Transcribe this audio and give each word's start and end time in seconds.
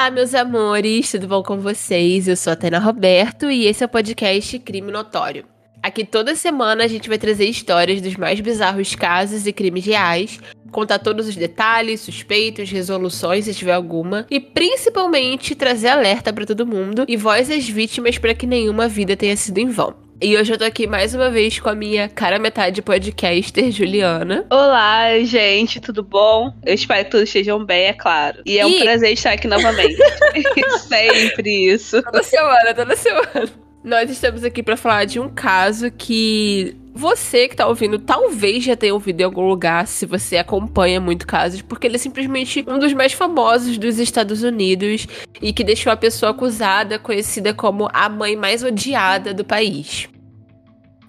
Olá, 0.00 0.10
meus 0.10 0.34
amores, 0.34 1.10
tudo 1.10 1.28
bom 1.28 1.42
com 1.42 1.58
vocês? 1.58 2.26
Eu 2.26 2.34
sou 2.34 2.54
a 2.54 2.56
Tana 2.56 2.78
Roberto 2.78 3.50
e 3.50 3.66
esse 3.66 3.82
é 3.82 3.86
o 3.86 3.88
podcast 3.88 4.58
Crime 4.60 4.90
Notório. 4.90 5.44
Aqui 5.82 6.06
toda 6.06 6.34
semana 6.34 6.84
a 6.84 6.86
gente 6.86 7.06
vai 7.06 7.18
trazer 7.18 7.44
histórias 7.44 8.00
dos 8.00 8.16
mais 8.16 8.40
bizarros 8.40 8.94
casos 8.94 9.46
e 9.46 9.52
crimes 9.52 9.84
reais, 9.84 10.40
contar 10.72 11.00
todos 11.00 11.28
os 11.28 11.36
detalhes, 11.36 12.00
suspeitos, 12.00 12.70
resoluções, 12.70 13.44
se 13.44 13.52
tiver 13.52 13.74
alguma, 13.74 14.26
e 14.30 14.40
principalmente 14.40 15.54
trazer 15.54 15.88
alerta 15.88 16.32
para 16.32 16.46
todo 16.46 16.66
mundo 16.66 17.04
e 17.06 17.14
voz 17.14 17.50
às 17.50 17.68
vítimas 17.68 18.16
para 18.16 18.34
que 18.34 18.46
nenhuma 18.46 18.88
vida 18.88 19.14
tenha 19.14 19.36
sido 19.36 19.58
em 19.58 19.68
vão. 19.68 20.09
E 20.22 20.36
hoje 20.36 20.52
eu 20.52 20.58
tô 20.58 20.64
aqui 20.64 20.86
mais 20.86 21.14
uma 21.14 21.30
vez 21.30 21.58
com 21.58 21.70
a 21.70 21.74
minha 21.74 22.06
cara 22.06 22.38
metade 22.38 22.82
podcaster, 22.82 23.70
Juliana. 23.70 24.44
Olá, 24.50 25.18
gente, 25.20 25.80
tudo 25.80 26.02
bom? 26.02 26.52
Eu 26.62 26.74
espero 26.74 27.06
que 27.06 27.10
todos 27.10 27.26
estejam 27.26 27.64
bem, 27.64 27.86
é 27.86 27.94
claro. 27.94 28.42
E 28.44 28.58
é 28.58 28.66
um 28.66 28.80
prazer 28.80 29.14
estar 29.14 29.32
aqui 29.32 29.48
novamente. 29.48 29.96
Sempre 30.86 31.72
isso. 31.72 32.02
Toda 32.02 32.22
semana, 32.22 32.74
toda 32.74 32.94
semana. 32.96 33.50
Nós 33.82 34.10
estamos 34.10 34.44
aqui 34.44 34.62
para 34.62 34.76
falar 34.76 35.06
de 35.06 35.18
um 35.18 35.28
caso 35.30 35.90
que 35.90 36.76
você 36.92 37.48
que 37.48 37.56
tá 37.56 37.66
ouvindo 37.66 37.98
talvez 37.98 38.62
já 38.62 38.76
tenha 38.76 38.92
ouvido 38.92 39.22
em 39.22 39.24
algum 39.24 39.48
lugar, 39.48 39.86
se 39.86 40.04
você 40.04 40.36
acompanha 40.36 41.00
muito 41.00 41.26
casos, 41.26 41.62
porque 41.62 41.86
ele 41.86 41.96
é 41.96 41.98
simplesmente 41.98 42.62
um 42.68 42.78
dos 42.78 42.92
mais 42.92 43.14
famosos 43.14 43.78
dos 43.78 43.98
Estados 43.98 44.42
Unidos 44.42 45.06
e 45.40 45.50
que 45.50 45.64
deixou 45.64 45.90
a 45.90 45.96
pessoa 45.96 46.32
acusada 46.32 46.98
conhecida 46.98 47.54
como 47.54 47.88
a 47.90 48.06
mãe 48.10 48.36
mais 48.36 48.62
odiada 48.62 49.32
do 49.32 49.46
país. 49.46 50.10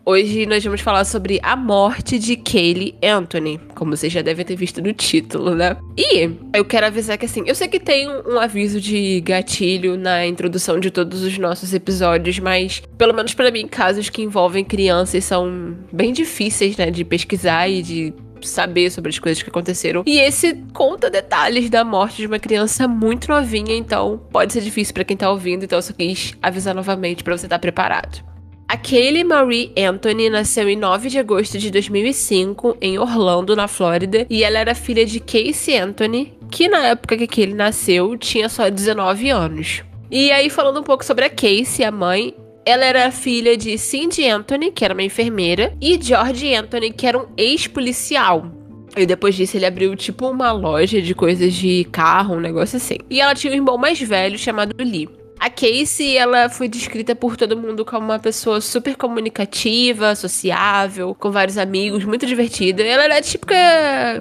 Hoje 0.03 0.47
nós 0.47 0.63
vamos 0.63 0.81
falar 0.81 1.05
sobre 1.05 1.39
a 1.43 1.55
morte 1.55 2.17
de 2.17 2.35
Kaylee 2.35 2.95
Anthony, 3.03 3.59
como 3.75 3.95
vocês 3.95 4.11
já 4.11 4.23
devem 4.23 4.43
ter 4.43 4.55
visto 4.55 4.81
no 4.81 4.91
título, 4.93 5.53
né? 5.53 5.77
E 5.95 6.27
eu 6.55 6.65
quero 6.65 6.87
avisar 6.87 7.19
que 7.19 7.25
assim, 7.25 7.43
eu 7.45 7.53
sei 7.53 7.67
que 7.67 7.79
tem 7.79 8.09
um, 8.09 8.39
aviso 8.39 8.81
de 8.81 9.21
gatilho 9.21 9.95
na 9.95 10.25
introdução 10.25 10.79
de 10.79 10.89
todos 10.89 11.21
os 11.21 11.37
nossos 11.37 11.71
episódios, 11.71 12.39
mas 12.39 12.81
pelo 12.97 13.13
menos 13.13 13.35
para 13.35 13.51
mim, 13.51 13.67
casos 13.67 14.09
que 14.09 14.23
envolvem 14.23 14.65
crianças 14.65 15.23
são 15.23 15.77
bem 15.93 16.11
difíceis, 16.11 16.75
né, 16.77 16.89
de 16.89 17.05
pesquisar 17.05 17.69
e 17.69 17.83
de 17.83 18.13
saber 18.41 18.89
sobre 18.89 19.09
as 19.09 19.19
coisas 19.19 19.43
que 19.43 19.51
aconteceram. 19.51 20.01
E 20.07 20.17
esse 20.17 20.55
conta 20.73 21.11
detalhes 21.11 21.69
da 21.69 21.83
morte 21.83 22.17
de 22.17 22.25
uma 22.25 22.39
criança 22.39 22.87
muito 22.87 23.27
novinha, 23.27 23.75
então 23.75 24.19
pode 24.31 24.51
ser 24.51 24.61
difícil 24.61 24.95
para 24.95 25.03
quem 25.03 25.15
tá 25.15 25.29
ouvindo, 25.29 25.63
então 25.63 25.77
eu 25.77 25.83
só 25.83 25.93
quis 25.93 26.33
avisar 26.41 26.73
novamente 26.73 27.23
para 27.23 27.37
você 27.37 27.45
estar 27.45 27.57
tá 27.57 27.61
preparado. 27.61 28.31
A 28.71 28.77
Kaylee 28.77 29.25
Marie 29.25 29.69
Anthony 29.77 30.29
nasceu 30.29 30.69
em 30.69 30.77
9 30.77 31.09
de 31.09 31.19
agosto 31.19 31.57
de 31.57 31.69
2005 31.69 32.77
em 32.79 32.97
Orlando, 32.97 33.53
na 33.53 33.67
Flórida, 33.67 34.25
e 34.29 34.45
ela 34.45 34.59
era 34.59 34.73
filha 34.73 35.05
de 35.05 35.19
Casey 35.19 35.77
Anthony, 35.77 36.31
que 36.49 36.69
na 36.69 36.87
época 36.87 37.17
que 37.17 37.27
Kaylee 37.27 37.53
nasceu 37.53 38.17
tinha 38.17 38.47
só 38.47 38.69
19 38.69 39.29
anos. 39.29 39.83
E 40.09 40.31
aí, 40.31 40.49
falando 40.49 40.79
um 40.79 40.83
pouco 40.83 41.03
sobre 41.03 41.25
a 41.25 41.29
Casey, 41.29 41.83
a 41.83 41.91
mãe, 41.91 42.33
ela 42.65 42.85
era 42.85 43.11
filha 43.11 43.57
de 43.57 43.77
Cindy 43.77 44.25
Anthony, 44.25 44.71
que 44.71 44.85
era 44.85 44.93
uma 44.93 45.03
enfermeira, 45.03 45.75
e 45.81 45.99
George 46.01 46.55
Anthony, 46.55 46.93
que 46.93 47.05
era 47.05 47.19
um 47.19 47.25
ex-policial. 47.35 48.49
E 48.95 49.05
depois 49.05 49.35
disso 49.35 49.57
ele 49.57 49.65
abriu 49.65 49.93
tipo 49.97 50.29
uma 50.29 50.53
loja 50.53 51.01
de 51.01 51.13
coisas 51.13 51.53
de 51.53 51.83
carro, 51.91 52.35
um 52.35 52.39
negócio 52.39 52.77
assim. 52.77 52.99
E 53.09 53.19
ela 53.19 53.35
tinha 53.35 53.51
um 53.51 53.55
irmão 53.57 53.77
mais 53.77 53.99
velho 53.99 54.37
chamado 54.37 54.73
Lee. 54.79 55.09
A 55.41 55.49
Casey, 55.49 56.17
ela 56.17 56.49
foi 56.49 56.67
descrita 56.67 57.15
por 57.15 57.35
todo 57.35 57.57
mundo 57.57 57.83
como 57.83 58.05
uma 58.05 58.19
pessoa 58.19 58.61
super 58.61 58.95
comunicativa, 58.95 60.13
sociável, 60.13 61.15
com 61.15 61.31
vários 61.31 61.57
amigos, 61.57 62.05
muito 62.05 62.27
divertida. 62.27 62.83
Ela 62.83 63.05
era 63.05 63.17
a 63.17 63.21
típica 63.23 63.55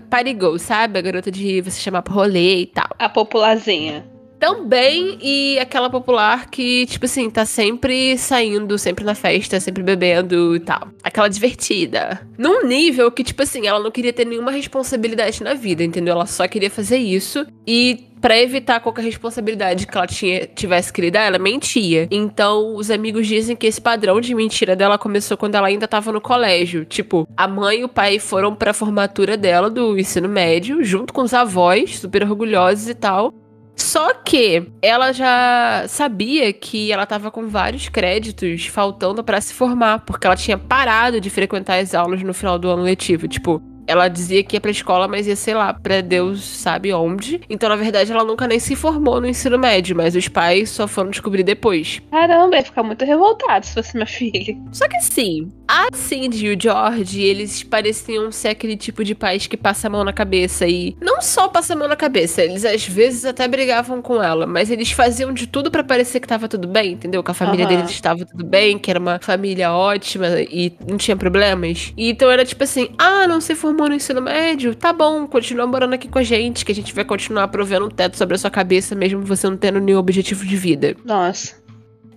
party 0.08 0.30
girl, 0.30 0.56
sabe? 0.56 0.98
A 0.98 1.02
garota 1.02 1.30
de 1.30 1.60
você 1.60 1.78
chamar 1.78 2.00
pro 2.00 2.14
rolê 2.14 2.60
e 2.62 2.66
tal. 2.66 2.88
A 2.98 3.06
popularzinha 3.06 4.02
também 4.40 5.18
e 5.20 5.58
aquela 5.58 5.90
popular 5.90 6.48
que, 6.50 6.86
tipo 6.86 7.04
assim, 7.04 7.28
tá 7.28 7.44
sempre 7.44 8.16
saindo, 8.16 8.78
sempre 8.78 9.04
na 9.04 9.14
festa, 9.14 9.60
sempre 9.60 9.82
bebendo 9.82 10.56
e 10.56 10.60
tal. 10.60 10.88
Aquela 11.02 11.28
divertida. 11.28 12.26
Num 12.38 12.66
nível 12.66 13.12
que, 13.12 13.22
tipo 13.22 13.42
assim, 13.42 13.66
ela 13.66 13.78
não 13.78 13.90
queria 13.90 14.14
ter 14.14 14.24
nenhuma 14.24 14.50
responsabilidade 14.50 15.44
na 15.44 15.52
vida, 15.52 15.84
entendeu? 15.84 16.14
Ela 16.14 16.24
só 16.24 16.48
queria 16.48 16.70
fazer 16.70 16.96
isso 16.96 17.46
e 17.66 18.06
para 18.20 18.38
evitar 18.38 18.80
qualquer 18.80 19.04
responsabilidade 19.04 19.86
que 19.86 19.96
ela 19.96 20.06
tinha, 20.06 20.46
tivesse 20.46 20.92
que 20.92 21.00
lidar, 21.00 21.22
ela 21.22 21.38
mentia. 21.38 22.06
Então, 22.10 22.74
os 22.76 22.90
amigos 22.90 23.26
dizem 23.26 23.56
que 23.56 23.66
esse 23.66 23.80
padrão 23.80 24.20
de 24.20 24.34
mentira 24.34 24.76
dela 24.76 24.98
começou 24.98 25.36
quando 25.36 25.54
ela 25.54 25.68
ainda 25.68 25.88
tava 25.88 26.12
no 26.12 26.20
colégio. 26.20 26.84
Tipo, 26.84 27.26
a 27.36 27.48
mãe 27.48 27.80
e 27.80 27.84
o 27.84 27.88
pai 27.88 28.18
foram 28.18 28.54
pra 28.54 28.74
formatura 28.74 29.36
dela 29.36 29.70
do 29.70 29.98
ensino 29.98 30.28
médio, 30.28 30.82
junto 30.82 31.12
com 31.12 31.22
os 31.22 31.34
avós, 31.34 31.98
super 31.98 32.22
orgulhosos 32.22 32.88
e 32.88 32.94
tal. 32.94 33.32
Só 33.80 34.12
que 34.12 34.70
ela 34.82 35.10
já 35.10 35.86
sabia 35.88 36.52
que 36.52 36.92
ela 36.92 37.06
tava 37.06 37.30
com 37.30 37.48
vários 37.48 37.88
créditos 37.88 38.66
faltando 38.66 39.24
para 39.24 39.40
se 39.40 39.54
formar, 39.54 40.00
porque 40.00 40.26
ela 40.26 40.36
tinha 40.36 40.58
parado 40.58 41.18
de 41.18 41.30
frequentar 41.30 41.80
as 41.80 41.94
aulas 41.94 42.22
no 42.22 42.34
final 42.34 42.58
do 42.58 42.68
ano 42.68 42.82
letivo. 42.82 43.26
Tipo, 43.26 43.60
ela 43.90 44.06
dizia 44.06 44.42
que 44.44 44.54
ia 44.54 44.60
pra 44.60 44.70
escola, 44.70 45.08
mas 45.08 45.26
ia, 45.26 45.34
sei 45.34 45.54
lá, 45.54 45.74
pra 45.74 46.00
Deus 46.00 46.44
sabe 46.44 46.92
onde. 46.92 47.40
Então, 47.50 47.68
na 47.68 47.76
verdade, 47.76 48.12
ela 48.12 48.22
nunca 48.24 48.46
nem 48.46 48.60
se 48.60 48.76
formou 48.76 49.20
no 49.20 49.26
ensino 49.26 49.58
médio, 49.58 49.96
mas 49.96 50.14
os 50.14 50.28
pais 50.28 50.70
só 50.70 50.86
foram 50.86 51.10
descobrir 51.10 51.42
depois. 51.42 52.00
Caramba, 52.10 52.56
ia 52.56 52.62
ficar 52.62 52.84
muito 52.84 53.04
revoltado 53.04 53.66
se 53.66 53.74
fosse 53.74 53.94
minha 53.94 54.06
filha. 54.06 54.56
Só 54.72 54.86
que 54.86 54.96
assim, 54.96 55.50
a 55.66 55.88
Cindy 55.92 56.46
e 56.46 56.54
o 56.54 56.60
George, 56.60 57.20
eles 57.20 57.62
pareciam 57.62 58.30
ser 58.30 58.48
aquele 58.48 58.76
tipo 58.76 59.04
de 59.04 59.14
pais 59.14 59.46
que 59.46 59.56
passa 59.56 59.88
a 59.88 59.90
mão 59.90 60.04
na 60.04 60.12
cabeça 60.12 60.66
e 60.66 60.96
não 61.00 61.20
só 61.20 61.48
passa 61.48 61.74
a 61.74 61.76
mão 61.76 61.88
na 61.88 61.96
cabeça, 61.96 62.42
eles 62.42 62.64
às 62.64 62.86
vezes 62.86 63.24
até 63.24 63.46
brigavam 63.48 64.00
com 64.00 64.22
ela, 64.22 64.46
mas 64.46 64.70
eles 64.70 64.90
faziam 64.92 65.32
de 65.32 65.46
tudo 65.46 65.70
para 65.70 65.82
parecer 65.82 66.20
que 66.20 66.28
tava 66.28 66.48
tudo 66.48 66.68
bem, 66.68 66.92
entendeu? 66.92 67.22
Que 67.22 67.30
a 67.30 67.34
família 67.34 67.66
uhum. 67.66 67.76
deles 67.76 67.90
estava 67.90 68.24
tudo 68.24 68.44
bem, 68.44 68.78
que 68.78 68.90
era 68.90 69.00
uma 69.00 69.18
família 69.20 69.72
ótima 69.72 70.26
e 70.40 70.72
não 70.88 70.96
tinha 70.96 71.16
problemas. 71.16 71.92
E 71.96 72.10
então 72.10 72.30
era 72.30 72.44
tipo 72.44 72.62
assim: 72.64 72.88
"Ah, 72.98 73.26
não 73.26 73.40
se 73.40 73.54
formou 73.54 73.79
formou 73.80 73.88
no 73.88 73.94
ensino 73.94 74.20
médio, 74.20 74.74
tá 74.74 74.92
bom, 74.92 75.26
continua 75.26 75.66
morando 75.66 75.94
aqui 75.94 76.06
com 76.06 76.18
a 76.18 76.22
gente, 76.22 76.66
que 76.66 76.72
a 76.72 76.74
gente 76.74 76.94
vai 76.94 77.02
continuar 77.02 77.48
provendo 77.48 77.86
um 77.86 77.88
teto 77.88 78.16
sobre 78.18 78.34
a 78.34 78.38
sua 78.38 78.50
cabeça, 78.50 78.94
mesmo 78.94 79.22
você 79.22 79.48
não 79.48 79.56
tendo 79.56 79.80
nenhum 79.80 79.98
objetivo 79.98 80.44
de 80.44 80.54
vida. 80.54 80.94
Nossa. 81.02 81.58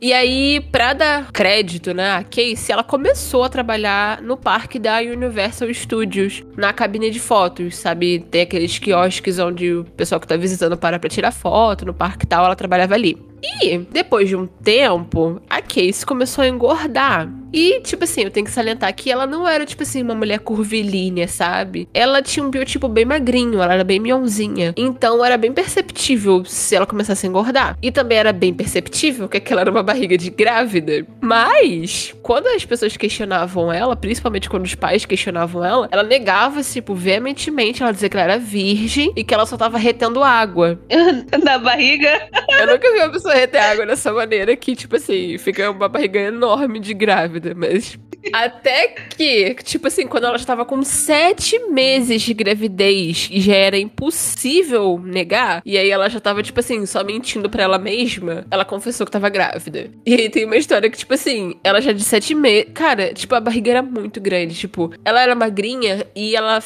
E 0.01 0.11
aí, 0.11 0.59
pra 0.69 0.91
dar 0.91 1.31
crédito, 1.31 1.93
né, 1.93 2.11
a 2.11 2.23
Casey, 2.23 2.73
ela 2.73 2.83
começou 2.83 3.45
a 3.45 3.49
trabalhar 3.49 4.21
no 4.21 4.35
parque 4.35 4.77
da 4.77 4.99
Universal 4.99 5.73
Studios, 5.73 6.43
na 6.57 6.73
cabine 6.73 7.09
de 7.09 7.21
fotos, 7.21 7.77
sabe? 7.77 8.19
Tem 8.29 8.41
aqueles 8.41 8.77
quiosques 8.77 9.39
onde 9.39 9.73
o 9.73 9.85
pessoal 9.85 10.19
que 10.19 10.27
tá 10.27 10.35
visitando 10.35 10.75
para 10.75 10.99
pra 10.99 11.09
tirar 11.09 11.31
foto, 11.31 11.85
no 11.85 11.93
parque 11.93 12.25
e 12.25 12.27
tal, 12.27 12.43
ela 12.43 12.57
trabalhava 12.57 12.93
ali. 12.93 13.17
E, 13.43 13.77
depois 13.77 14.29
de 14.29 14.35
um 14.35 14.47
tempo, 14.47 15.41
a 15.49 15.61
Casey 15.61 16.05
começou 16.05 16.43
a 16.43 16.47
engordar. 16.47 17.29
E, 17.53 17.81
tipo 17.81 18.03
assim, 18.03 18.21
eu 18.21 18.31
tenho 18.31 18.47
que 18.47 18.51
salientar 18.51 18.93
que 18.95 19.11
ela 19.11 19.27
não 19.27 19.47
era, 19.47 19.63
tipo 19.63 19.83
assim, 19.83 20.01
uma 20.01 20.15
mulher 20.15 20.39
curvilínea, 20.39 21.27
sabe? 21.27 21.87
Ela 21.93 22.19
tinha 22.21 22.43
um 22.43 22.49
biotipo 22.49 22.87
bem 22.87 23.05
magrinho, 23.05 23.61
ela 23.61 23.75
era 23.75 23.83
bem 23.83 23.99
mionzinha. 23.99 24.73
Então 24.75 25.23
era 25.23 25.37
bem 25.37 25.53
perceptível 25.53 26.43
se 26.45 26.75
ela 26.75 26.87
começasse 26.87 27.27
a 27.27 27.29
engordar. 27.29 27.77
E 27.79 27.91
também 27.91 28.17
era 28.17 28.33
bem 28.33 28.51
perceptível 28.51 29.29
que 29.29 29.37
aquela 29.37 29.61
era 29.61 29.69
uma 29.69 29.83
barriga 29.83 30.17
de 30.17 30.31
grávida. 30.31 31.05
Mas, 31.21 32.15
quando 32.23 32.47
as 32.47 32.65
pessoas 32.65 32.97
questionavam 32.97 33.71
ela, 33.71 33.95
principalmente 33.95 34.49
quando 34.49 34.65
os 34.65 34.73
pais 34.73 35.05
questionavam 35.05 35.63
ela, 35.63 35.87
ela 35.91 36.03
negava, 36.03 36.63
tipo, 36.63 36.95
veementemente. 36.95 37.83
Ela 37.83 37.91
dizia 37.91 38.09
que 38.09 38.17
ela 38.17 38.23
era 38.23 38.39
virgem 38.39 39.13
e 39.15 39.23
que 39.23 39.33
ela 39.33 39.45
só 39.45 39.57
tava 39.57 39.77
retendo 39.77 40.23
água. 40.23 40.79
Na 41.43 41.59
barriga? 41.59 42.29
Eu 42.59 42.65
nunca 42.65 42.91
vi 42.91 42.97
uma 42.97 43.11
pessoa 43.11 43.32
reter 43.33 43.61
água 43.61 43.85
dessa 43.85 44.11
maneira 44.11 44.55
que, 44.55 44.75
tipo 44.75 44.95
assim, 44.95 45.37
fica 45.37 45.69
uma 45.69 45.87
barriga 45.87 46.19
enorme 46.19 46.79
de 46.79 46.93
grávida 46.93 47.53
mas. 47.55 47.97
Até 48.31 48.87
que, 48.87 49.53
tipo 49.63 49.87
assim, 49.87 50.07
quando 50.07 50.25
ela 50.25 50.37
estava 50.37 50.63
com 50.63 50.81
sete 50.83 51.59
meses 51.69 52.21
de 52.21 52.33
gravidez 52.33 53.27
e 53.29 53.41
já 53.41 53.55
era 53.55 53.77
impossível 53.77 54.99
negar, 55.03 55.61
e 55.65 55.77
aí 55.77 55.89
ela 55.89 56.09
já 56.09 56.19
tava, 56.19 56.41
tipo 56.41 56.59
assim, 56.59 56.85
só 56.85 57.03
mentindo 57.03 57.49
pra 57.49 57.63
ela 57.63 57.77
mesma, 57.77 58.45
ela 58.49 58.63
confessou 58.63 59.05
que 59.05 59.11
tava 59.11 59.27
grávida. 59.29 59.89
E 60.05 60.13
aí 60.13 60.29
tem 60.29 60.45
uma 60.45 60.55
história 60.55 60.89
que, 60.89 60.97
tipo 60.97 61.13
assim, 61.13 61.55
ela 61.63 61.81
já 61.81 61.91
de 61.91 62.03
sete 62.03 62.33
meses. 62.33 62.67
Cara, 62.73 63.13
tipo, 63.13 63.35
a 63.35 63.39
barriga 63.39 63.71
era 63.71 63.81
muito 63.81 64.21
grande. 64.21 64.55
Tipo, 64.55 64.93
ela 65.03 65.21
era 65.21 65.35
magrinha 65.35 66.05
e 66.15 66.35
ela 66.35 66.61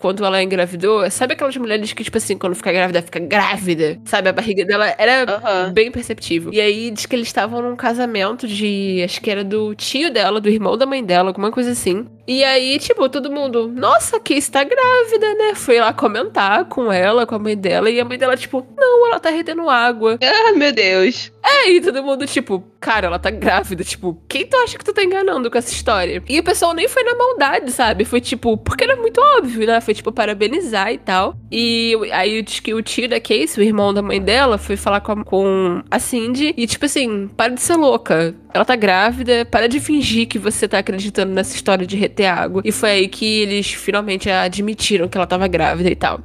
quando 0.00 0.24
ela 0.24 0.42
engravidou, 0.42 1.08
sabe 1.10 1.34
aquelas 1.34 1.56
mulheres 1.56 1.92
que, 1.92 2.02
tipo 2.02 2.16
assim, 2.16 2.36
quando 2.38 2.54
fica 2.56 2.72
grávida, 2.72 3.02
fica 3.02 3.18
grávida? 3.20 4.00
Sabe? 4.04 4.28
A 4.30 4.32
barriga 4.32 4.64
dela 4.64 4.94
era 4.98 5.24
Aham. 5.30 5.72
bem 5.72 5.90
perceptível. 5.90 6.52
E 6.52 6.60
aí 6.60 6.90
diz 6.90 7.06
que 7.06 7.14
eles 7.14 7.28
estavam 7.28 7.62
num 7.62 7.76
casamento 7.76 8.48
de. 8.48 9.02
Acho 9.04 9.20
que 9.20 9.30
era 9.30 9.44
do 9.44 9.74
tio 9.74 10.10
dela, 10.10 10.40
do 10.40 10.48
irmão 10.48 10.76
da 10.76 10.86
mãe 10.86 11.04
dela, 11.04 11.28
alguma 11.30 11.50
coisa 11.52 11.70
assim. 11.72 12.06
E 12.30 12.44
aí, 12.44 12.78
tipo, 12.78 13.08
todo 13.08 13.28
mundo, 13.28 13.66
nossa, 13.66 14.20
que 14.20 14.34
está 14.34 14.62
grávida, 14.62 15.34
né? 15.34 15.52
Foi 15.56 15.80
lá 15.80 15.92
comentar 15.92 16.64
com 16.66 16.92
ela, 16.92 17.26
com 17.26 17.34
a 17.34 17.40
mãe 17.40 17.56
dela, 17.56 17.90
e 17.90 17.98
a 17.98 18.04
mãe 18.04 18.16
dela, 18.16 18.36
tipo, 18.36 18.64
não, 18.78 19.08
ela 19.08 19.18
tá 19.18 19.30
retendo 19.30 19.68
água. 19.68 20.16
Ah, 20.22 20.52
meu 20.52 20.70
Deus. 20.70 21.32
É, 21.42 21.68
e 21.68 21.80
todo 21.80 22.04
mundo, 22.04 22.24
tipo, 22.28 22.62
cara, 22.78 23.08
ela 23.08 23.18
tá 23.18 23.30
grávida. 23.30 23.82
Tipo, 23.82 24.16
quem 24.28 24.46
tu 24.46 24.56
acha 24.58 24.78
que 24.78 24.84
tu 24.84 24.92
tá 24.92 25.02
enganando 25.02 25.50
com 25.50 25.58
essa 25.58 25.72
história? 25.72 26.22
E 26.28 26.38
o 26.38 26.44
pessoal 26.44 26.72
nem 26.72 26.86
foi 26.86 27.02
na 27.02 27.16
maldade, 27.16 27.72
sabe? 27.72 28.04
Foi 28.04 28.20
tipo, 28.20 28.56
porque 28.56 28.84
era 28.84 28.94
muito 28.94 29.20
óbvio, 29.20 29.66
né? 29.66 29.80
Foi 29.80 29.92
tipo, 29.92 30.12
parabenizar 30.12 30.92
e 30.92 30.98
tal. 30.98 31.34
E 31.50 31.96
aí 32.12 32.40
diz 32.42 32.60
que 32.60 32.72
o 32.72 32.80
tio 32.80 33.08
da 33.08 33.20
Casey, 33.20 33.58
o 33.58 33.62
irmão 33.62 33.92
da 33.92 34.02
mãe 34.02 34.22
dela, 34.22 34.56
foi 34.56 34.76
falar 34.76 35.00
com 35.00 35.12
a, 35.12 35.24
com 35.24 35.82
a 35.90 35.98
Cindy 35.98 36.54
e, 36.56 36.66
tipo 36.66 36.84
assim, 36.84 37.26
para 37.28 37.52
de 37.52 37.60
ser 37.60 37.74
louca. 37.74 38.34
Ela 38.52 38.64
tá 38.64 38.74
grávida, 38.74 39.44
para 39.44 39.68
de 39.68 39.78
fingir 39.78 40.26
que 40.26 40.38
você 40.38 40.66
tá 40.66 40.78
acreditando 40.78 41.32
nessa 41.32 41.54
história 41.54 41.86
de 41.86 41.96
reter 41.96 42.26
água. 42.26 42.62
E 42.64 42.72
foi 42.72 42.90
aí 42.90 43.08
que 43.08 43.42
eles 43.42 43.72
finalmente 43.72 44.28
admitiram 44.28 45.08
que 45.08 45.16
ela 45.16 45.26
tava 45.26 45.46
grávida 45.46 45.90
e 45.90 45.96
tal. 45.96 46.20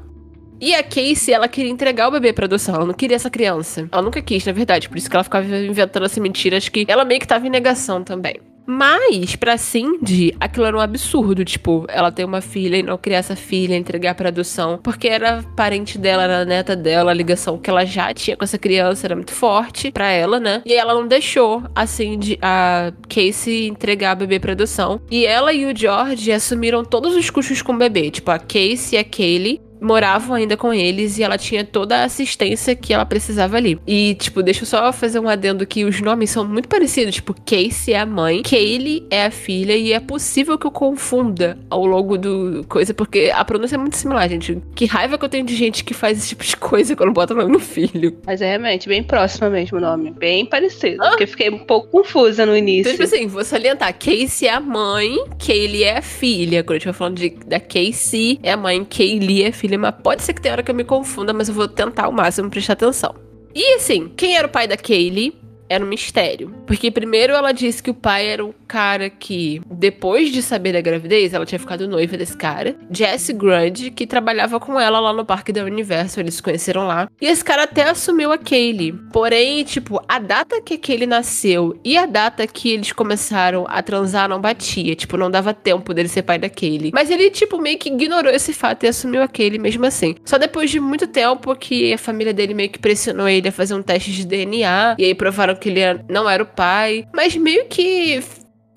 E 0.59 0.73
a 0.73 0.81
Casey, 0.81 1.33
ela 1.33 1.47
queria 1.47 1.71
entregar 1.71 2.07
o 2.07 2.11
bebê 2.11 2.31
pra 2.31 2.45
adoção, 2.45 2.75
ela 2.75 2.85
não 2.85 2.93
queria 2.93 3.15
essa 3.15 3.29
criança. 3.29 3.87
Ela 3.91 4.01
nunca 4.01 4.21
quis, 4.21 4.45
na 4.45 4.53
verdade, 4.53 4.87
por 4.87 4.97
isso 4.97 5.09
que 5.09 5.15
ela 5.15 5.23
ficava 5.23 5.45
inventando 5.45 6.05
essa 6.05 6.19
mentira, 6.19 6.57
acho 6.57 6.71
que 6.71 6.85
ela 6.87 7.03
meio 7.03 7.19
que 7.19 7.27
tava 7.27 7.45
em 7.45 7.49
negação 7.49 8.03
também. 8.03 8.39
Mas, 8.65 9.35
pra 9.35 9.57
Cindy, 9.57 10.35
aquilo 10.39 10.65
era 10.65 10.77
um 10.77 10.79
absurdo. 10.79 11.45
Tipo, 11.45 11.85
ela 11.87 12.11
ter 12.11 12.25
uma 12.25 12.41
filha 12.41 12.77
e 12.77 12.83
não 12.83 12.97
criar 12.97 13.19
essa 13.19 13.35
filha, 13.35 13.75
entregar 13.75 14.15
pra 14.15 14.29
adoção. 14.29 14.79
Porque 14.81 15.07
era 15.07 15.43
parente 15.55 15.97
dela, 15.97 16.23
era 16.23 16.45
neta 16.45 16.75
dela, 16.75 17.11
a 17.11 17.13
ligação 17.13 17.57
que 17.57 17.69
ela 17.69 17.85
já 17.85 18.13
tinha 18.13 18.35
com 18.35 18.43
essa 18.43 18.57
criança 18.57 19.07
era 19.07 19.15
muito 19.15 19.31
forte 19.31 19.91
pra 19.91 20.09
ela, 20.09 20.39
né? 20.39 20.61
E 20.65 20.73
ela 20.73 20.93
não 20.93 21.07
deixou 21.07 21.63
a 21.75 21.85
Cindy, 21.85 22.37
a 22.41 22.91
Casey, 23.07 23.67
entregar 23.67 24.11
a 24.11 24.15
bebê 24.15 24.39
pra 24.39 24.53
adoção. 24.53 25.01
E 25.09 25.25
ela 25.25 25.53
e 25.53 25.65
o 25.65 25.75
George 25.75 26.31
assumiram 26.31 26.83
todos 26.83 27.15
os 27.15 27.29
custos 27.29 27.61
com 27.61 27.73
o 27.73 27.77
bebê. 27.77 28.09
Tipo, 28.11 28.31
a 28.31 28.39
Casey 28.39 28.93
e 28.93 28.97
a 28.97 29.03
Kaylee 29.03 29.61
moravam 29.85 30.35
ainda 30.35 30.57
com 30.57 30.73
eles 30.73 31.17
e 31.17 31.23
ela 31.23 31.37
tinha 31.37 31.63
toda 31.63 31.97
a 31.97 32.03
assistência 32.05 32.75
que 32.75 32.93
ela 32.93 33.05
precisava 33.05 33.57
ali. 33.57 33.79
E, 33.87 34.15
tipo, 34.15 34.41
deixa 34.43 34.63
eu 34.63 34.67
só 34.67 34.91
fazer 34.91 35.19
um 35.19 35.29
adendo 35.29 35.65
que 35.65 35.85
os 35.85 36.01
nomes 36.01 36.29
são 36.29 36.45
muito 36.45 36.67
parecidos. 36.67 37.15
Tipo, 37.15 37.33
Casey 37.45 37.93
é 37.93 37.99
a 37.99 38.05
mãe, 38.05 38.41
Kaylee 38.43 39.05
é 39.09 39.25
a 39.25 39.31
filha 39.31 39.75
e 39.75 39.93
é 39.93 39.99
possível 39.99 40.57
que 40.57 40.65
eu 40.67 40.71
confunda 40.71 41.57
ao 41.69 41.85
longo 41.85 42.17
do 42.17 42.65
coisa, 42.67 42.93
porque 42.93 43.31
a 43.33 43.43
pronúncia 43.45 43.75
é 43.75 43.77
muito 43.77 43.95
similar, 43.97 44.27
gente. 44.29 44.57
Que 44.75 44.85
raiva 44.85 45.17
que 45.17 45.25
eu 45.25 45.29
tenho 45.29 45.45
de 45.45 45.55
gente 45.55 45.83
que 45.83 45.93
faz 45.93 46.17
esse 46.17 46.29
tipo 46.29 46.43
de 46.43 46.57
coisa 46.57 46.95
quando 46.95 47.13
bota 47.13 47.33
o 47.33 47.37
nome 47.37 47.51
no 47.51 47.59
filho. 47.59 48.17
Mas 48.25 48.41
é 48.41 48.47
realmente 48.49 48.87
bem 48.87 49.03
próximo 49.03 49.49
mesmo 49.49 49.77
o 49.77 49.81
nome. 49.81 50.11
Bem 50.11 50.45
parecido. 50.45 50.97
Porque 50.97 51.23
eu 51.23 51.27
fiquei 51.27 51.49
um 51.49 51.59
pouco 51.59 51.87
confusa 51.89 52.45
no 52.45 52.55
Então, 52.55 52.57
início. 52.57 52.91
tipo 52.91 53.03
assim, 53.03 53.27
vou 53.27 53.43
salientar. 53.43 53.93
Casey 53.97 54.47
é 54.47 54.53
a 54.53 54.59
mãe, 54.59 55.15
Kaylee 55.45 55.83
é 55.83 55.97
a 55.97 56.01
filha. 56.01 56.63
Quando 56.63 56.71
eu 56.73 56.77
estiver 56.77 56.93
falando 56.93 57.17
de, 57.17 57.29
da 57.45 57.59
Casey, 57.59 58.39
é 58.41 58.51
a 58.51 58.57
mãe, 58.57 58.83
Kaylee 58.83 59.43
é 59.43 59.47
a 59.49 59.53
filha. 59.53 59.74
Mas 59.77 59.95
pode 60.01 60.23
ser 60.23 60.33
que 60.33 60.41
tenha 60.41 60.53
hora 60.53 60.63
que 60.63 60.71
eu 60.71 60.75
me 60.75 60.83
confunda, 60.83 61.33
mas 61.33 61.47
eu 61.47 61.53
vou 61.53 61.67
tentar 61.67 62.05
ao 62.05 62.11
máximo 62.11 62.49
prestar 62.49 62.73
atenção. 62.73 63.15
E 63.53 63.75
assim, 63.75 64.11
quem 64.15 64.35
era 64.35 64.47
o 64.47 64.49
pai 64.49 64.67
da 64.67 64.75
Kaylee? 64.75 65.44
Era 65.69 65.83
um 65.83 65.87
mistério. 65.87 66.53
Porque 66.65 66.91
primeiro 66.91 67.33
ela 67.33 67.51
disse 67.51 67.81
que 67.81 67.89
o 67.89 67.93
pai 67.93 68.27
era 68.27 68.45
o 68.45 68.53
cara 68.67 69.09
que, 69.09 69.61
depois 69.69 70.31
de 70.31 70.41
saber 70.41 70.73
da 70.73 70.81
gravidez, 70.81 71.33
ela 71.33 71.45
tinha 71.45 71.59
ficado 71.59 71.87
noiva 71.87 72.17
desse 72.17 72.37
cara. 72.37 72.75
Jesse 72.91 73.33
Grudge, 73.33 73.91
que 73.91 74.05
trabalhava 74.05 74.59
com 74.59 74.79
ela 74.79 74.99
lá 74.99 75.13
no 75.13 75.25
parque 75.25 75.51
da 75.51 75.63
Universo, 75.63 76.19
eles 76.19 76.35
se 76.35 76.43
conheceram 76.43 76.85
lá. 76.87 77.09
E 77.19 77.25
esse 77.25 77.43
cara 77.43 77.63
até 77.63 77.89
assumiu 77.89 78.31
a 78.31 78.37
Kaylee. 78.37 78.93
Porém, 79.11 79.63
tipo, 79.63 80.01
a 80.07 80.19
data 80.19 80.61
que 80.61 80.75
a 80.75 80.77
Kaylee 80.77 81.07
nasceu 81.07 81.79
e 81.83 81.97
a 81.97 82.05
data 82.05 82.45
que 82.45 82.71
eles 82.71 82.91
começaram 82.91 83.65
a 83.67 83.81
transar 83.81 84.29
não 84.29 84.39
batia. 84.39 84.95
Tipo, 84.95 85.17
não 85.17 85.31
dava 85.31 85.53
tempo 85.53 85.93
dele 85.93 86.09
ser 86.09 86.23
pai 86.23 86.37
da 86.37 86.49
Kaylee. 86.49 86.91
Mas 86.93 87.09
ele, 87.09 87.29
tipo, 87.29 87.59
meio 87.59 87.77
que 87.77 87.89
ignorou 87.89 88.31
esse 88.31 88.53
fato 88.53 88.83
e 88.83 88.87
assumiu 88.87 89.21
a 89.21 89.27
Kaylee 89.27 89.59
mesmo 89.59 89.85
assim. 89.85 90.15
Só 90.25 90.37
depois 90.37 90.69
de 90.69 90.79
muito 90.79 91.07
tempo 91.07 91.55
que 91.55 91.93
a 91.93 91.97
família 91.97 92.33
dele 92.33 92.53
meio 92.53 92.69
que 92.69 92.79
pressionou 92.79 93.27
ele 93.27 93.47
a 93.49 93.51
fazer 93.51 93.73
um 93.73 93.81
teste 93.81 94.11
de 94.11 94.25
DNA. 94.25 94.95
E 94.97 95.05
aí 95.05 95.15
provaram 95.15 95.54
que 95.55 95.69
ele 95.69 95.81
não 96.09 96.29
era 96.29 96.43
o 96.43 96.45
pai. 96.45 97.07
Mas 97.13 97.35
meio 97.35 97.65
que 97.65 98.21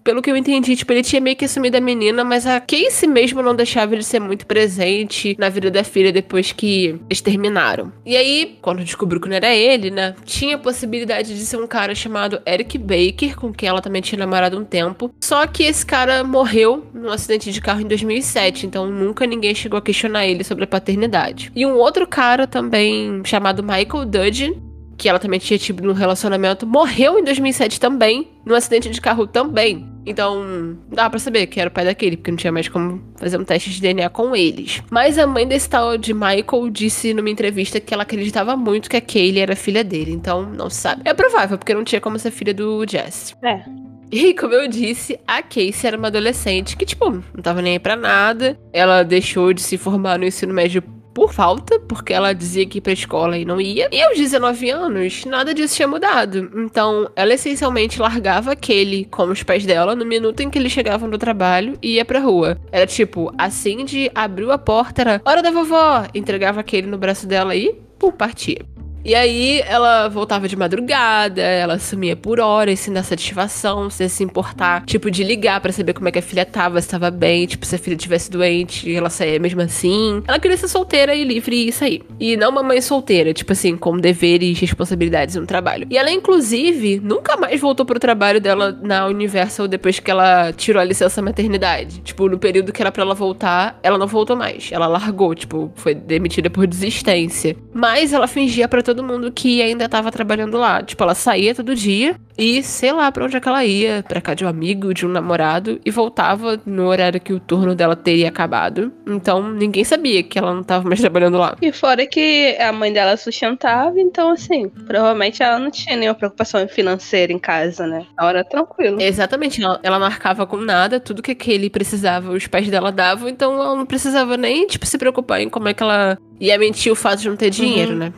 pelo 0.08 0.22
que 0.22 0.30
eu 0.30 0.36
entendi, 0.38 0.75
tipo, 0.75 0.90
ele 0.90 1.02
tinha 1.02 1.20
meio 1.20 1.36
que 1.36 1.44
assumido 1.44 1.76
a 1.76 1.82
menina, 1.82 2.25
mas 2.25 2.46
a 2.46 2.58
Casey 2.58 3.06
mesmo 3.06 3.42
não 3.42 3.54
deixava 3.54 3.94
ele 3.94 4.02
ser 4.02 4.19
muito 4.19 4.46
presente 4.46 5.36
na 5.38 5.50
vida 5.50 5.70
da 5.70 5.84
filha 5.84 6.10
depois 6.10 6.50
que 6.50 6.98
eles 7.10 7.20
terminaram. 7.20 7.92
E 8.06 8.16
aí, 8.16 8.56
quando 8.62 8.82
descobriu 8.82 9.20
que 9.20 9.28
não 9.28 9.36
era 9.36 9.54
ele, 9.54 9.90
né, 9.90 10.14
tinha 10.25 10.56
a 10.56 10.58
possibilidade 10.58 11.36
de 11.36 11.44
ser 11.44 11.58
um 11.58 11.66
cara 11.66 11.94
chamado 11.94 12.40
Eric 12.46 12.78
Baker, 12.78 13.36
com 13.36 13.52
quem 13.52 13.69
ela 13.69 13.82
também 13.82 14.00
tinha 14.00 14.19
namorado 14.19 14.58
um 14.58 14.64
tempo. 14.64 15.12
Só 15.20 15.46
que 15.46 15.64
esse 15.64 15.84
cara 15.84 16.25
morreu 16.25 16.86
num 16.94 17.10
acidente 17.10 17.52
de 17.52 17.60
carro 17.60 17.82
em 17.82 17.86
2007, 17.86 18.64
então 18.64 18.86
nunca 18.86 19.26
ninguém 19.26 19.54
chegou 19.54 19.76
a 19.76 19.82
questionar 19.82 20.26
ele 20.26 20.42
sobre 20.42 20.64
a 20.64 20.69
paternidade. 20.69 21.52
E 21.54 21.66
um 21.66 21.75
outro 21.75 22.06
cara 22.06 22.46
também, 22.46 23.20
chamado 23.26 23.62
Michael 23.62 24.06
Dudgeon, 24.06 24.67
que 24.98 25.08
ela 25.08 25.20
também 25.20 25.38
tinha 25.38 25.56
tido 25.56 25.80
no 25.84 25.92
relacionamento, 25.92 26.66
morreu 26.66 27.18
em 27.18 27.24
2007 27.24 27.78
também, 27.78 28.28
num 28.44 28.54
acidente 28.54 28.90
de 28.90 29.00
carro 29.00 29.28
também. 29.28 29.88
Então, 30.04 30.42
não 30.42 30.78
dava 30.90 31.10
pra 31.10 31.18
saber 31.20 31.46
que 31.46 31.60
era 31.60 31.68
o 31.68 31.72
pai 31.72 31.84
daquele, 31.84 32.16
porque 32.16 32.32
não 32.32 32.36
tinha 32.36 32.52
mais 32.52 32.68
como 32.68 33.00
fazer 33.16 33.38
um 33.38 33.44
teste 33.44 33.70
de 33.70 33.80
DNA 33.80 34.08
com 34.10 34.34
eles. 34.34 34.82
Mas 34.90 35.16
a 35.16 35.26
mãe 35.26 35.46
desse 35.46 35.70
tal 35.70 35.96
de 35.96 36.12
Michael 36.12 36.68
disse 36.70 37.14
numa 37.14 37.30
entrevista 37.30 37.78
que 37.78 37.94
ela 37.94 38.02
acreditava 38.02 38.56
muito 38.56 38.90
que 38.90 38.96
a 38.96 39.00
Kaylee 39.00 39.40
era 39.40 39.54
filha 39.54 39.84
dele, 39.84 40.10
então 40.10 40.42
não 40.42 40.68
se 40.68 40.80
sabe. 40.80 41.02
É 41.04 41.14
provável, 41.14 41.56
porque 41.56 41.74
não 41.74 41.84
tinha 41.84 42.00
como 42.00 42.18
ser 42.18 42.32
filha 42.32 42.52
do 42.52 42.84
Jesse. 42.88 43.34
É. 43.44 43.62
E 44.10 44.32
como 44.34 44.54
eu 44.54 44.66
disse, 44.66 45.20
a 45.26 45.42
Casey 45.42 45.86
era 45.86 45.96
uma 45.96 46.08
adolescente 46.08 46.76
que, 46.76 46.86
tipo, 46.86 47.10
não 47.10 47.42
tava 47.42 47.60
nem 47.60 47.74
aí 47.74 47.78
pra 47.78 47.94
nada. 47.94 48.58
Ela 48.72 49.02
deixou 49.02 49.52
de 49.52 49.60
se 49.60 49.76
formar 49.76 50.18
no 50.18 50.24
ensino 50.24 50.52
médio 50.52 50.82
por 51.18 51.32
falta, 51.32 51.80
porque 51.80 52.12
ela 52.12 52.32
dizia 52.32 52.64
que 52.64 52.78
ia 52.78 52.82
pra 52.82 52.92
escola 52.92 53.36
e 53.36 53.44
não 53.44 53.60
ia. 53.60 53.88
E 53.90 54.00
aos 54.00 54.16
19 54.16 54.70
anos, 54.70 55.24
nada 55.24 55.52
disso 55.52 55.74
tinha 55.74 55.88
mudado. 55.88 56.48
Então, 56.54 57.10
ela 57.16 57.34
essencialmente 57.34 58.00
largava 58.00 58.52
aquele 58.52 59.04
com 59.06 59.24
os 59.24 59.42
pais 59.42 59.66
dela 59.66 59.96
no 59.96 60.06
minuto 60.06 60.40
em 60.40 60.48
que 60.48 60.56
eles 60.56 60.70
chegavam 60.70 61.10
do 61.10 61.18
trabalho 61.18 61.76
e 61.82 61.94
ia 61.94 62.04
pra 62.04 62.20
rua. 62.20 62.56
Era 62.70 62.86
tipo, 62.86 63.34
a 63.36 63.50
Cindy 63.50 64.08
abriu 64.14 64.52
a 64.52 64.58
porta, 64.58 65.02
era 65.02 65.20
hora 65.24 65.42
da 65.42 65.50
vovó, 65.50 66.06
entregava 66.14 66.60
aquele 66.60 66.86
no 66.86 66.96
braço 66.96 67.26
dela 67.26 67.56
e, 67.56 67.74
pum, 67.98 68.12
partia. 68.12 68.64
E 69.05 69.14
aí 69.14 69.62
ela 69.67 70.09
voltava 70.09 70.49
de 70.49 70.57
madrugada, 70.57 71.40
ela 71.40 71.78
sumia 71.78 72.17
por 72.17 72.40
horas, 72.40 72.81
sem 72.81 72.93
dar 72.93 73.02
satisfação, 73.02 73.88
sem 73.88 74.09
se 74.09 74.23
importar, 74.23 74.85
tipo, 74.85 75.11
de 75.11 75.25
ligar 75.25 75.61
pra 75.61 75.73
saber 75.73 75.93
como 75.93 76.09
é 76.09 76.12
que 76.12 76.19
a 76.19 76.23
filha 76.23 76.45
tava, 76.45 76.81
se 76.81 76.88
tava 76.88 77.11
bem, 77.11 77.47
tipo, 77.47 77.64
se 77.64 77.75
a 77.75 77.78
filha 77.78 77.97
tivesse 77.97 78.31
doente, 78.31 78.95
ela 78.95 79.11
saía 79.11 79.38
mesmo 79.38 79.61
assim. 79.61 80.23
Ela 80.26 80.38
queria 80.38 80.57
ser 80.57 80.69
solteira 80.69 81.14
e 81.14 81.25
livre 81.25 81.69
e 81.69 81.73
sair. 81.73 82.02
E 82.19 82.37
não 82.37 82.50
uma 82.50 82.62
mãe 82.62 82.81
solteira, 82.81 83.33
tipo 83.33 83.52
assim, 83.52 83.76
com 83.76 83.97
deveres 83.97 84.59
e 84.59 84.61
responsabilidades 84.61 85.37
no 85.37 85.47
trabalho. 85.47 85.87
E 85.90 85.97
ela, 85.97 86.11
inclusive, 86.11 87.00
nunca 87.02 87.37
mais 87.37 87.61
voltou 87.61 87.87
pro 87.87 87.99
trabalho 87.99 88.40
dela 88.40 88.78
na 88.83 89.07
Universal 89.07 89.69
depois 89.69 89.99
que 89.99 90.11
ela 90.11 90.52
tirou 90.52 90.81
a 90.81 90.85
licença 90.85 91.23
maternidade. 91.23 92.00
Tipo, 92.00 92.28
no 92.28 92.38
período 92.38 92.73
que 92.73 92.83
era 92.83 92.93
pra 92.93 93.02
ela 93.02 93.14
voltar, 93.14 93.78
ela 93.83 93.97
não 93.97 94.07
voltou 94.07 94.37
mais. 94.37 94.71
Ela 94.73 94.87
largou, 94.87 95.35
tipo, 95.35 95.71
foi 95.75 95.95
demitida 95.95 96.50
por 96.50 96.67
desistência. 96.67 97.57
Mas 97.73 98.12
ela 98.12 98.26
fingia 98.26 98.69
pra 98.69 98.83
todo 98.83 98.98
mundo 99.02 99.33
que 99.33 99.62
ainda 99.62 99.88
tava 99.88 100.11
trabalhando 100.11 100.59
lá. 100.59 100.83
Tipo, 100.83 101.02
ela 101.02 101.14
saía 101.14 101.55
todo 101.55 101.75
dia 101.75 102.17
e 102.37 102.62
sei 102.62 102.93
lá 102.93 103.11
pra 103.11 103.25
onde 103.25 103.37
é 103.37 103.40
que 103.40 103.49
ela 103.49 103.64
ia, 103.64 104.05
pra 104.07 104.21
casa 104.21 104.37
de 104.37 104.45
um 104.45 104.49
amigo, 104.49 104.95
de 104.95 105.05
um 105.05 105.09
namorado, 105.09 105.81
e 105.85 105.90
voltava 105.90 106.61
no 106.64 106.87
horário 106.87 107.21
que 107.21 107.33
o 107.33 107.40
turno 107.40 107.75
dela 107.75 107.97
teria 107.97 108.28
acabado. 108.28 108.93
Então 109.07 109.50
ninguém 109.52 109.83
sabia 109.83 110.23
que 110.23 110.38
ela 110.38 110.55
não 110.55 110.62
tava 110.62 110.87
mais 110.87 111.00
trabalhando 111.00 111.37
lá. 111.37 111.57
E 111.61 111.73
fora 111.73 112.07
que 112.07 112.57
a 112.61 112.73
mãe 112.73 112.93
dela 112.93 113.17
sustentava, 113.17 113.99
então 114.00 114.31
assim, 114.31 114.69
provavelmente 114.69 115.43
ela 115.43 115.59
não 115.59 115.71
tinha 115.71 115.97
nenhuma 115.97 116.14
preocupação 116.14 116.67
financeira 116.69 117.33
em 117.33 117.38
casa, 117.38 117.87
né? 117.87 118.07
A 118.17 118.26
hora 118.26 118.45
tranquilo. 118.45 119.00
Exatamente, 119.00 119.62
ela, 119.62 119.81
ela 119.83 119.99
marcava 119.99 120.47
com 120.47 120.59
nada, 120.59 121.00
tudo 121.00 121.23
que 121.23 121.33
aquele 121.33 121.69
precisava, 121.69 122.31
os 122.31 122.47
pais 122.47 122.69
dela 122.69 122.93
davam, 122.93 123.28
então 123.28 123.55
ela 123.55 123.75
não 123.75 123.87
precisava 123.87 124.37
nem, 124.37 124.67
tipo, 124.67 124.87
se 124.87 124.97
preocupar 124.97 125.40
em 125.40 125.49
como 125.49 125.69
é 125.69 125.75
que 125.75 125.83
ela 125.83 126.17
ia 126.40 126.57
mentir 126.59 126.93
o 126.93 126.97
fato 126.97 127.21
de 127.21 127.28
não 127.28 127.37
ter 127.37 127.50
dinheiro, 127.50 127.95
né? 127.97 128.12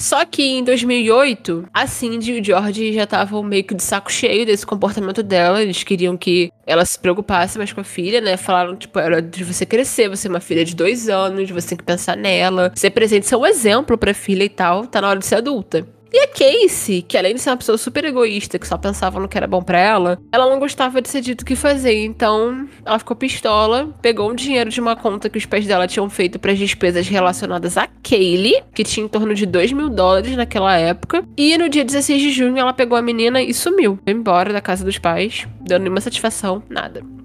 Só 0.00 0.24
que 0.24 0.42
em 0.42 0.64
2008, 0.64 1.68
a 1.74 1.86
Cindy 1.86 2.32
e 2.32 2.40
o 2.40 2.44
George 2.44 2.94
já 2.94 3.04
estavam 3.04 3.42
meio 3.42 3.62
que 3.62 3.74
de 3.74 3.82
saco 3.82 4.10
cheio 4.10 4.46
desse 4.46 4.64
comportamento 4.64 5.22
dela. 5.22 5.62
Eles 5.62 5.84
queriam 5.84 6.16
que 6.16 6.50
ela 6.66 6.86
se 6.86 6.98
preocupasse 6.98 7.58
mais 7.58 7.70
com 7.70 7.82
a 7.82 7.84
filha, 7.84 8.18
né? 8.18 8.38
Falaram, 8.38 8.74
tipo, 8.76 8.98
era 8.98 9.20
de 9.20 9.44
você 9.44 9.66
crescer, 9.66 10.08
você 10.08 10.26
é 10.26 10.30
uma 10.30 10.40
filha 10.40 10.64
de 10.64 10.74
dois 10.74 11.10
anos, 11.10 11.50
você 11.50 11.68
tem 11.68 11.78
que 11.78 11.84
pensar 11.84 12.16
nela, 12.16 12.72
ser 12.74 12.90
presente, 12.90 13.26
ser 13.26 13.36
um 13.36 13.44
exemplo 13.44 13.98
pra 13.98 14.14
filha 14.14 14.42
e 14.42 14.48
tal, 14.48 14.86
tá 14.86 15.02
na 15.02 15.08
hora 15.10 15.18
de 15.18 15.26
ser 15.26 15.34
adulta. 15.34 15.86
E 16.12 16.18
a 16.18 16.26
Casey, 16.26 17.02
que 17.02 17.16
além 17.16 17.34
de 17.34 17.40
ser 17.40 17.50
uma 17.50 17.56
pessoa 17.56 17.78
super 17.78 18.04
egoísta, 18.04 18.58
que 18.58 18.66
só 18.66 18.76
pensava 18.76 19.20
no 19.20 19.28
que 19.28 19.36
era 19.36 19.46
bom 19.46 19.62
para 19.62 19.78
ela, 19.78 20.18
ela 20.32 20.48
não 20.50 20.58
gostava 20.58 21.00
de 21.00 21.08
ser 21.08 21.20
dito 21.20 21.42
o 21.42 21.44
que 21.44 21.54
fazer. 21.54 22.04
Então, 22.04 22.68
ela 22.84 22.98
ficou 22.98 23.16
pistola, 23.16 23.94
pegou 24.02 24.30
um 24.30 24.34
dinheiro 24.34 24.70
de 24.70 24.80
uma 24.80 24.96
conta 24.96 25.28
que 25.28 25.38
os 25.38 25.46
pais 25.46 25.66
dela 25.66 25.86
tinham 25.86 26.10
feito 26.10 26.38
para 26.38 26.50
as 26.52 26.58
despesas 26.58 27.06
relacionadas 27.06 27.76
a 27.76 27.86
Kaylee, 28.02 28.62
que 28.74 28.82
tinha 28.82 29.06
em 29.06 29.08
torno 29.08 29.34
de 29.34 29.46
2 29.46 29.72
mil 29.72 29.88
dólares 29.88 30.36
naquela 30.36 30.76
época. 30.76 31.24
E 31.36 31.56
no 31.56 31.68
dia 31.68 31.84
16 31.84 32.20
de 32.20 32.30
junho, 32.32 32.58
ela 32.58 32.72
pegou 32.72 32.98
a 32.98 33.02
menina 33.02 33.40
e 33.40 33.54
sumiu. 33.54 33.98
Foi 34.02 34.12
embora 34.12 34.52
da 34.52 34.60
casa 34.60 34.84
dos 34.84 34.98
pais, 34.98 35.46
dando 35.60 35.82
nenhuma 35.82 36.00
satisfação, 36.00 36.62
nada. 36.68 37.19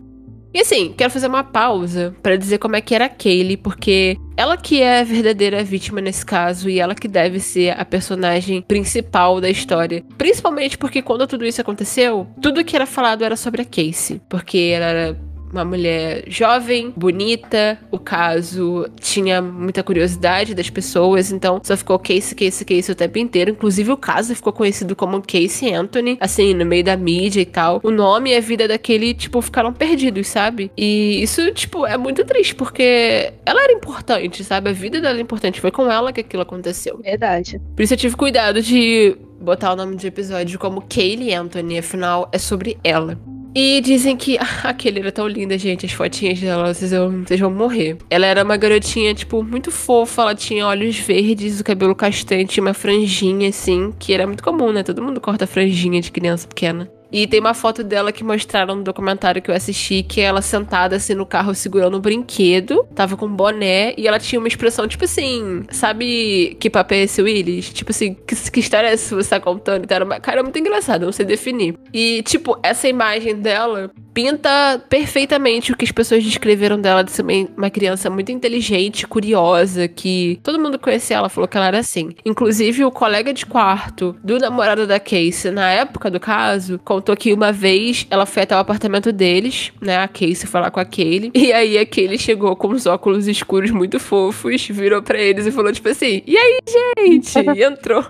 E 0.56 0.62
assim, 0.62 0.94
quero 0.98 1.12
fazer 1.12 1.28
uma 1.28 1.44
pausa 1.44 2.16
para 2.24 2.38
dizer 2.38 2.60
como 2.60 2.78
é 2.78 2.82
que 2.82 2.96
era 2.96 3.08
a 3.08 3.10
Kaylee, 3.10 3.58
porque 3.58 4.16
ela 4.38 4.56
que 4.56 4.82
é 4.82 5.02
a 5.02 5.04
verdadeira 5.04 5.62
vítima 5.66 6.00
nesse 6.00 6.26
caso 6.26 6.70
e 6.70 6.80
ela 6.80 6.96
que 6.96 7.10
deve 7.10 7.42
ser 7.42 7.78
a 7.78 7.84
personagem 7.84 8.62
principal 8.62 9.42
da 9.42 9.50
história. 9.50 10.02
Principalmente 10.18 10.78
porque 10.78 11.02
quando 11.02 11.28
tudo 11.28 11.46
isso 11.46 11.60
aconteceu, 11.60 12.26
tudo 12.42 12.64
que 12.64 12.74
era 12.74 12.86
falado 12.86 13.26
era 13.26 13.36
sobre 13.36 13.64
a 13.64 13.66
Casey, 13.66 14.22
porque 14.30 14.72
ela 14.74 14.86
era 14.86 15.20
uma 15.56 15.66
mulher 15.66 16.24
jovem, 16.28 16.94
bonita. 16.96 17.80
O 17.90 17.98
caso 17.98 18.88
tinha 19.00 19.42
muita 19.42 19.82
curiosidade 19.82 20.54
das 20.54 20.70
pessoas, 20.70 21.32
então 21.32 21.62
só 21.64 21.78
ficou 21.78 21.98
Casey, 21.98 22.36
Casey, 22.36 22.66
Casey 22.66 22.92
o 22.92 22.96
tempo 22.96 23.18
inteiro. 23.18 23.52
Inclusive, 23.52 23.92
o 23.92 23.98
caso 23.98 24.36
ficou 24.36 24.52
conhecido 24.52 24.96
como 24.96 25.22
Casey 25.22 25.74
Anthony, 25.74 26.18
assim, 26.20 26.54
no 26.54 26.66
meio 26.66 26.84
da 26.84 26.98
mídia 26.98 27.42
e 27.42 27.46
tal. 27.46 27.80
O 27.84 27.92
nome 27.92 28.32
e 28.32 28.36
a 28.36 28.42
vida 28.42 28.68
daquele, 28.68 29.14
tipo, 29.14 29.42
ficaram 29.42 29.74
perdidos, 29.74 30.28
sabe? 30.28 30.72
E 30.78 31.22
isso, 31.22 31.52
tipo, 31.54 31.86
é 31.86 31.98
muito 31.98 32.24
triste, 32.26 32.54
porque 32.54 33.34
ela 33.46 33.64
era 33.64 33.74
importante, 33.74 34.44
sabe? 34.44 34.70
A 34.70 34.74
vida 34.74 35.00
dela 35.00 35.14
era 35.14 35.22
importante. 35.22 35.62
Foi 35.62 35.72
com 35.72 35.90
ela 35.90 36.12
que 36.12 36.22
aquilo 36.22 36.44
aconteceu. 36.44 37.00
Verdade. 37.02 37.62
Por 37.76 37.84
isso 37.84 37.94
eu 37.94 37.98
tive 37.98 38.16
cuidado 38.16 38.62
de 38.62 39.18
botar 39.40 39.74
o 39.74 39.76
nome 39.76 39.96
do 39.96 40.06
episódio 40.06 40.58
como 40.58 40.82
Kaylee 40.82 41.34
Anthony, 41.34 41.78
afinal 41.78 42.30
é 42.32 42.38
sobre 42.38 42.78
ela. 42.84 43.18
E 43.58 43.80
dizem 43.80 44.18
que 44.18 44.38
aquele 44.66 45.00
era 45.00 45.14
tão 45.14 45.26
linda, 45.26 45.58
gente. 45.58 45.86
As 45.86 45.94
fotinhas 45.94 46.42
dela, 46.42 46.74
vocês 46.74 46.92
vão, 46.92 47.24
vocês 47.24 47.40
vão 47.40 47.50
morrer. 47.50 47.98
Ela 48.10 48.26
era 48.26 48.44
uma 48.44 48.58
garotinha, 48.58 49.14
tipo, 49.16 49.42
muito 49.42 49.72
fofa. 49.72 50.24
Ela 50.24 50.36
tinha 50.36 50.68
olhos 50.68 51.00
verdes, 51.00 51.62
o 51.62 51.64
cabelo 51.64 51.96
castanho, 51.96 52.46
tinha 52.46 52.62
uma 52.62 52.74
franjinha, 52.74 53.48
assim, 53.48 53.94
que 53.98 54.14
era 54.14 54.28
muito 54.28 54.44
comum, 54.44 54.74
né? 54.74 54.84
Todo 54.84 55.02
mundo 55.02 55.22
corta 55.22 55.48
franjinha 55.48 56.02
de 56.02 56.12
criança 56.12 56.46
pequena. 56.46 56.92
E 57.16 57.26
tem 57.26 57.40
uma 57.40 57.54
foto 57.54 57.82
dela 57.82 58.12
que 58.12 58.26
mostraram 58.26 58.76
no 58.76 58.84
documentário 58.84 59.42
que 59.42 59.50
eu 59.50 59.56
assisti, 59.56 60.04
que 60.04 60.20
é 60.20 60.26
ela 60.26 60.42
sentada 60.42 60.98
assim 60.98 61.14
no 61.14 61.26
carro 61.26 61.56
segurando 61.56 61.96
um 61.96 62.02
brinquedo, 62.02 62.86
tava 62.94 63.16
com 63.16 63.26
um 63.26 63.34
boné 63.34 63.94
e 63.98 64.06
ela 64.06 64.20
tinha 64.20 64.38
uma 64.38 64.50
expressão 64.50 64.86
tipo 64.86 65.06
assim, 65.06 65.64
sabe 65.72 66.58
que 66.60 66.70
papel 66.70 66.98
é 66.98 67.04
esse 67.04 67.22
Willis? 67.22 67.70
Tipo 67.70 67.92
assim, 67.92 68.14
que, 68.14 68.52
que 68.52 68.60
história 68.60 68.90
é 68.90 68.94
essa 68.94 69.16
que 69.16 69.24
você 69.24 69.30
tá 69.30 69.40
contando? 69.40 69.86
Então, 69.86 69.96
era 69.96 70.04
uma 70.04 70.20
cara 70.20 70.44
muito 70.44 70.60
engraçada, 70.60 71.06
não 71.06 71.14
sei 71.14 71.26
definir. 71.26 71.78
E 71.94 72.22
tipo, 72.24 72.60
essa 72.62 72.86
imagem 72.86 73.36
dela 73.36 73.90
pinta 74.16 74.82
perfeitamente 74.90 75.74
o 75.74 75.78
que 75.78 75.84
as 75.84 75.92
pessoas 75.92 76.24
descreveram 76.24 76.80
dela 76.80 77.04
de 77.04 77.12
ser 77.12 77.26
uma 77.56 77.70
criança 77.70 78.10
muito 78.10 78.32
inteligente, 78.32 79.06
curiosa, 79.06 79.90
que 79.90 80.40
todo 80.42 80.58
mundo 80.58 80.80
conhecia 80.80 81.18
ela, 81.18 81.28
falou 81.28 81.50
que 81.50 81.58
ela 81.58 81.68
era 81.68 81.80
assim. 81.80 82.12
Inclusive, 82.26 82.86
o 82.86 82.92
colega 82.92 83.34
de 83.34 83.46
quarto 83.46 84.16
do 84.24 84.40
namorado 84.40 84.88
da 84.88 85.02
Casey, 85.02 85.52
na 85.52 85.70
época 85.70 86.10
do 86.10 86.18
caso, 86.18 86.80
contou 86.80 87.05
que 87.14 87.34
uma 87.34 87.52
vez 87.52 88.08
ela 88.10 88.26
foi 88.26 88.44
até 88.44 88.56
o 88.56 88.60
apartamento 88.60 89.12
deles, 89.12 89.74
né? 89.82 89.98
A 89.98 90.08
Casey 90.08 90.48
lá 90.54 90.72
com 90.72 90.80
a 90.80 90.86
Kaylee. 90.86 91.32
E 91.36 91.52
aí 91.52 91.78
a 91.78 91.86
Kaylee 91.86 92.18
chegou 92.18 92.56
com 92.56 92.70
os 92.70 92.86
óculos 92.86 93.28
escuros 93.28 93.72
muito 93.72 94.00
fofos, 94.00 94.66
virou 94.70 95.04
para 95.04 95.20
eles 95.20 95.46
e 95.46 95.52
falou 95.52 95.74
tipo 95.74 95.90
assim: 95.90 96.22
"E 96.26 96.38
aí, 96.38 96.60
gente?" 96.98 97.38
E 97.38 97.64
entrou. 97.64 98.06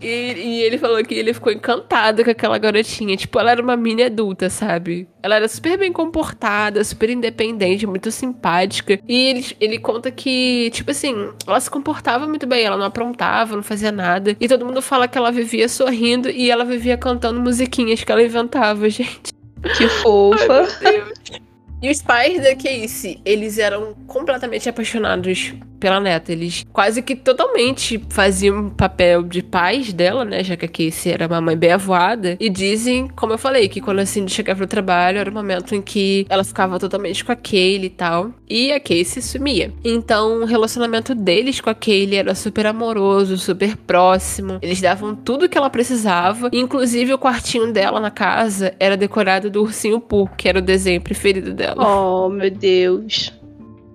E, 0.00 0.06
e, 0.06 0.62
ele 0.62 0.76
falou 0.76 1.02
que 1.02 1.14
ele 1.14 1.32
ficou 1.32 1.50
encantado 1.50 2.22
com 2.22 2.30
aquela 2.30 2.58
garotinha. 2.58 3.16
Tipo, 3.16 3.38
ela 3.38 3.52
era 3.52 3.62
uma 3.62 3.76
mini 3.76 4.02
adulta, 4.02 4.50
sabe? 4.50 5.08
Ela 5.22 5.36
era 5.36 5.48
super 5.48 5.78
bem 5.78 5.90
comportada, 5.90 6.84
super 6.84 7.08
independente, 7.08 7.86
muito 7.86 8.10
simpática. 8.10 9.00
E 9.08 9.28
ele, 9.28 9.56
ele 9.58 9.78
conta 9.78 10.10
que, 10.10 10.70
tipo 10.72 10.90
assim, 10.90 11.30
ela 11.46 11.58
se 11.58 11.70
comportava 11.70 12.26
muito 12.26 12.46
bem, 12.46 12.64
ela 12.64 12.76
não 12.76 12.84
aprontava, 12.84 13.56
não 13.56 13.62
fazia 13.62 13.90
nada. 13.90 14.36
E 14.38 14.46
todo 14.46 14.66
mundo 14.66 14.82
fala 14.82 15.08
que 15.08 15.16
ela 15.16 15.32
vivia 15.32 15.68
sorrindo 15.68 16.28
e 16.28 16.50
ela 16.50 16.64
vivia 16.64 16.98
cantando 16.98 17.40
musiquinhas 17.40 18.04
que 18.04 18.12
ela 18.12 18.22
inventava, 18.22 18.88
gente. 18.90 19.32
Que 19.78 19.88
fofa. 19.88 20.68
Ai, 20.84 21.02
e 21.84 21.90
os 21.90 22.00
pais 22.00 22.42
da 22.42 22.56
Casey, 22.56 23.20
eles 23.26 23.58
eram 23.58 23.94
completamente 24.06 24.66
apaixonados 24.70 25.52
pela 25.84 26.00
neta. 26.00 26.32
Eles 26.32 26.64
quase 26.72 27.02
que 27.02 27.14
totalmente 27.14 28.02
faziam 28.08 28.70
papel 28.70 29.22
de 29.22 29.42
pais 29.42 29.92
dela, 29.92 30.24
né? 30.24 30.42
Já 30.42 30.56
que 30.56 30.64
a 30.64 30.68
Casey 30.68 31.12
era 31.12 31.26
uma 31.26 31.42
mãe 31.42 31.54
bem 31.54 31.72
avoada. 31.72 32.38
E 32.40 32.48
dizem, 32.48 33.06
como 33.08 33.34
eu 33.34 33.38
falei, 33.38 33.68
que 33.68 33.82
quando 33.82 33.98
a 33.98 34.06
Cindy 34.06 34.32
chegava 34.32 34.60
pro 34.60 34.66
trabalho, 34.66 35.18
era 35.18 35.30
o 35.30 35.34
momento 35.34 35.74
em 35.74 35.82
que 35.82 36.24
ela 36.30 36.42
ficava 36.42 36.78
totalmente 36.78 37.22
com 37.22 37.32
a 37.32 37.36
Kaylee 37.36 37.84
e 37.84 37.90
tal. 37.90 38.32
E 38.48 38.72
a 38.72 38.80
Casey 38.80 39.20
sumia. 39.20 39.74
Então, 39.84 40.40
o 40.40 40.44
relacionamento 40.46 41.14
deles 41.14 41.60
com 41.60 41.68
a 41.68 41.74
Kaylee 41.74 42.16
era 42.16 42.34
super 42.34 42.64
amoroso, 42.64 43.36
super 43.36 43.76
próximo. 43.76 44.58
Eles 44.62 44.80
davam 44.80 45.14
tudo 45.14 45.50
que 45.50 45.58
ela 45.58 45.68
precisava. 45.68 46.48
Inclusive, 46.50 47.12
o 47.12 47.18
quartinho 47.18 47.70
dela 47.70 48.00
na 48.00 48.10
casa 48.10 48.74
era 48.80 48.96
decorado 48.96 49.50
do 49.50 49.60
ursinho 49.60 50.00
Pooh, 50.00 50.30
que 50.34 50.48
era 50.48 50.60
o 50.60 50.62
desenho 50.62 51.02
preferido 51.02 51.52
dela. 51.52 51.73
Oh, 51.82 52.28
meu 52.28 52.50
Deus. 52.50 53.32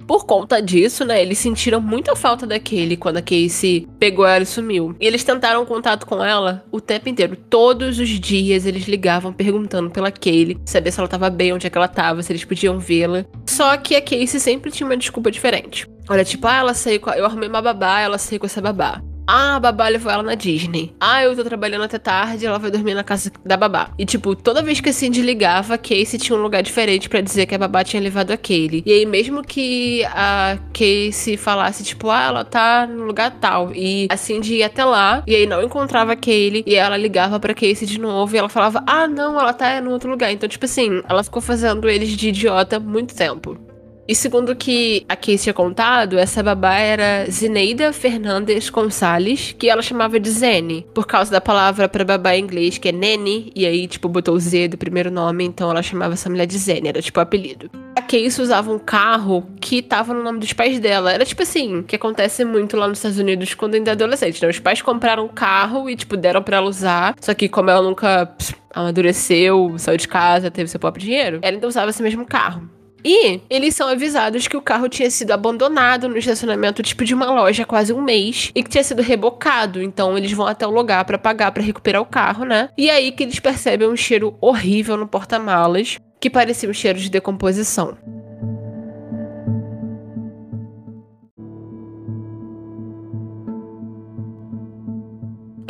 Por 0.10 0.26
conta 0.26 0.60
disso, 0.60 1.06
né, 1.06 1.22
eles 1.22 1.38
sentiram 1.38 1.80
muita 1.80 2.16
falta 2.16 2.48
daquele 2.48 2.98
quando 2.98 3.18
a 3.18 3.22
Casey 3.22 3.88
pegou 4.00 4.26
ela 4.26 4.42
e 4.42 4.46
sumiu. 4.48 4.96
E 5.00 5.06
eles 5.06 5.24
tentaram 5.24 5.64
contato 5.68 6.08
com 6.08 6.24
ela 6.24 6.66
o 6.72 6.82
tempo 6.82 7.08
inteiro. 7.10 7.36
Todos 7.36 8.00
os 8.00 8.10
dias 8.10 8.66
eles 8.66 8.88
ligavam 8.88 9.32
perguntando 9.32 9.92
pela 9.92 10.12
Kaylee, 10.12 10.58
saber 10.66 10.92
se 10.92 11.00
ela 11.00 11.08
tava 11.08 11.30
bem, 11.30 11.54
onde 11.54 11.68
é 11.68 11.70
que 11.70 11.78
ela 11.78 11.88
tava, 11.88 12.24
se 12.24 12.32
eles 12.32 12.44
podiam 12.44 12.80
vê-la. 12.80 13.24
Só 13.46 13.78
que 13.78 13.96
a 13.96 14.02
Casey 14.02 14.40
sempre 14.40 14.72
tinha 14.72 14.88
uma 14.88 14.98
desculpa 14.98 15.30
diferente. 15.30 15.88
Olha, 16.10 16.26
tipo, 16.26 16.48
ah, 16.48 16.56
ela 16.56 16.74
saiu 16.74 17.00
com 17.00 17.12
eu 17.12 17.24
arrumei 17.24 17.48
uma 17.48 17.62
babá, 17.62 18.00
ela 18.00 18.18
saiu 18.18 18.40
com 18.40 18.48
essa 18.48 18.60
babá. 18.60 19.04
Ah, 19.32 19.58
a 19.58 19.60
babá 19.60 19.88
levou 19.88 20.12
ela 20.12 20.24
na 20.24 20.34
Disney. 20.34 20.92
Ah, 21.00 21.24
eu 21.24 21.36
tô 21.36 21.44
trabalhando 21.44 21.84
até 21.84 22.00
tarde, 22.00 22.48
ela 22.48 22.58
vai 22.58 22.72
dormir 22.72 22.96
na 22.96 23.04
casa 23.04 23.32
da 23.46 23.56
babá. 23.56 23.92
E, 23.96 24.04
tipo, 24.04 24.36
toda 24.36 24.64
vez 24.64 24.82
que 24.82 24.90
a 24.90 24.94
Cindy 24.94 25.22
ligava, 25.22 25.76
a 25.76 25.78
Casey 25.78 26.18
tinha 26.18 26.36
um 26.36 26.42
lugar 26.42 26.64
diferente 26.64 27.08
para 27.08 27.22
dizer 27.22 27.46
que 27.46 27.54
a 27.54 27.58
babá 27.60 27.84
tinha 27.84 28.02
levado 28.02 28.32
a 28.32 28.38
Kaylee. 28.38 28.82
E 28.84 28.92
aí, 28.92 29.06
mesmo 29.06 29.44
que 29.44 30.04
a 30.06 30.58
Casey 30.74 31.38
falasse, 31.38 31.84
tipo, 31.84 32.10
ah, 32.10 32.24
ela 32.24 32.44
tá 32.44 32.88
no 32.88 33.04
lugar 33.04 33.30
tal. 33.40 33.72
E 33.76 34.08
a 34.10 34.18
Cindy 34.18 34.56
ia 34.56 34.66
até 34.66 34.84
lá, 34.84 35.22
e 35.28 35.36
aí 35.36 35.46
não 35.46 35.62
encontrava 35.62 36.14
a 36.14 36.16
Kaylee, 36.16 36.64
e 36.66 36.74
ela 36.74 36.98
ligava 36.98 37.40
pra 37.40 37.54
Casey 37.54 37.86
de 37.86 38.00
novo, 38.00 38.36
e 38.36 38.40
ela 38.40 38.50
falava, 38.50 38.84
ah, 38.88 39.08
não, 39.08 39.40
ela 39.40 39.54
tá 39.54 39.80
no 39.80 39.92
outro 39.92 40.10
lugar. 40.10 40.32
Então, 40.32 40.50
tipo 40.50 40.66
assim, 40.66 41.04
ela 41.08 41.24
ficou 41.24 41.40
fazendo 41.40 41.88
eles 41.88 42.10
de 42.10 42.30
idiota 42.30 42.80
muito 42.80 43.14
tempo. 43.14 43.69
E 44.10 44.16
segundo 44.16 44.56
que 44.56 45.06
a 45.08 45.16
Casey 45.16 45.38
tinha 45.38 45.54
contado, 45.54 46.18
essa 46.18 46.42
babá 46.42 46.74
era 46.80 47.30
Zineida 47.30 47.94
Fernandes 47.94 48.68
Gonçalves, 48.68 49.52
que 49.56 49.70
ela 49.70 49.84
chamava 49.84 50.20
de 50.20 50.32
Zene, 50.32 50.84
por 50.96 51.06
causa 51.06 51.30
da 51.30 51.40
palavra 51.40 51.88
para 51.88 52.04
babá 52.04 52.36
em 52.36 52.42
inglês, 52.42 52.80
que 52.80 52.90
é 52.90 52.92
Nene, 52.92 53.52
e 53.56 53.68
aí, 53.68 53.88
tipo, 53.88 54.10
botou 54.10 54.34
o 54.34 54.40
Z 54.40 54.70
do 54.70 54.80
primeiro 54.80 55.12
nome, 55.12 55.44
então 55.44 55.70
ela 55.70 55.84
chamava 55.84 56.16
essa 56.16 56.28
mulher 56.28 56.48
de 56.48 56.58
Zene, 56.58 56.88
era 56.88 57.04
tipo 57.04 57.20
o 57.20 57.22
apelido. 57.22 57.70
A 57.96 58.02
Casey 58.02 58.42
usava 58.42 58.72
um 58.72 58.80
carro 58.80 59.48
que 59.62 59.80
tava 59.80 60.12
no 60.12 60.24
nome 60.24 60.40
dos 60.40 60.54
pais 60.54 60.80
dela. 60.80 61.12
Era 61.14 61.24
tipo 61.24 61.44
assim, 61.44 61.84
que 61.84 61.96
acontece 61.96 62.44
muito 62.44 62.76
lá 62.78 62.88
nos 62.88 62.98
Estados 62.98 63.20
Unidos 63.20 63.54
quando 63.54 63.76
ainda 63.76 63.92
é 63.92 63.94
adolescente, 63.94 64.42
né? 64.42 64.50
Os 64.50 64.58
pais 64.58 64.82
compraram 64.82 65.26
um 65.26 65.30
carro 65.30 65.88
e, 65.88 65.96
tipo, 65.96 66.18
deram 66.18 66.42
pra 66.42 66.58
ela 66.58 66.68
usar, 66.68 67.14
só 67.22 67.36
que 67.36 67.48
como 67.48 67.70
ela 67.70 67.84
nunca 67.84 68.36
amadureceu, 68.74 69.76
saiu 69.78 69.98
de 69.98 70.08
casa, 70.08 70.50
teve 70.50 70.68
seu 70.68 70.80
próprio 70.80 71.06
dinheiro, 71.06 71.38
ela 71.44 71.54
ainda 71.54 71.68
usava 71.68 71.92
esse 71.92 72.02
mesmo 72.02 72.26
carro. 72.26 72.79
E 73.04 73.42
eles 73.50 73.76
são 73.76 73.88
avisados 73.88 74.48
que 74.48 74.58
o 74.58 74.62
carro 74.62 74.90
tinha 74.90 75.10
sido 75.10 75.32
abandonado 75.32 76.10
no 76.10 76.18
estacionamento 76.18 76.84
tipo 76.84 77.04
de 77.06 77.14
uma 77.14 77.32
loja 77.32 77.64
há 77.64 77.66
quase 77.66 77.94
um 77.94 78.02
mês 78.02 78.52
e 78.54 78.64
que 78.64 78.70
tinha 78.70 78.84
sido 78.84 79.02
rebocado. 79.02 79.82
Então 79.82 80.18
eles 80.18 80.32
vão 80.32 80.48
até 80.48 80.68
o 80.68 80.72
lugar 80.72 81.06
para 81.06 81.18
pagar 81.18 81.52
para 81.52 81.64
recuperar 81.64 82.02
o 82.02 82.06
carro, 82.06 82.46
né? 82.46 82.70
E 82.78 82.90
aí 82.90 83.12
que 83.12 83.24
eles 83.24 83.40
percebem 83.40 83.88
um 83.88 83.96
cheiro 83.96 84.38
horrível 84.42 84.98
no 84.98 85.08
porta-malas, 85.08 85.98
que 86.20 86.30
parecia 86.30 86.70
um 86.70 86.74
cheiro 86.74 87.00
de 87.00 87.10
decomposição. 87.10 87.98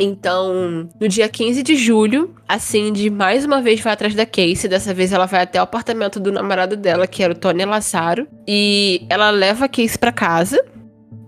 Então, 0.00 0.88
no 0.98 1.06
dia 1.06 1.28
15 1.28 1.62
de 1.62 1.76
julho, 1.76 2.34
a 2.48 2.58
Cindy 2.58 3.10
mais 3.10 3.44
uma 3.44 3.60
vez 3.60 3.80
vai 3.80 3.92
atrás 3.92 4.14
da 4.14 4.24
Casey. 4.24 4.66
Dessa 4.66 4.94
vez 4.94 5.12
ela 5.12 5.26
vai 5.26 5.42
até 5.42 5.60
o 5.60 5.62
apartamento 5.62 6.18
do 6.18 6.32
namorado 6.32 6.74
dela, 6.74 7.06
que 7.06 7.22
era 7.22 7.34
o 7.34 7.36
Tony 7.36 7.66
Lassaro. 7.66 8.26
E 8.48 9.06
ela 9.10 9.28
leva 9.28 9.66
a 9.66 9.68
Casey 9.68 9.98
pra 9.98 10.10
casa 10.10 10.58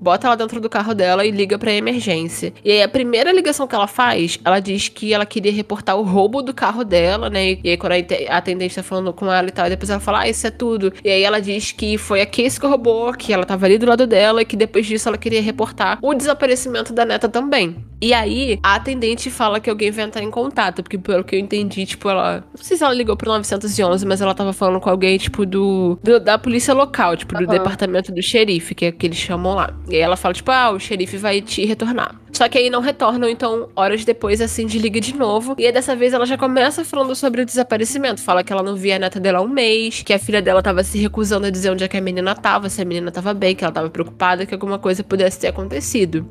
bota 0.02 0.26
ela 0.26 0.36
dentro 0.36 0.60
do 0.60 0.68
carro 0.68 0.94
dela 0.94 1.24
e 1.24 1.30
liga 1.30 1.56
pra 1.56 1.72
emergência. 1.72 2.52
E 2.64 2.72
aí 2.72 2.82
a 2.82 2.88
primeira 2.88 3.32
ligação 3.32 3.66
que 3.66 3.74
ela 3.74 3.86
faz, 3.86 4.38
ela 4.44 4.58
diz 4.58 4.88
que 4.88 5.14
ela 5.14 5.24
queria 5.24 5.52
reportar 5.52 5.96
o 5.96 6.02
roubo 6.02 6.42
do 6.42 6.52
carro 6.52 6.84
dela, 6.84 7.30
né? 7.30 7.58
E 7.62 7.70
aí 7.70 7.76
quando 7.76 7.92
a 7.92 8.36
atendente 8.36 8.74
tá 8.74 8.82
falando 8.82 9.12
com 9.12 9.32
ela 9.32 9.48
e 9.48 9.52
tal, 9.52 9.68
depois 9.68 9.88
ela 9.88 10.00
fala, 10.00 10.20
ah, 10.20 10.28
isso 10.28 10.46
é 10.46 10.50
tudo. 10.50 10.92
E 11.04 11.08
aí 11.08 11.22
ela 11.22 11.40
diz 11.40 11.70
que 11.70 11.96
foi 11.96 12.20
a 12.20 12.26
Casey 12.26 12.60
que 12.60 12.66
roubou, 12.66 13.12
que 13.12 13.32
ela 13.32 13.44
tava 13.44 13.66
ali 13.66 13.78
do 13.78 13.86
lado 13.86 14.06
dela 14.06 14.42
e 14.42 14.44
que 14.44 14.56
depois 14.56 14.86
disso 14.86 15.08
ela 15.08 15.16
queria 15.16 15.40
reportar 15.40 15.98
o 16.02 16.14
desaparecimento 16.14 16.92
da 16.92 17.04
neta 17.04 17.28
também. 17.28 17.76
E 18.02 18.12
aí, 18.12 18.58
a 18.64 18.74
atendente 18.74 19.30
fala 19.30 19.60
que 19.60 19.70
alguém 19.70 19.92
vai 19.92 20.04
entrar 20.04 20.24
em 20.24 20.30
contato, 20.30 20.82
porque 20.82 20.98
pelo 20.98 21.22
que 21.22 21.36
eu 21.36 21.38
entendi, 21.38 21.86
tipo, 21.86 22.08
ela. 22.08 22.44
Não 22.52 22.64
sei 22.64 22.76
se 22.76 22.82
ela 22.82 22.92
ligou 22.92 23.16
pro 23.16 23.30
911, 23.30 24.04
mas 24.04 24.20
ela 24.20 24.34
tava 24.34 24.52
falando 24.52 24.80
com 24.80 24.90
alguém, 24.90 25.16
tipo, 25.18 25.46
do. 25.46 25.96
do 26.02 26.18
da 26.18 26.36
polícia 26.36 26.74
local, 26.74 27.16
tipo, 27.16 27.32
do 27.34 27.44
Aham. 27.44 27.52
departamento 27.52 28.10
do 28.10 28.20
xerife, 28.20 28.74
que 28.74 28.86
é 28.86 28.90
que 28.90 29.06
eles 29.06 29.18
chamam 29.18 29.54
lá. 29.54 29.72
E 29.92 29.98
ela 29.98 30.16
fala, 30.16 30.32
tipo, 30.32 30.50
ah, 30.50 30.70
o 30.70 30.80
xerife 30.80 31.18
vai 31.18 31.42
te 31.42 31.66
retornar. 31.66 32.18
Só 32.32 32.48
que 32.48 32.56
aí 32.56 32.70
não 32.70 32.80
retornam, 32.80 33.28
então, 33.28 33.68
horas 33.76 34.06
depois, 34.06 34.40
assim, 34.40 34.66
desliga 34.66 34.98
de 34.98 35.14
novo. 35.14 35.54
E 35.58 35.66
aí, 35.66 35.72
dessa 35.72 35.94
vez, 35.94 36.14
ela 36.14 36.24
já 36.24 36.38
começa 36.38 36.82
falando 36.82 37.14
sobre 37.14 37.42
o 37.42 37.44
desaparecimento. 37.44 38.22
Fala 38.22 38.42
que 38.42 38.50
ela 38.50 38.62
não 38.62 38.74
via 38.74 38.96
a 38.96 38.98
neta 38.98 39.20
dela 39.20 39.38
há 39.38 39.42
um 39.42 39.48
mês, 39.48 40.02
que 40.02 40.14
a 40.14 40.18
filha 40.18 40.40
dela 40.40 40.62
tava 40.62 40.82
se 40.82 40.98
recusando 40.98 41.46
a 41.46 41.50
dizer 41.50 41.70
onde 41.70 41.84
é 41.84 41.88
que 41.88 41.96
a 41.98 42.00
menina 42.00 42.34
tava, 42.34 42.70
se 42.70 42.80
a 42.80 42.84
menina 42.86 43.10
tava 43.10 43.34
bem, 43.34 43.54
que 43.54 43.62
ela 43.62 43.72
tava 43.72 43.90
preocupada 43.90 44.46
que 44.46 44.54
alguma 44.54 44.78
coisa 44.78 45.04
pudesse 45.04 45.38
ter 45.38 45.48
acontecido. 45.48 46.26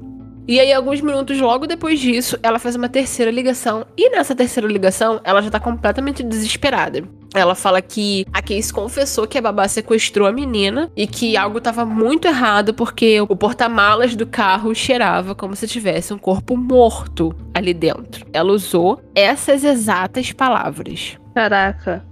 E 0.48 0.60
aí, 0.60 0.74
alguns 0.74 1.02
minutos 1.02 1.40
logo 1.40 1.68
depois 1.68 2.00
disso, 2.00 2.38
ela 2.42 2.60
faz 2.60 2.76
uma 2.76 2.90
terceira 2.90 3.32
ligação. 3.32 3.86
E 3.98 4.10
nessa 4.10 4.36
terceira 4.36 4.68
ligação, 4.68 5.22
ela 5.24 5.42
já 5.42 5.50
tá 5.50 5.60
completamente 5.60 6.24
desesperada. 6.24 7.04
Ela 7.34 7.56
fala 7.56 7.82
que 7.82 8.26
a 8.34 8.42
Case 8.42 8.74
confessou 8.74 9.26
que 9.26 9.38
a 9.38 9.42
babá 9.42 9.68
sequestrou 9.68 10.28
a 10.28 10.34
menina 10.34 10.92
e 10.98 11.08
que 11.08 11.38
algo 11.38 11.62
tava 11.62 11.86
muito 11.86 12.28
errado 12.28 12.74
porque 12.74 13.22
o 13.22 13.36
porta-malas 13.36 14.16
do 14.16 14.28
carro 14.28 14.76
cheirava 14.76 15.34
como 15.34 15.56
se 15.56 15.68
tivesse 15.68 16.14
um 16.14 16.18
corpo 16.18 16.58
morto 16.58 17.34
ali 17.54 17.74
dentro. 17.74 18.26
Ela 18.34 18.52
usou 18.52 19.02
essas 19.16 19.64
exatas 19.64 20.34
palavras. 20.34 21.18
Caraca. 21.34 22.11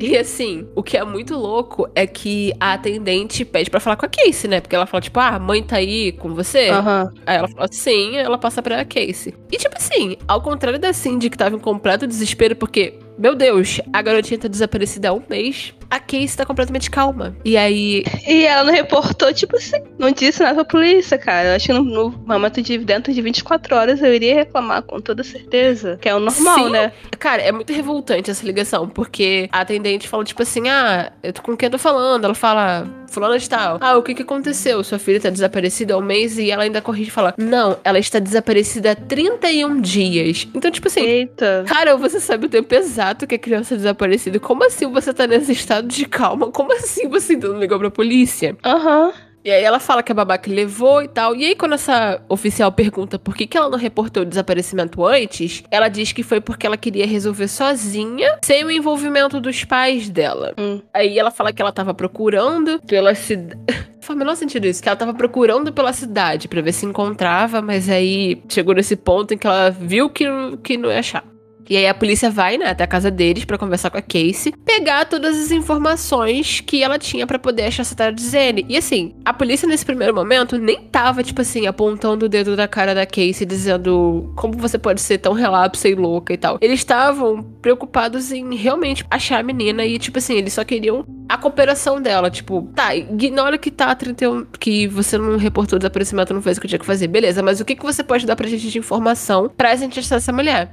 E 0.00 0.16
assim, 0.16 0.66
o 0.76 0.82
que 0.82 0.96
é 0.96 1.04
muito 1.04 1.36
louco 1.36 1.88
é 1.94 2.06
que 2.06 2.52
a 2.60 2.74
atendente 2.74 3.44
pede 3.44 3.68
pra 3.68 3.80
falar 3.80 3.96
com 3.96 4.06
a 4.06 4.08
Casey, 4.08 4.48
né? 4.48 4.60
Porque 4.60 4.76
ela 4.76 4.86
fala, 4.86 5.00
tipo, 5.00 5.18
ah, 5.18 5.30
a 5.30 5.38
mãe 5.38 5.62
tá 5.62 5.76
aí 5.76 6.12
com 6.12 6.34
você? 6.34 6.68
Aham. 6.68 7.12
Aí 7.26 7.36
ela 7.36 7.48
fala 7.48 7.68
sim, 7.70 8.16
aí 8.16 8.24
ela 8.24 8.38
passa 8.38 8.62
pra 8.62 8.84
Casey. 8.84 9.34
E 9.50 9.56
tipo 9.56 9.76
assim, 9.76 10.16
ao 10.26 10.40
contrário 10.40 10.78
da 10.78 10.92
Cindy, 10.92 11.28
que 11.28 11.36
tava 11.36 11.56
em 11.56 11.58
completo 11.58 12.06
desespero, 12.06 12.54
porque, 12.54 12.94
meu 13.18 13.34
Deus, 13.34 13.80
a 13.92 14.00
garotinha 14.00 14.38
tá 14.38 14.48
desaparecida 14.48 15.08
há 15.08 15.12
um 15.12 15.22
mês, 15.28 15.74
a 15.90 15.98
Casey 15.98 16.36
tá 16.36 16.44
completamente 16.44 16.90
calma. 16.90 17.36
E 17.44 17.56
aí, 17.56 18.04
E 18.26 18.44
ela 18.44 18.64
não 18.64 18.72
reportou, 18.72 19.32
tipo 19.32 19.56
assim, 19.56 19.82
não 19.98 20.10
disse 20.10 20.42
nada 20.42 20.54
pra 20.56 20.64
polícia, 20.64 21.16
cara. 21.18 21.48
Eu 21.48 21.56
acho 21.56 21.66
que 21.66 21.72
no, 21.72 21.82
no 21.82 22.10
momento 22.26 22.60
de 22.62 22.78
dentro 22.78 23.12
de 23.12 23.22
24 23.22 23.74
horas 23.74 24.02
eu 24.02 24.14
iria 24.14 24.34
reclamar 24.34 24.82
com 24.82 25.00
toda 25.00 25.22
certeza. 25.22 25.98
Que 26.00 26.08
é 26.08 26.14
o 26.14 26.20
normal, 26.20 26.66
Sim. 26.66 26.70
né? 26.70 26.92
cara, 27.18 27.42
é 27.42 27.50
muito 27.50 27.72
revoltante 27.72 28.30
essa 28.30 28.46
ligação, 28.46 28.88
porque 28.88 29.48
a 29.52 29.60
atendente 29.60 30.08
fala, 30.08 30.24
tipo 30.24 30.42
assim, 30.42 30.68
ah, 30.68 31.12
eu 31.22 31.32
tô 31.32 31.42
com 31.42 31.56
quem 31.56 31.66
eu 31.66 31.72
tô 31.72 31.78
falando? 31.78 32.24
Ela 32.24 32.34
fala, 32.34 32.86
fulana 33.10 33.38
de 33.38 33.48
tal. 33.48 33.78
Ah, 33.80 33.96
o 33.96 34.02
que 34.02 34.14
que 34.14 34.22
aconteceu? 34.22 34.82
Sua 34.84 34.98
filha 34.98 35.20
tá 35.20 35.30
desaparecida 35.30 35.94
há 35.94 35.98
um 35.98 36.02
mês 36.02 36.38
e 36.38 36.50
ela 36.50 36.62
ainda 36.62 36.80
corrige 36.80 37.08
e 37.08 37.12
fala, 37.12 37.34
não, 37.36 37.76
ela 37.82 37.98
está 37.98 38.18
desaparecida 38.18 38.92
há 38.92 38.94
31 38.94 39.80
dias. 39.80 40.46
Então, 40.54 40.70
tipo 40.70 40.88
assim, 40.88 41.00
Eita. 41.00 41.64
Cara, 41.66 41.96
você 41.96 42.20
sabe 42.20 42.46
o 42.46 42.48
tempo 42.48 42.72
exato 42.74 43.26
que 43.26 43.34
a 43.34 43.38
criança 43.38 43.74
é 43.74 43.76
desaparecida. 43.76 44.38
Como 44.38 44.64
assim 44.64 44.86
você 44.90 45.12
tá 45.12 45.26
nesse 45.26 45.52
estado 45.52 45.77
de 45.82 46.04
calma? 46.06 46.50
Como 46.50 46.72
assim 46.72 47.08
você 47.08 47.34
ainda 47.34 47.48
não 47.48 47.60
ligou 47.60 47.78
pra 47.78 47.90
polícia? 47.90 48.56
Aham. 48.64 49.12
E 49.44 49.50
aí 49.50 49.62
ela 49.62 49.78
fala 49.78 50.02
que 50.02 50.12
a 50.12 50.14
babaca 50.14 50.50
levou 50.50 51.02
e 51.02 51.08
tal. 51.08 51.34
E 51.34 51.44
aí, 51.44 51.54
quando 51.54 51.74
essa 51.74 52.20
oficial 52.28 52.70
pergunta 52.70 53.18
por 53.18 53.34
que, 53.34 53.46
que 53.46 53.56
ela 53.56 53.70
não 53.70 53.78
reportou 53.78 54.22
o 54.22 54.26
desaparecimento 54.26 55.04
antes, 55.06 55.62
ela 55.70 55.88
diz 55.88 56.12
que 56.12 56.22
foi 56.22 56.40
porque 56.40 56.66
ela 56.66 56.76
queria 56.76 57.06
resolver 57.06 57.48
sozinha, 57.48 58.38
sem 58.44 58.64
o 58.64 58.70
envolvimento 58.70 59.40
dos 59.40 59.64
pais 59.64 60.10
dela. 60.10 60.54
Hum. 60.58 60.82
Aí 60.92 61.18
ela 61.18 61.30
fala 61.30 61.52
que 61.52 61.62
ela 61.62 61.72
tava 61.72 61.94
procurando 61.94 62.80
pela 62.86 63.14
cidade. 63.14 63.58
Faz 64.02 64.16
o 64.16 64.18
menor 64.18 64.36
sentido 64.36 64.66
isso, 64.66 64.82
que 64.82 64.88
ela 64.88 64.96
tava 64.96 65.12
procurando 65.12 65.72
pela 65.72 65.92
cidade 65.92 66.48
pra 66.48 66.62
ver 66.62 66.72
se 66.72 66.86
encontrava, 66.86 67.60
mas 67.60 67.90
aí 67.90 68.42
chegou 68.48 68.74
nesse 68.74 68.96
ponto 68.96 69.34
em 69.34 69.38
que 69.38 69.46
ela 69.46 69.70
viu 69.70 70.08
que, 70.08 70.24
que 70.62 70.78
não 70.78 70.90
ia 70.90 70.98
achar. 70.98 71.24
E 71.68 71.76
aí 71.76 71.86
a 71.86 71.94
polícia 71.94 72.30
vai, 72.30 72.56
né, 72.56 72.66
até 72.66 72.84
a 72.84 72.86
casa 72.86 73.10
deles 73.10 73.44
pra 73.44 73.58
conversar 73.58 73.90
com 73.90 73.98
a 73.98 74.02
Casey, 74.02 74.54
pegar 74.64 75.04
todas 75.04 75.36
as 75.36 75.50
informações 75.50 76.60
que 76.60 76.82
ela 76.82 76.98
tinha 76.98 77.26
pra 77.26 77.38
poder 77.38 77.64
achar 77.64 77.84
tarde 77.94 78.22
de 78.22 78.28
Zane. 78.28 78.66
E 78.68 78.76
assim, 78.76 79.14
a 79.24 79.32
polícia 79.32 79.66
nesse 79.66 79.84
primeiro 79.84 80.14
momento 80.14 80.58
nem 80.58 80.82
tava, 80.84 81.22
tipo 81.22 81.40
assim, 81.40 81.66
apontando 81.66 82.26
o 82.26 82.28
dedo 82.28 82.54
da 82.54 82.68
cara 82.68 82.94
da 82.94 83.06
Casey, 83.06 83.46
dizendo 83.46 84.32
como 84.36 84.54
você 84.56 84.78
pode 84.78 85.00
ser 85.00 85.18
tão 85.18 85.32
relapsa 85.32 85.88
e 85.88 85.94
louca 85.94 86.32
e 86.32 86.36
tal. 86.36 86.58
Eles 86.60 86.80
estavam 86.80 87.42
preocupados 87.60 88.30
em 88.30 88.54
realmente 88.54 89.04
achar 89.10 89.40
a 89.40 89.42
menina 89.42 89.84
e, 89.84 89.98
tipo 89.98 90.18
assim, 90.18 90.34
eles 90.34 90.52
só 90.52 90.64
queriam 90.64 91.04
a 91.28 91.36
cooperação 91.36 92.00
dela. 92.00 92.30
Tipo, 92.30 92.70
tá, 92.74 92.94
ignora 92.94 93.58
que 93.58 93.70
tá 93.70 93.94
31, 93.94 94.46
que 94.58 94.86
você 94.86 95.18
não 95.18 95.36
reportou 95.36 95.76
o 95.76 95.78
desaparecimento, 95.78 96.34
não 96.34 96.42
fez 96.42 96.58
o 96.58 96.60
que 96.60 96.68
tinha 96.68 96.78
que 96.78 96.86
fazer. 96.86 97.08
Beleza, 97.08 97.42
mas 97.42 97.60
o 97.60 97.64
que, 97.64 97.74
que 97.74 97.84
você 97.84 98.02
pode 98.02 98.26
dar 98.26 98.36
pra 98.36 98.48
gente 98.48 98.70
de 98.70 98.78
informação 98.78 99.50
pra 99.56 99.74
gente 99.76 99.98
achar 99.98 100.16
essa 100.16 100.32
mulher? 100.32 100.70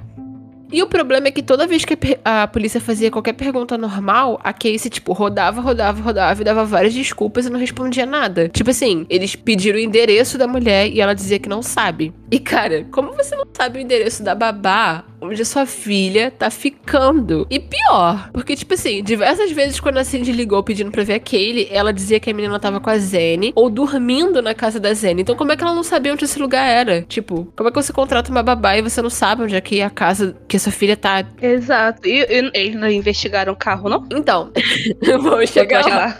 E 0.71 0.81
o 0.81 0.87
problema 0.87 1.27
é 1.27 1.31
que 1.31 1.43
toda 1.43 1.67
vez 1.67 1.85
que 1.85 1.97
a 2.23 2.47
polícia 2.47 2.81
fazia 2.81 3.11
qualquer 3.11 3.33
pergunta 3.33 3.77
normal, 3.77 4.39
a 4.43 4.51
Casey, 4.51 4.89
tipo, 4.89 5.13
rodava, 5.13 5.61
rodava, 5.61 6.01
rodava 6.01 6.41
e 6.41 6.43
dava 6.43 6.65
várias 6.65 6.93
desculpas 6.93 7.45
e 7.45 7.49
não 7.49 7.59
respondia 7.59 8.05
nada. 8.05 8.49
Tipo 8.49 8.71
assim, 8.71 9.05
eles 9.09 9.35
pediram 9.35 9.77
o 9.77 9.81
endereço 9.81 10.37
da 10.37 10.47
mulher 10.47 10.89
e 10.89 10.99
ela 10.99 11.13
dizia 11.13 11.39
que 11.39 11.47
não 11.47 11.61
sabe. 11.61 12.13
E 12.35 12.39
cara, 12.39 12.85
como 12.91 13.13
você 13.13 13.33
não 13.33 13.45
sabe 13.53 13.79
o 13.79 13.81
endereço 13.81 14.21
da 14.21 14.35
babá 14.35 15.05
onde 15.21 15.41
a 15.41 15.45
sua 15.45 15.65
filha 15.65 16.29
tá 16.29 16.49
ficando? 16.49 17.47
E 17.49 17.61
pior, 17.61 18.29
porque, 18.33 18.57
tipo 18.57 18.73
assim, 18.73 19.01
diversas 19.01 19.53
vezes 19.53 19.79
quando 19.79 19.99
a 19.99 20.03
Cindy 20.03 20.33
ligou 20.33 20.61
pedindo 20.61 20.91
pra 20.91 21.05
ver 21.05 21.13
a 21.13 21.19
Kaylee, 21.21 21.69
ela 21.71 21.93
dizia 21.93 22.19
que 22.19 22.29
a 22.29 22.33
menina 22.33 22.59
tava 22.59 22.81
com 22.81 22.89
a 22.89 22.97
Zene 22.97 23.53
ou 23.55 23.69
dormindo 23.69 24.41
na 24.41 24.53
casa 24.53 24.81
da 24.81 24.93
Zene. 24.93 25.21
Então, 25.21 25.33
como 25.33 25.53
é 25.53 25.55
que 25.55 25.63
ela 25.63 25.73
não 25.73 25.81
sabia 25.81 26.11
onde 26.11 26.25
esse 26.25 26.37
lugar 26.37 26.69
era? 26.69 27.03
Tipo, 27.03 27.49
como 27.55 27.69
é 27.69 27.71
que 27.71 27.81
você 27.81 27.93
contrata 27.93 28.29
uma 28.29 28.43
babá 28.43 28.75
e 28.75 28.81
você 28.81 29.01
não 29.01 29.09
sabe 29.09 29.43
onde 29.43 29.55
é 29.55 29.61
que 29.61 29.81
a 29.81 29.89
casa 29.89 30.35
que 30.45 30.57
a 30.57 30.59
sua 30.59 30.73
filha 30.73 30.97
tá? 30.97 31.25
Exato. 31.41 32.05
E, 32.05 32.19
e 32.19 32.51
eles 32.53 32.75
não 32.75 32.89
investigaram 32.89 33.53
o 33.53 33.55
carro, 33.55 33.87
não? 33.87 34.05
Então, 34.11 34.51
vamos 35.21 35.49
chegar 35.51 35.85
lá. 35.85 36.17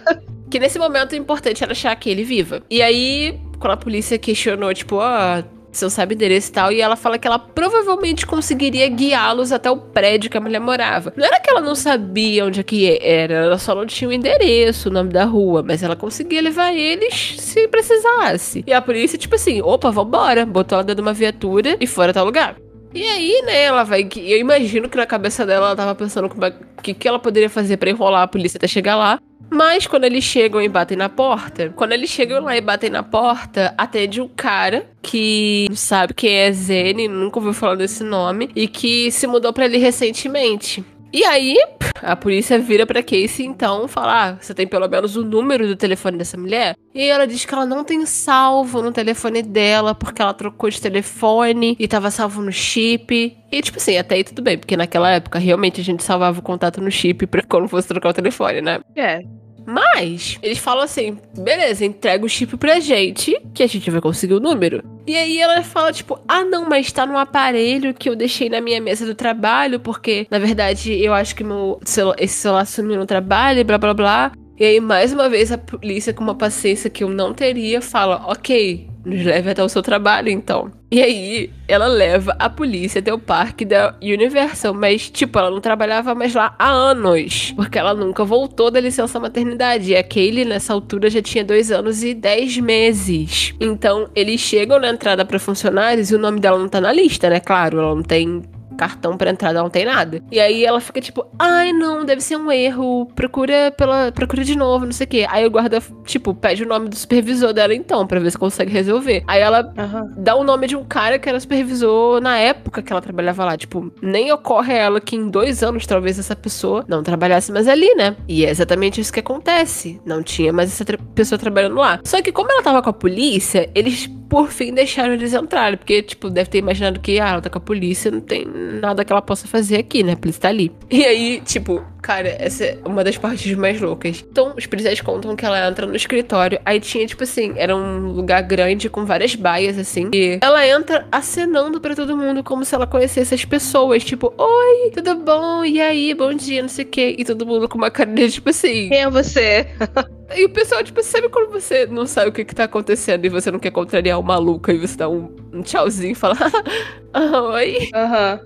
Que 0.49 0.59
nesse 0.59 0.79
momento 0.79 1.11
é 1.11 1.17
importante 1.17 1.61
era 1.61 1.73
achar 1.73 1.91
a 1.91 1.95
Kaylee 1.97 2.23
viva. 2.23 2.63
E 2.69 2.81
aí, 2.81 3.37
quando 3.59 3.73
a 3.73 3.77
polícia 3.77 4.17
questionou, 4.17 4.73
tipo, 4.73 4.95
ó, 4.95 5.43
você 5.64 5.64
não 5.83 5.89
sabe 5.89 6.13
o 6.13 6.15
endereço 6.15 6.49
e 6.49 6.51
tal, 6.53 6.71
e 6.71 6.79
ela 6.81 6.95
fala 6.95 7.17
que 7.17 7.27
ela 7.27 7.37
provavelmente 7.39 8.25
conseguiria 8.25 8.87
guiá-los 8.87 9.51
até 9.51 9.69
o 9.69 9.77
prédio 9.77 10.29
que 10.29 10.37
a 10.37 10.41
mulher 10.41 10.59
morava. 10.59 11.13
Não 11.15 11.25
era 11.25 11.39
que 11.39 11.49
ela 11.49 11.61
não 11.61 11.75
sabia 11.75 12.45
onde 12.45 12.59
é 12.59 12.63
que 12.63 12.97
era, 13.01 13.33
ela 13.33 13.57
só 13.57 13.73
não 13.75 13.85
tinha 13.85 14.09
o 14.09 14.13
endereço, 14.13 14.89
o 14.89 14.91
nome 14.91 15.09
da 15.09 15.25
rua, 15.25 15.63
mas 15.63 15.83
ela 15.83 15.95
conseguia 15.95 16.41
levar 16.41 16.73
eles 16.73 17.35
se 17.39 17.67
precisasse. 17.67 18.63
E 18.65 18.73
a 18.73 18.81
polícia, 18.81 19.17
tipo 19.17 19.35
assim, 19.35 19.61
opa, 19.61 19.91
vambora, 19.91 20.45
botou 20.45 20.77
ela 20.77 20.83
dentro 20.83 21.01
de 21.03 21.07
uma 21.07 21.13
viatura 21.13 21.77
e 21.79 21.87
fora 21.87 22.13
tal 22.13 22.25
lugar. 22.25 22.55
E 22.93 23.03
aí, 23.05 23.41
né, 23.45 23.63
ela 23.63 23.83
vai. 23.83 24.07
Eu 24.15 24.39
imagino 24.39 24.87
que 24.87 24.95
na 24.95 25.05
cabeça 25.05 25.45
dela 25.45 25.67
ela 25.67 25.75
tava 25.75 25.93
pensando 25.93 26.29
como 26.29 26.45
é- 26.45 26.53
o 26.77 26.81
que, 26.81 26.93
que 26.93 27.05
ela 27.07 27.19
poderia 27.19 27.49
fazer 27.49 27.75
pra 27.75 27.89
enrolar 27.89 28.21
a 28.21 28.27
polícia 28.27 28.57
até 28.57 28.67
chegar 28.67 28.95
lá. 28.95 29.19
Mas 29.49 29.87
quando 29.87 30.03
eles 30.03 30.23
chegam 30.23 30.61
e 30.61 30.67
batem 30.67 30.97
na 30.97 31.09
porta, 31.09 31.71
quando 31.75 31.91
eles 31.93 32.09
chegam 32.09 32.43
lá 32.43 32.57
e 32.57 32.61
batem 32.61 32.89
na 32.89 33.03
porta, 33.03 33.73
atende 33.77 34.19
um 34.19 34.27
cara 34.27 34.89
que 35.01 35.67
não 35.69 35.75
sabe 35.75 36.13
quem 36.13 36.33
é 36.33 36.51
Zene, 36.51 37.07
nunca 37.07 37.39
ouviu 37.39 37.53
falar 37.53 37.75
desse 37.75 38.03
nome, 38.03 38.49
e 38.55 38.67
que 38.67 39.11
se 39.11 39.27
mudou 39.27 39.53
pra 39.53 39.65
ali 39.65 39.77
recentemente. 39.77 40.83
E 41.15 41.23
aí, 41.23 41.55
a 42.01 42.13
polícia 42.13 42.59
vira 42.59 42.85
pra 42.85 43.01
Casey 43.01 43.45
então 43.45 43.87
fala: 43.87 44.31
ah, 44.31 44.37
você 44.37 44.53
tem 44.53 44.67
pelo 44.67 44.85
menos 44.85 45.15
o 45.15 45.23
número 45.23 45.65
do 45.65 45.73
telefone 45.73 46.17
dessa 46.17 46.35
mulher? 46.35 46.75
E 46.93 47.03
ela 47.03 47.25
diz 47.25 47.45
que 47.45 47.53
ela 47.53 47.65
não 47.65 47.85
tem 47.85 48.05
salvo 48.05 48.81
no 48.81 48.91
telefone 48.91 49.41
dela, 49.41 49.95
porque 49.95 50.21
ela 50.21 50.33
trocou 50.33 50.69
de 50.69 50.81
telefone 50.81 51.77
e 51.79 51.87
tava 51.87 52.11
salvo 52.11 52.41
no 52.41 52.51
chip. 52.51 53.37
E 53.49 53.61
tipo 53.61 53.77
assim, 53.77 53.97
até 53.97 54.15
aí 54.15 54.25
tudo 54.25 54.41
bem, 54.41 54.57
porque 54.57 54.75
naquela 54.75 55.09
época 55.09 55.39
realmente 55.39 55.79
a 55.79 55.83
gente 55.85 56.03
salvava 56.03 56.37
o 56.37 56.43
contato 56.43 56.81
no 56.81 56.91
chip 56.91 57.25
pra 57.27 57.41
quando 57.43 57.69
fosse 57.69 57.87
trocar 57.87 58.09
o 58.09 58.13
telefone, 58.13 58.59
né? 58.59 58.81
É. 58.93 59.21
Mas, 59.65 60.37
eles 60.41 60.57
falam 60.57 60.83
assim: 60.83 61.17
beleza, 61.37 61.85
entrega 61.85 62.25
o 62.25 62.29
chip 62.29 62.55
pra 62.57 62.79
gente, 62.79 63.35
que 63.53 63.63
a 63.63 63.67
gente 63.67 63.89
vai 63.89 64.01
conseguir 64.01 64.33
o 64.33 64.39
número. 64.39 64.83
E 65.07 65.15
aí 65.15 65.39
ela 65.39 65.61
fala, 65.63 65.91
tipo, 65.91 66.19
ah, 66.27 66.43
não, 66.43 66.67
mas 66.67 66.91
tá 66.91 67.05
no 67.05 67.17
aparelho 67.17 67.93
que 67.93 68.09
eu 68.09 68.15
deixei 68.15 68.49
na 68.49 68.61
minha 68.61 68.81
mesa 68.81 69.05
do 69.05 69.15
trabalho, 69.15 69.79
porque, 69.79 70.27
na 70.29 70.39
verdade, 70.39 70.93
eu 70.93 71.13
acho 71.13 71.35
que 71.35 71.43
meu 71.43 71.79
esse 72.17 72.33
celular 72.35 72.65
sumiu 72.65 72.97
no 72.97 73.05
trabalho 73.05 73.65
blá 73.65 73.77
blá 73.77 73.93
blá. 73.93 74.31
E 74.57 74.63
aí, 74.63 74.79
mais 74.79 75.11
uma 75.11 75.27
vez, 75.27 75.51
a 75.51 75.57
polícia, 75.57 76.13
com 76.13 76.23
uma 76.23 76.35
paciência 76.35 76.89
que 76.89 77.03
eu 77.03 77.09
não 77.09 77.33
teria, 77.33 77.81
fala: 77.81 78.23
ok, 78.27 78.87
nos 79.05 79.23
leve 79.23 79.49
até 79.49 79.63
o 79.63 79.69
seu 79.69 79.81
trabalho, 79.81 80.29
então. 80.29 80.71
E 80.91 81.01
aí, 81.01 81.51
ela 81.67 81.87
leva 81.87 82.35
a 82.39 82.49
polícia 82.49 82.99
até 82.99 83.13
o 83.13 83.19
parque 83.19 83.65
da 83.65 83.95
Universal, 84.01 84.73
mas, 84.73 85.09
tipo, 85.09 85.37
ela 85.37 85.51
não 85.51 85.59
trabalhava 85.59 86.15
mais 86.15 86.33
lá 86.33 86.55
há 86.57 86.69
anos, 86.69 87.53
porque 87.55 87.77
ela 87.77 87.93
nunca 87.93 88.23
voltou 88.23 88.71
da 88.71 88.79
licença 88.79 89.19
maternidade. 89.19 89.91
E 89.91 89.95
a 89.95 90.03
Kaylee, 90.03 90.45
nessa 90.45 90.73
altura, 90.73 91.09
já 91.09 91.21
tinha 91.21 91.43
dois 91.43 91.71
anos 91.71 92.03
e 92.03 92.13
dez 92.13 92.57
meses. 92.57 93.53
Então, 93.59 94.09
eles 94.15 94.39
chegam 94.39 94.79
na 94.79 94.89
entrada 94.89 95.25
para 95.25 95.37
funcionários 95.39 96.11
e 96.11 96.15
o 96.15 96.19
nome 96.19 96.39
dela 96.39 96.57
não 96.57 96.69
tá 96.69 96.79
na 96.79 96.93
lista, 96.93 97.29
né? 97.29 97.39
Claro, 97.39 97.79
ela 97.79 97.95
não 97.95 98.03
tem 98.03 98.43
cartão 98.75 99.17
pra 99.17 99.31
entrada, 99.31 99.61
não 99.61 99.69
tem 99.69 99.85
nada. 99.85 100.21
E 100.31 100.39
aí 100.39 100.65
ela 100.65 100.79
fica 100.79 101.01
tipo, 101.01 101.25
ai 101.39 101.73
não, 101.73 102.05
deve 102.05 102.21
ser 102.21 102.35
um 102.35 102.51
erro, 102.51 103.07
procura 103.15 103.73
pela. 103.75 104.11
procura 104.11 104.43
de 104.43 104.55
novo, 104.57 104.85
não 104.85 104.91
sei 104.91 105.05
o 105.05 105.09
quê. 105.09 105.27
Aí 105.29 105.45
o 105.45 105.51
guarda, 105.51 105.81
tipo, 106.05 106.33
pede 106.33 106.63
o 106.63 106.67
nome 106.67 106.89
do 106.89 106.95
supervisor 106.95 107.53
dela 107.53 107.73
então, 107.73 108.05
pra 108.05 108.19
ver 108.19 108.31
se 108.31 108.37
consegue 108.37 108.71
resolver. 108.71 109.23
Aí 109.27 109.41
ela 109.41 109.73
Aham. 109.77 110.13
dá 110.17 110.35
o 110.35 110.43
nome 110.43 110.67
de 110.67 110.75
um 110.75 110.83
cara 110.83 111.17
que 111.17 111.27
era 111.29 111.39
supervisor 111.39 112.21
na 112.21 112.37
época 112.37 112.81
que 112.81 112.91
ela 112.91 113.01
trabalhava 113.01 113.45
lá. 113.45 113.57
Tipo, 113.57 113.91
nem 114.01 114.31
ocorre 114.31 114.73
a 114.73 114.77
ela 114.77 115.01
que 115.01 115.15
em 115.15 115.29
dois 115.29 115.63
anos 115.63 115.85
talvez 115.85 116.19
essa 116.19 116.35
pessoa 116.35 116.83
não 116.87 117.03
trabalhasse 117.03 117.51
mais 117.51 117.67
ali, 117.67 117.93
né? 117.95 118.15
E 118.27 118.45
é 118.45 118.49
exatamente 118.49 118.99
isso 119.01 119.13
que 119.13 119.19
acontece. 119.19 119.99
Não 120.05 120.21
tinha 120.21 120.51
mais 120.51 120.71
essa 120.71 120.85
pessoa 121.13 121.39
trabalhando 121.39 121.75
lá. 121.75 121.99
Só 122.03 122.21
que 122.21 122.31
como 122.31 122.51
ela 122.51 122.61
tava 122.63 122.81
com 122.81 122.89
a 122.89 122.93
polícia, 122.93 123.69
eles 123.73 124.09
por 124.29 124.51
fim 124.51 124.73
deixaram 124.73 125.13
eles 125.13 125.33
entrarem. 125.33 125.77
Porque, 125.77 126.01
tipo, 126.01 126.29
deve 126.29 126.49
ter 126.49 126.57
imaginado 126.57 126.99
que, 126.99 127.19
ah, 127.19 127.29
ela 127.29 127.41
tá 127.41 127.49
com 127.49 127.57
a 127.57 127.61
polícia, 127.61 128.11
não 128.11 128.21
tem 128.21 128.45
nada 128.45 129.03
que 129.03 129.11
ela 129.11 129.21
possa 129.21 129.47
fazer 129.47 129.77
aqui, 129.77 130.03
né? 130.03 130.13
A 130.13 130.17
polícia 130.17 130.41
tá 130.41 130.49
ali. 130.49 130.71
E 130.89 131.03
aí, 131.05 131.41
tipo, 131.41 131.83
cara, 132.05 132.35
essa 132.37 132.63
é 132.63 132.77
uma 132.85 133.03
das 133.03 133.17
partes 133.17 133.51
mais 133.55 133.81
loucas. 133.81 134.23
Então, 134.29 134.53
os 134.55 134.67
policiais 134.67 135.01
contam 135.01 135.35
que 135.35 135.43
ela 135.43 135.67
entra 135.67 135.87
no 135.87 135.95
escritório. 135.95 136.59
Aí 136.63 136.79
tinha, 136.79 137.07
tipo 137.07 137.23
assim, 137.23 137.53
era 137.55 137.75
um 137.75 138.11
lugar 138.11 138.43
grande 138.43 138.91
com 138.91 139.03
várias 139.03 139.33
baias, 139.33 139.75
assim. 139.75 140.11
E 140.13 140.37
ela 140.39 140.67
entra 140.67 141.07
acenando 141.11 141.81
pra 141.81 141.95
todo 141.95 142.15
mundo 142.15 142.43
como 142.43 142.63
se 142.63 142.75
ela 142.75 142.85
conhecesse 142.85 143.33
as 143.33 143.43
pessoas. 143.43 144.03
Tipo, 144.03 144.31
oi, 144.37 144.91
tudo 144.93 145.15
bom? 145.15 145.65
E 145.65 145.81
aí, 145.81 146.13
bom 146.13 146.31
dia, 146.31 146.61
não 146.61 146.69
sei 146.69 146.85
o 146.85 146.87
quê. 146.87 147.15
E 147.17 147.25
todo 147.25 147.43
mundo 147.43 147.67
com 147.67 147.79
uma 147.79 147.89
cara 147.89 148.13
de, 148.13 148.29
tipo 148.29 148.51
assim. 148.51 148.87
Quem 148.89 149.01
é 149.01 149.09
você? 149.09 149.67
E 150.35 150.43
o 150.43 150.49
pessoal, 150.49 150.83
tipo, 150.83 151.03
sabe 151.03 151.29
quando 151.29 151.51
você 151.51 151.85
não 151.85 152.07
sabe 152.07 152.29
o 152.29 152.31
que, 152.33 152.43
que 152.43 152.55
tá 152.55 152.63
acontecendo 152.63 153.23
e 153.23 153.29
você 153.29 153.51
não 153.51 153.59
quer 153.59 153.69
contrariar 153.69 154.19
o 154.19 154.23
maluco 154.23 154.71
e 154.71 154.77
você 154.79 154.97
dá 154.97 155.07
um, 155.07 155.29
um 155.53 155.61
tchauzinho 155.61 156.13
e 156.13 156.15
fala, 156.15 156.35
ah, 157.13 157.41
oi. 157.43 157.89
Aham. 157.93 158.39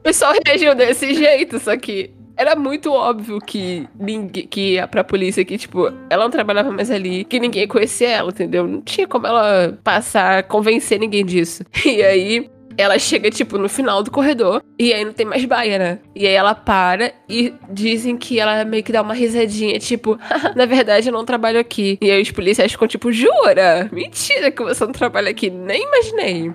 O 0.00 0.02
pessoal 0.02 0.34
reagiu 0.44 0.74
desse 0.74 1.14
jeito, 1.14 1.60
só 1.60 1.76
que 1.76 2.12
era 2.36 2.56
muito 2.56 2.92
óbvio 2.92 3.38
que 3.40 3.88
ninguém, 3.98 4.46
que 4.46 4.76
pra 4.88 5.04
polícia 5.04 5.44
que, 5.44 5.56
tipo, 5.56 5.92
ela 6.10 6.24
não 6.24 6.30
trabalhava 6.30 6.70
mais 6.70 6.90
ali, 6.90 7.24
que 7.24 7.38
ninguém 7.38 7.66
conhecia 7.66 8.08
ela, 8.08 8.30
entendeu? 8.30 8.66
Não 8.66 8.80
tinha 8.80 9.06
como 9.06 9.26
ela 9.26 9.78
passar, 9.82 10.42
convencer 10.44 10.98
ninguém 10.98 11.24
disso. 11.24 11.64
E 11.84 12.02
aí. 12.02 12.50
Ela 12.76 12.98
chega, 12.98 13.30
tipo, 13.30 13.56
no 13.56 13.68
final 13.68 14.02
do 14.02 14.10
corredor 14.10 14.60
e 14.76 14.92
aí 14.92 15.04
não 15.04 15.12
tem 15.12 15.24
mais 15.24 15.44
baia, 15.44 15.78
né? 15.78 15.98
E 16.12 16.26
aí 16.26 16.32
ela 16.32 16.56
para 16.56 17.12
e 17.28 17.54
dizem 17.70 18.16
que 18.16 18.40
ela 18.40 18.64
meio 18.64 18.82
que 18.82 18.90
dá 18.90 19.00
uma 19.00 19.14
risadinha, 19.14 19.78
tipo, 19.78 20.18
na 20.56 20.66
verdade 20.66 21.08
eu 21.08 21.12
não 21.12 21.24
trabalho 21.24 21.60
aqui. 21.60 21.96
E 22.02 22.10
aí 22.10 22.20
os 22.20 22.32
policiais 22.32 22.72
ficam, 22.72 22.88
tipo, 22.88 23.12
jura? 23.12 23.88
Mentira 23.92 24.50
que 24.50 24.60
você 24.60 24.84
não 24.84 24.92
trabalha 24.92 25.30
aqui, 25.30 25.50
nem 25.50 25.84
imaginei. 25.84 26.52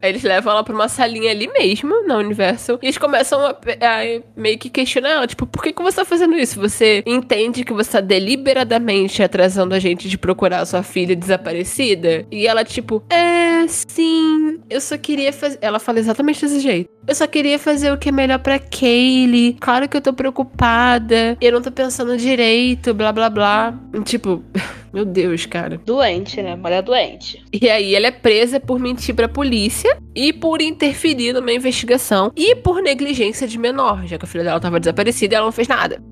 Eles 0.00 0.22
levam 0.22 0.52
ela 0.52 0.64
pra 0.64 0.74
uma 0.74 0.88
salinha 0.88 1.30
ali 1.30 1.48
mesmo, 1.48 2.06
na 2.06 2.16
Universal, 2.18 2.78
e 2.82 2.86
eles 2.86 2.98
começam 2.98 3.40
a, 3.44 3.50
a 3.50 4.20
meio 4.36 4.58
que 4.58 4.70
questionar 4.70 5.10
ela, 5.10 5.26
tipo, 5.26 5.46
por 5.46 5.62
que, 5.62 5.72
que 5.72 5.82
você 5.82 5.96
tá 5.96 6.04
fazendo 6.04 6.36
isso? 6.36 6.60
Você 6.60 7.02
entende 7.06 7.64
que 7.64 7.72
você 7.72 7.92
tá 7.92 8.00
deliberadamente 8.00 9.22
atrasando 9.22 9.74
a 9.74 9.78
gente 9.78 10.08
de 10.08 10.16
procurar 10.16 10.60
a 10.60 10.66
sua 10.66 10.82
filha 10.82 11.16
desaparecida? 11.16 12.26
E 12.30 12.46
ela, 12.46 12.64
tipo, 12.64 13.02
é, 13.10 13.66
sim, 13.66 14.60
eu 14.70 14.80
só 14.80 14.96
queria 14.96 15.32
fazer. 15.32 15.58
Ela 15.60 15.78
fala 15.78 15.98
exatamente 15.98 16.40
desse 16.40 16.60
jeito. 16.60 16.90
Eu 17.06 17.14
só 17.14 17.26
queria 17.26 17.58
fazer 17.58 17.90
o 17.90 17.96
que 17.96 18.10
é 18.10 18.12
melhor 18.12 18.38
pra 18.38 18.58
Kaylee. 18.58 19.56
Claro 19.58 19.88
que 19.88 19.96
eu 19.96 20.00
tô 20.00 20.12
preocupada. 20.12 21.38
Eu 21.40 21.52
não 21.52 21.62
tô 21.62 21.72
pensando 21.72 22.16
direito, 22.18 22.92
blá 22.92 23.12
blá 23.12 23.30
blá. 23.30 23.74
Tipo, 24.04 24.44
meu 24.92 25.04
Deus, 25.04 25.46
cara. 25.46 25.80
Doente, 25.84 26.42
né? 26.42 26.56
Mulher 26.56 26.82
doente. 26.82 27.44
E 27.52 27.68
aí 27.68 27.94
ela 27.94 28.06
é 28.06 28.10
presa 28.10 28.58
por 28.60 28.78
mentir 28.78 29.14
pra 29.14 29.28
polícia 29.28 29.98
e 30.14 30.32
por 30.32 30.60
interferir 30.60 31.32
numa 31.32 31.52
investigação 31.52 32.32
e 32.36 32.54
por 32.56 32.82
negligência 32.82 33.46
de 33.46 33.58
menor, 33.58 34.06
já 34.06 34.18
que 34.18 34.24
a 34.24 34.28
filha 34.28 34.44
dela 34.44 34.60
tava 34.60 34.80
desaparecida 34.80 35.34
e 35.34 35.36
ela 35.36 35.46
não 35.46 35.52
fez 35.52 35.68
nada. 35.68 36.02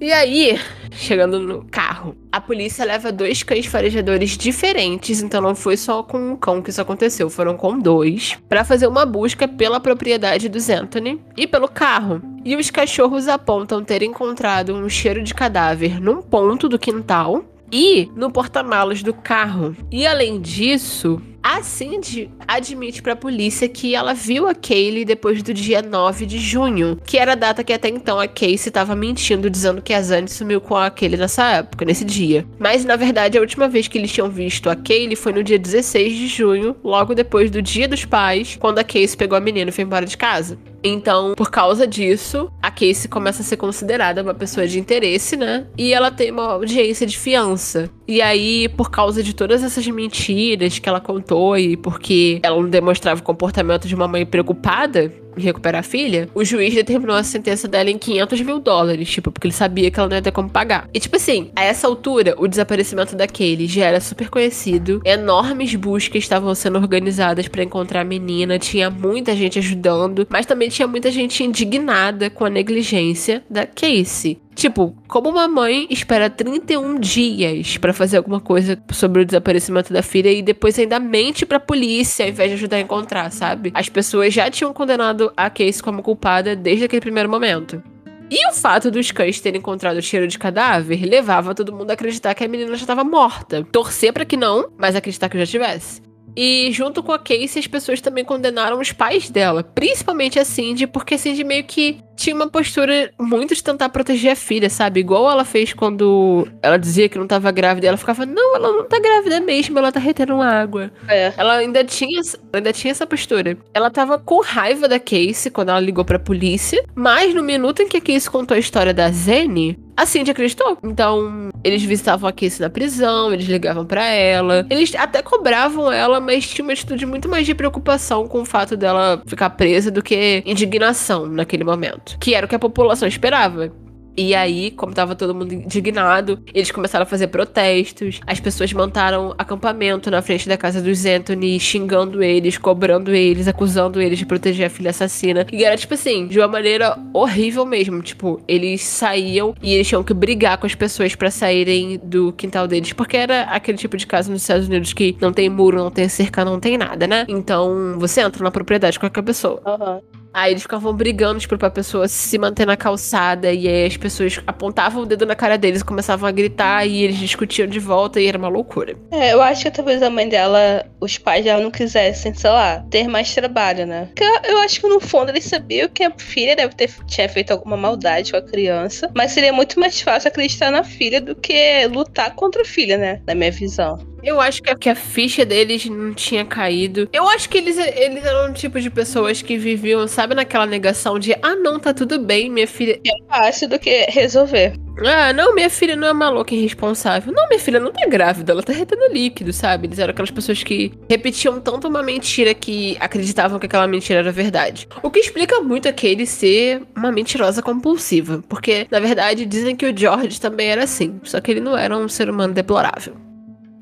E 0.00 0.12
aí, 0.12 0.60
chegando 0.90 1.38
no 1.38 1.64
carro, 1.64 2.16
a 2.30 2.40
polícia 2.40 2.84
leva 2.84 3.12
dois 3.12 3.42
cães 3.42 3.64
farejadores 3.64 4.36
diferentes, 4.36 5.22
então 5.22 5.40
não 5.40 5.54
foi 5.54 5.76
só 5.76 6.02
com 6.02 6.32
um 6.32 6.36
cão 6.36 6.60
que 6.60 6.70
isso 6.70 6.82
aconteceu, 6.82 7.30
foram 7.30 7.56
com 7.56 7.78
dois, 7.78 8.36
pra 8.48 8.64
fazer 8.64 8.86
uma 8.86 9.06
busca 9.06 9.46
pela 9.46 9.80
propriedade 9.80 10.48
dos 10.48 10.68
Anthony 10.68 11.22
e 11.36 11.46
pelo 11.46 11.68
carro. 11.68 12.20
E 12.44 12.56
os 12.56 12.70
cachorros 12.70 13.28
apontam 13.28 13.82
ter 13.82 14.02
encontrado 14.02 14.74
um 14.74 14.88
cheiro 14.88 15.22
de 15.22 15.32
cadáver 15.32 16.00
num 16.00 16.20
ponto 16.20 16.68
do 16.68 16.78
quintal 16.78 17.44
e 17.70 18.08
no 18.14 18.30
porta-malas 18.30 19.02
do 19.02 19.12
carro. 19.12 19.76
E 19.90 20.06
além 20.06 20.40
disso, 20.40 21.20
a 21.42 21.62
Cindy 21.62 22.30
admite 22.48 23.02
pra 23.02 23.14
polícia 23.14 23.68
que 23.68 23.94
ela 23.94 24.14
viu 24.14 24.48
a 24.48 24.54
Kaylee 24.54 25.04
depois 25.04 25.42
do 25.42 25.52
dia 25.52 25.82
9 25.82 26.24
de 26.24 26.38
junho, 26.38 26.98
que 27.04 27.18
era 27.18 27.32
a 27.32 27.34
data 27.34 27.62
que 27.62 27.72
até 27.72 27.90
então 27.90 28.18
a 28.18 28.26
Casey 28.26 28.68
estava 28.68 28.96
mentindo, 28.96 29.50
dizendo 29.50 29.82
que 29.82 29.92
a 29.92 30.00
Zane 30.00 30.26
sumiu 30.26 30.58
com 30.58 30.74
a 30.74 30.90
Kaylee 30.90 31.18
nessa 31.18 31.50
época, 31.50 31.84
nesse 31.84 32.04
dia. 32.04 32.46
Mas 32.58 32.84
na 32.84 32.96
verdade 32.96 33.36
a 33.36 33.42
última 33.42 33.68
vez 33.68 33.86
que 33.86 33.98
eles 33.98 34.10
tinham 34.10 34.30
visto 34.30 34.70
a 34.70 34.76
Kaylee 34.76 35.16
foi 35.16 35.32
no 35.32 35.42
dia 35.42 35.58
16 35.58 36.14
de 36.14 36.28
junho, 36.28 36.74
logo 36.82 37.14
depois 37.14 37.50
do 37.50 37.60
Dia 37.60 37.86
dos 37.86 38.06
Pais, 38.06 38.56
quando 38.58 38.78
a 38.78 38.84
Casey 38.84 39.16
pegou 39.16 39.36
a 39.36 39.40
menina 39.40 39.68
e 39.68 39.72
foi 39.72 39.84
embora 39.84 40.06
de 40.06 40.16
casa. 40.16 40.58
Então, 40.84 41.34
por 41.34 41.50
causa 41.50 41.86
disso, 41.86 42.52
a 42.62 42.70
Casey 42.70 43.08
começa 43.08 43.40
a 43.40 43.44
ser 43.44 43.56
considerada 43.56 44.22
uma 44.22 44.34
pessoa 44.34 44.68
de 44.68 44.78
interesse, 44.78 45.34
né? 45.34 45.66
E 45.78 45.94
ela 45.94 46.10
tem 46.10 46.30
uma 46.30 46.52
audiência 46.52 47.06
de 47.06 47.16
fiança. 47.16 47.88
E 48.06 48.20
aí, 48.20 48.68
por 48.68 48.90
causa 48.90 49.22
de 49.22 49.34
todas 49.34 49.62
essas 49.62 49.86
mentiras 49.88 50.78
que 50.78 50.86
ela 50.86 51.00
contou 51.00 51.56
e 51.56 51.74
porque 51.74 52.38
ela 52.42 52.60
não 52.60 52.68
demonstrava 52.68 53.20
o 53.20 53.24
comportamento 53.24 53.88
de 53.88 53.94
uma 53.94 54.06
mãe 54.06 54.26
preocupada 54.26 55.10
recuperar 55.36 55.80
a 55.80 55.82
filha, 55.82 56.28
o 56.34 56.44
juiz 56.44 56.74
determinou 56.74 57.16
a 57.16 57.22
sentença 57.22 57.68
dela 57.68 57.90
em 57.90 57.98
500 57.98 58.40
mil 58.40 58.58
dólares, 58.58 59.08
tipo, 59.08 59.30
porque 59.30 59.46
ele 59.46 59.54
sabia 59.54 59.90
que 59.90 59.98
ela 59.98 60.08
não 60.08 60.16
ia 60.16 60.22
ter 60.22 60.32
como 60.32 60.48
pagar. 60.48 60.88
E, 60.92 61.00
tipo 61.00 61.16
assim, 61.16 61.50
a 61.54 61.62
essa 61.64 61.86
altura, 61.86 62.34
o 62.38 62.46
desaparecimento 62.46 63.16
da 63.16 63.26
Kaylee 63.26 63.66
já 63.66 63.86
era 63.86 64.00
super 64.00 64.28
conhecido, 64.28 65.00
enormes 65.04 65.74
buscas 65.74 66.22
estavam 66.22 66.54
sendo 66.54 66.78
organizadas 66.78 67.48
pra 67.48 67.62
encontrar 67.62 68.00
a 68.00 68.04
menina, 68.04 68.58
tinha 68.58 68.90
muita 68.90 69.34
gente 69.34 69.58
ajudando, 69.58 70.26
mas 70.30 70.46
também 70.46 70.68
tinha 70.68 70.88
muita 70.88 71.10
gente 71.10 71.42
indignada 71.42 72.30
com 72.30 72.44
a 72.44 72.50
negligência 72.50 73.42
da 73.48 73.66
Casey. 73.66 74.38
Tipo, 74.54 74.96
como 75.08 75.28
uma 75.28 75.48
mãe 75.48 75.86
espera 75.90 76.30
31 76.30 76.98
dias 76.98 77.76
pra 77.76 77.92
fazer 77.92 78.16
alguma 78.16 78.40
coisa 78.40 78.80
sobre 78.92 79.22
o 79.22 79.24
desaparecimento 79.24 79.92
da 79.92 80.02
filha 80.02 80.30
e 80.30 80.42
depois 80.42 80.78
ainda 80.78 81.00
mente 81.00 81.44
pra 81.44 81.58
polícia 81.58 82.24
ao 82.24 82.30
invés 82.30 82.50
de 82.50 82.54
ajudar 82.54 82.76
a 82.76 82.80
encontrar, 82.80 83.30
sabe? 83.32 83.72
As 83.74 83.88
pessoas 83.88 84.32
já 84.32 84.50
tinham 84.50 84.72
condenado 84.72 85.32
a 85.36 85.50
Casey 85.50 85.82
como 85.82 86.02
culpada 86.02 86.54
desde 86.54 86.84
aquele 86.84 87.00
primeiro 87.00 87.28
momento. 87.28 87.82
E 88.30 88.48
o 88.48 88.52
fato 88.52 88.90
dos 88.90 89.10
cães 89.10 89.40
terem 89.40 89.58
encontrado 89.58 89.98
o 89.98 90.02
cheiro 90.02 90.26
de 90.26 90.38
cadáver 90.38 91.04
levava 91.04 91.54
todo 91.54 91.74
mundo 91.74 91.90
a 91.90 91.94
acreditar 91.94 92.34
que 92.34 92.42
a 92.42 92.48
menina 92.48 92.70
já 92.70 92.82
estava 92.82 93.04
morta. 93.04 93.64
Torcer 93.70 94.12
pra 94.12 94.24
que 94.24 94.36
não, 94.36 94.70
mas 94.78 94.96
acreditar 94.96 95.28
que 95.28 95.38
já 95.38 95.46
tivesse. 95.46 96.00
E 96.36 96.70
junto 96.72 97.02
com 97.02 97.12
a 97.12 97.18
Casey, 97.18 97.58
as 97.58 97.66
pessoas 97.66 98.00
também 98.00 98.24
condenaram 98.24 98.80
os 98.80 98.92
pais 98.92 99.30
dela, 99.30 99.62
principalmente 99.62 100.38
a 100.38 100.44
Cindy, 100.44 100.86
porque 100.86 101.14
a 101.14 101.18
Cindy 101.18 101.44
meio 101.44 101.64
que 101.64 101.98
tinha 102.16 102.34
uma 102.34 102.48
postura 102.48 103.10
muito 103.18 103.54
de 103.54 103.62
tentar 103.62 103.88
proteger 103.88 104.32
a 104.32 104.36
filha, 104.36 104.70
sabe? 104.70 105.00
Igual 105.00 105.30
ela 105.30 105.44
fez 105.44 105.72
quando 105.72 106.46
ela 106.62 106.76
dizia 106.76 107.08
que 107.08 107.18
não 107.18 107.26
tava 107.26 107.50
grávida, 107.50 107.88
ela 107.88 107.96
ficava, 107.96 108.24
não, 108.24 108.56
ela 108.56 108.72
não 108.72 108.84
tá 108.84 108.98
grávida 109.00 109.40
mesmo, 109.40 109.78
ela 109.78 109.92
tá 109.92 110.00
retendo 110.00 110.40
água. 110.40 110.90
É. 111.08 111.32
Ela 111.36 111.56
ainda 111.56 111.84
tinha, 111.84 112.20
ainda 112.52 112.72
tinha 112.72 112.90
essa 112.90 113.06
postura. 113.06 113.56
Ela 113.72 113.90
tava 113.90 114.18
com 114.18 114.40
raiva 114.40 114.88
da 114.88 114.98
Casey 114.98 115.50
quando 115.52 115.70
ela 115.70 115.80
ligou 115.80 116.04
pra 116.04 116.18
polícia, 116.18 116.82
mas 116.94 117.34
no 117.34 117.42
minuto 117.42 117.82
em 117.82 117.88
que 117.88 117.96
a 117.96 118.00
Casey 118.00 118.30
contou 118.30 118.56
a 118.56 118.60
história 118.60 118.94
da 118.94 119.10
Zene, 119.10 119.78
a 119.96 120.06
Cindy 120.06 120.30
acreditou. 120.30 120.78
Então, 120.82 121.50
eles 121.62 121.82
visitavam 121.82 122.28
a 122.28 122.32
Casey 122.32 122.60
na 122.60 122.70
prisão, 122.70 123.32
eles 123.32 123.46
ligavam 123.46 123.84
pra 123.84 124.04
ela. 124.06 124.66
Eles 124.70 124.94
até 124.94 125.22
cobravam 125.22 125.90
ela, 125.90 126.20
mas 126.20 126.46
tinha 126.48 126.64
uma 126.64 126.72
atitude 126.72 127.06
muito 127.06 127.28
mais 127.28 127.46
de 127.46 127.54
preocupação 127.54 128.26
com 128.26 128.42
o 128.42 128.44
fato 128.44 128.76
dela 128.76 129.22
ficar 129.26 129.50
presa 129.50 129.90
do 129.90 130.02
que 130.02 130.42
indignação 130.44 131.26
naquele 131.26 131.64
momento. 131.64 132.16
Que 132.18 132.34
era 132.34 132.46
o 132.46 132.48
que 132.48 132.54
a 132.54 132.58
população 132.58 133.06
esperava. 133.06 133.72
E 134.16 134.34
aí, 134.34 134.70
como 134.70 134.94
tava 134.94 135.14
todo 135.14 135.34
mundo 135.34 135.52
indignado, 135.52 136.38
eles 136.52 136.70
começaram 136.70 137.02
a 137.02 137.06
fazer 137.06 137.28
protestos. 137.28 138.20
As 138.26 138.38
pessoas 138.38 138.72
montaram 138.72 139.34
acampamento 139.36 140.10
na 140.10 140.22
frente 140.22 140.48
da 140.48 140.56
casa 140.56 140.80
dos 140.80 141.04
Anthony, 141.04 141.58
xingando 141.58 142.22
eles, 142.22 142.56
cobrando 142.56 143.14
eles, 143.14 143.48
acusando 143.48 144.00
eles 144.00 144.18
de 144.18 144.26
proteger 144.26 144.66
a 144.66 144.70
filha 144.70 144.90
assassina. 144.90 145.46
E 145.52 145.64
era 145.64 145.76
tipo 145.76 145.94
assim, 145.94 146.26
de 146.26 146.38
uma 146.38 146.48
maneira 146.48 146.96
horrível 147.12 147.66
mesmo. 147.66 148.02
Tipo, 148.02 148.40
eles 148.46 148.82
saíam 148.82 149.54
e 149.62 149.74
eles 149.74 149.88
tinham 149.88 150.04
que 150.04 150.14
brigar 150.14 150.58
com 150.58 150.66
as 150.66 150.74
pessoas 150.74 151.14
pra 151.14 151.30
saírem 151.30 152.00
do 152.02 152.32
quintal 152.32 152.68
deles. 152.68 152.92
Porque 152.92 153.16
era 153.16 153.42
aquele 153.42 153.78
tipo 153.78 153.96
de 153.96 154.06
casa 154.06 154.30
nos 154.30 154.42
Estados 154.42 154.68
Unidos 154.68 154.92
que 154.92 155.16
não 155.20 155.32
tem 155.32 155.48
muro, 155.48 155.78
não 155.78 155.90
tem 155.90 156.08
cerca, 156.08 156.44
não 156.44 156.60
tem 156.60 156.78
nada, 156.78 157.06
né? 157.06 157.24
Então, 157.28 157.96
você 157.98 158.20
entra 158.20 158.44
na 158.44 158.50
propriedade 158.50 158.98
com 158.98 159.06
qualquer 159.06 159.22
pessoa. 159.22 159.60
Aham. 159.66 160.00
Aí 160.34 160.52
eles 160.52 160.62
ficavam 160.62 160.92
brigando, 160.92 161.38
tipo, 161.38 161.56
pra 161.56 161.70
pessoa 161.70 162.08
se 162.08 162.36
manter 162.36 162.66
na 162.66 162.76
calçada. 162.76 163.52
E 163.52 163.68
aí 163.68 163.86
as 163.86 163.96
pessoas 163.96 164.40
apontavam 164.44 165.04
o 165.04 165.06
dedo 165.06 165.24
na 165.24 165.36
cara 165.36 165.56
deles 165.56 165.80
e 165.80 165.84
começavam 165.84 166.28
a 166.28 166.32
gritar. 166.32 166.84
E 166.84 167.04
eles 167.04 167.16
discutiam 167.16 167.68
de 167.68 167.78
volta 167.78 168.20
e 168.20 168.26
era 168.26 168.36
uma 168.36 168.48
loucura. 168.48 168.96
É, 169.12 169.32
eu 169.32 169.40
acho 169.40 169.62
que 169.62 169.70
talvez 169.70 170.02
a 170.02 170.10
mãe 170.10 170.28
dela, 170.28 170.84
os 171.00 171.16
pais 171.16 171.44
dela 171.44 171.62
não 171.62 171.70
quisessem, 171.70 172.34
sei 172.34 172.50
lá, 172.50 172.84
ter 172.90 173.06
mais 173.06 173.32
trabalho, 173.32 173.86
né? 173.86 174.06
Porque 174.06 174.24
eu, 174.24 174.58
acho 174.58 174.80
que 174.80 174.88
no 174.88 174.98
fundo 174.98 175.30
eles 175.30 175.44
sabiam 175.44 175.88
que 175.88 176.02
a 176.02 176.10
filha 176.18 176.56
deve 176.56 176.74
ter 176.74 176.90
tinha 177.06 177.28
feito 177.28 177.52
alguma 177.52 177.76
maldade 177.76 178.32
com 178.32 178.38
a 178.38 178.42
criança. 178.42 179.10
Mas 179.14 179.30
seria 179.30 179.52
muito 179.52 179.78
mais 179.78 180.00
fácil 180.00 180.28
acreditar 180.28 180.72
na 180.72 180.82
filha 180.82 181.20
do 181.20 181.36
que 181.36 181.86
lutar 181.86 182.34
contra 182.34 182.62
a 182.62 182.64
filha, 182.64 182.98
né? 182.98 183.22
Na 183.24 183.36
minha 183.36 183.52
visão. 183.52 184.13
Eu 184.24 184.40
acho 184.40 184.62
que, 184.62 184.74
que 184.74 184.88
a 184.88 184.94
ficha 184.94 185.44
deles 185.44 185.84
não 185.84 186.14
tinha 186.14 186.46
caído. 186.46 187.08
Eu 187.12 187.28
acho 187.28 187.48
que 187.48 187.58
eles, 187.58 187.76
eles 187.76 188.24
eram 188.24 188.50
um 188.50 188.52
tipo 188.54 188.80
de 188.80 188.88
pessoas 188.88 189.42
que 189.42 189.58
viviam, 189.58 190.08
sabe, 190.08 190.34
naquela 190.34 190.64
negação 190.64 191.18
de 191.18 191.34
ah, 191.42 191.54
não, 191.54 191.78
tá 191.78 191.92
tudo 191.92 192.18
bem, 192.18 192.50
minha 192.50 192.66
filha. 192.66 192.98
É 193.06 193.24
fácil 193.28 193.68
do 193.68 193.78
que 193.78 194.06
resolver. 194.08 194.74
Ah, 195.04 195.32
não, 195.32 195.54
minha 195.54 195.68
filha 195.68 195.96
não 195.96 196.06
é 196.06 196.12
maluca 196.12 196.54
e 196.54 196.58
irresponsável. 196.58 197.32
Não, 197.32 197.48
minha 197.48 197.60
filha 197.60 197.78
não 197.78 197.92
tá 197.92 198.06
grávida, 198.06 198.52
ela 198.52 198.62
tá 198.62 198.72
retendo 198.72 199.12
líquido, 199.12 199.52
sabe? 199.52 199.88
Eles 199.88 199.98
eram 199.98 200.12
aquelas 200.12 200.30
pessoas 200.30 200.62
que 200.62 200.92
repetiam 201.10 201.60
tanto 201.60 201.88
uma 201.88 202.02
mentira 202.02 202.54
que 202.54 202.96
acreditavam 203.00 203.58
que 203.58 203.66
aquela 203.66 203.86
mentira 203.86 204.20
era 204.20 204.32
verdade. 204.32 204.88
O 205.02 205.10
que 205.10 205.18
explica 205.18 205.60
muito 205.60 205.86
aquele 205.88 206.24
ser 206.26 206.82
uma 206.96 207.12
mentirosa 207.12 207.60
compulsiva. 207.60 208.42
Porque, 208.48 208.86
na 208.90 209.00
verdade, 209.00 209.44
dizem 209.44 209.76
que 209.76 209.84
o 209.84 209.96
George 209.96 210.40
também 210.40 210.68
era 210.68 210.84
assim. 210.84 211.20
Só 211.24 211.40
que 211.40 211.50
ele 211.50 211.60
não 211.60 211.76
era 211.76 211.94
um 211.94 212.08
ser 212.08 212.30
humano 212.30 212.54
deplorável 212.54 213.16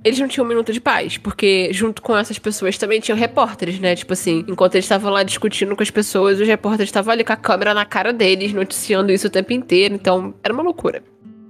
eles 0.04 0.18
não 0.18 0.28
tinham 0.28 0.44
um 0.44 0.48
minuto 0.48 0.72
de 0.72 0.80
paz, 0.80 1.18
porque 1.18 1.72
junto 1.72 2.02
com 2.02 2.16
essas 2.16 2.38
pessoas 2.38 2.76
também 2.78 3.00
tinham 3.00 3.16
repórteres, 3.16 3.78
né? 3.78 3.94
Tipo 3.94 4.12
assim, 4.12 4.44
enquanto 4.48 4.74
eles 4.74 4.84
estavam 4.84 5.12
lá 5.12 5.22
discutindo 5.22 5.76
com 5.76 5.82
as 5.82 5.90
pessoas, 5.90 6.40
os 6.40 6.46
repórteres 6.46 6.88
estavam 6.88 7.12
ali 7.12 7.24
com 7.24 7.32
a 7.32 7.36
câmera 7.36 7.74
na 7.74 7.84
cara 7.84 8.12
deles, 8.12 8.52
noticiando 8.52 9.12
isso 9.12 9.26
o 9.26 9.30
tempo 9.30 9.52
inteiro, 9.52 9.94
então 9.94 10.34
era 10.42 10.52
uma 10.52 10.62
loucura. 10.62 11.02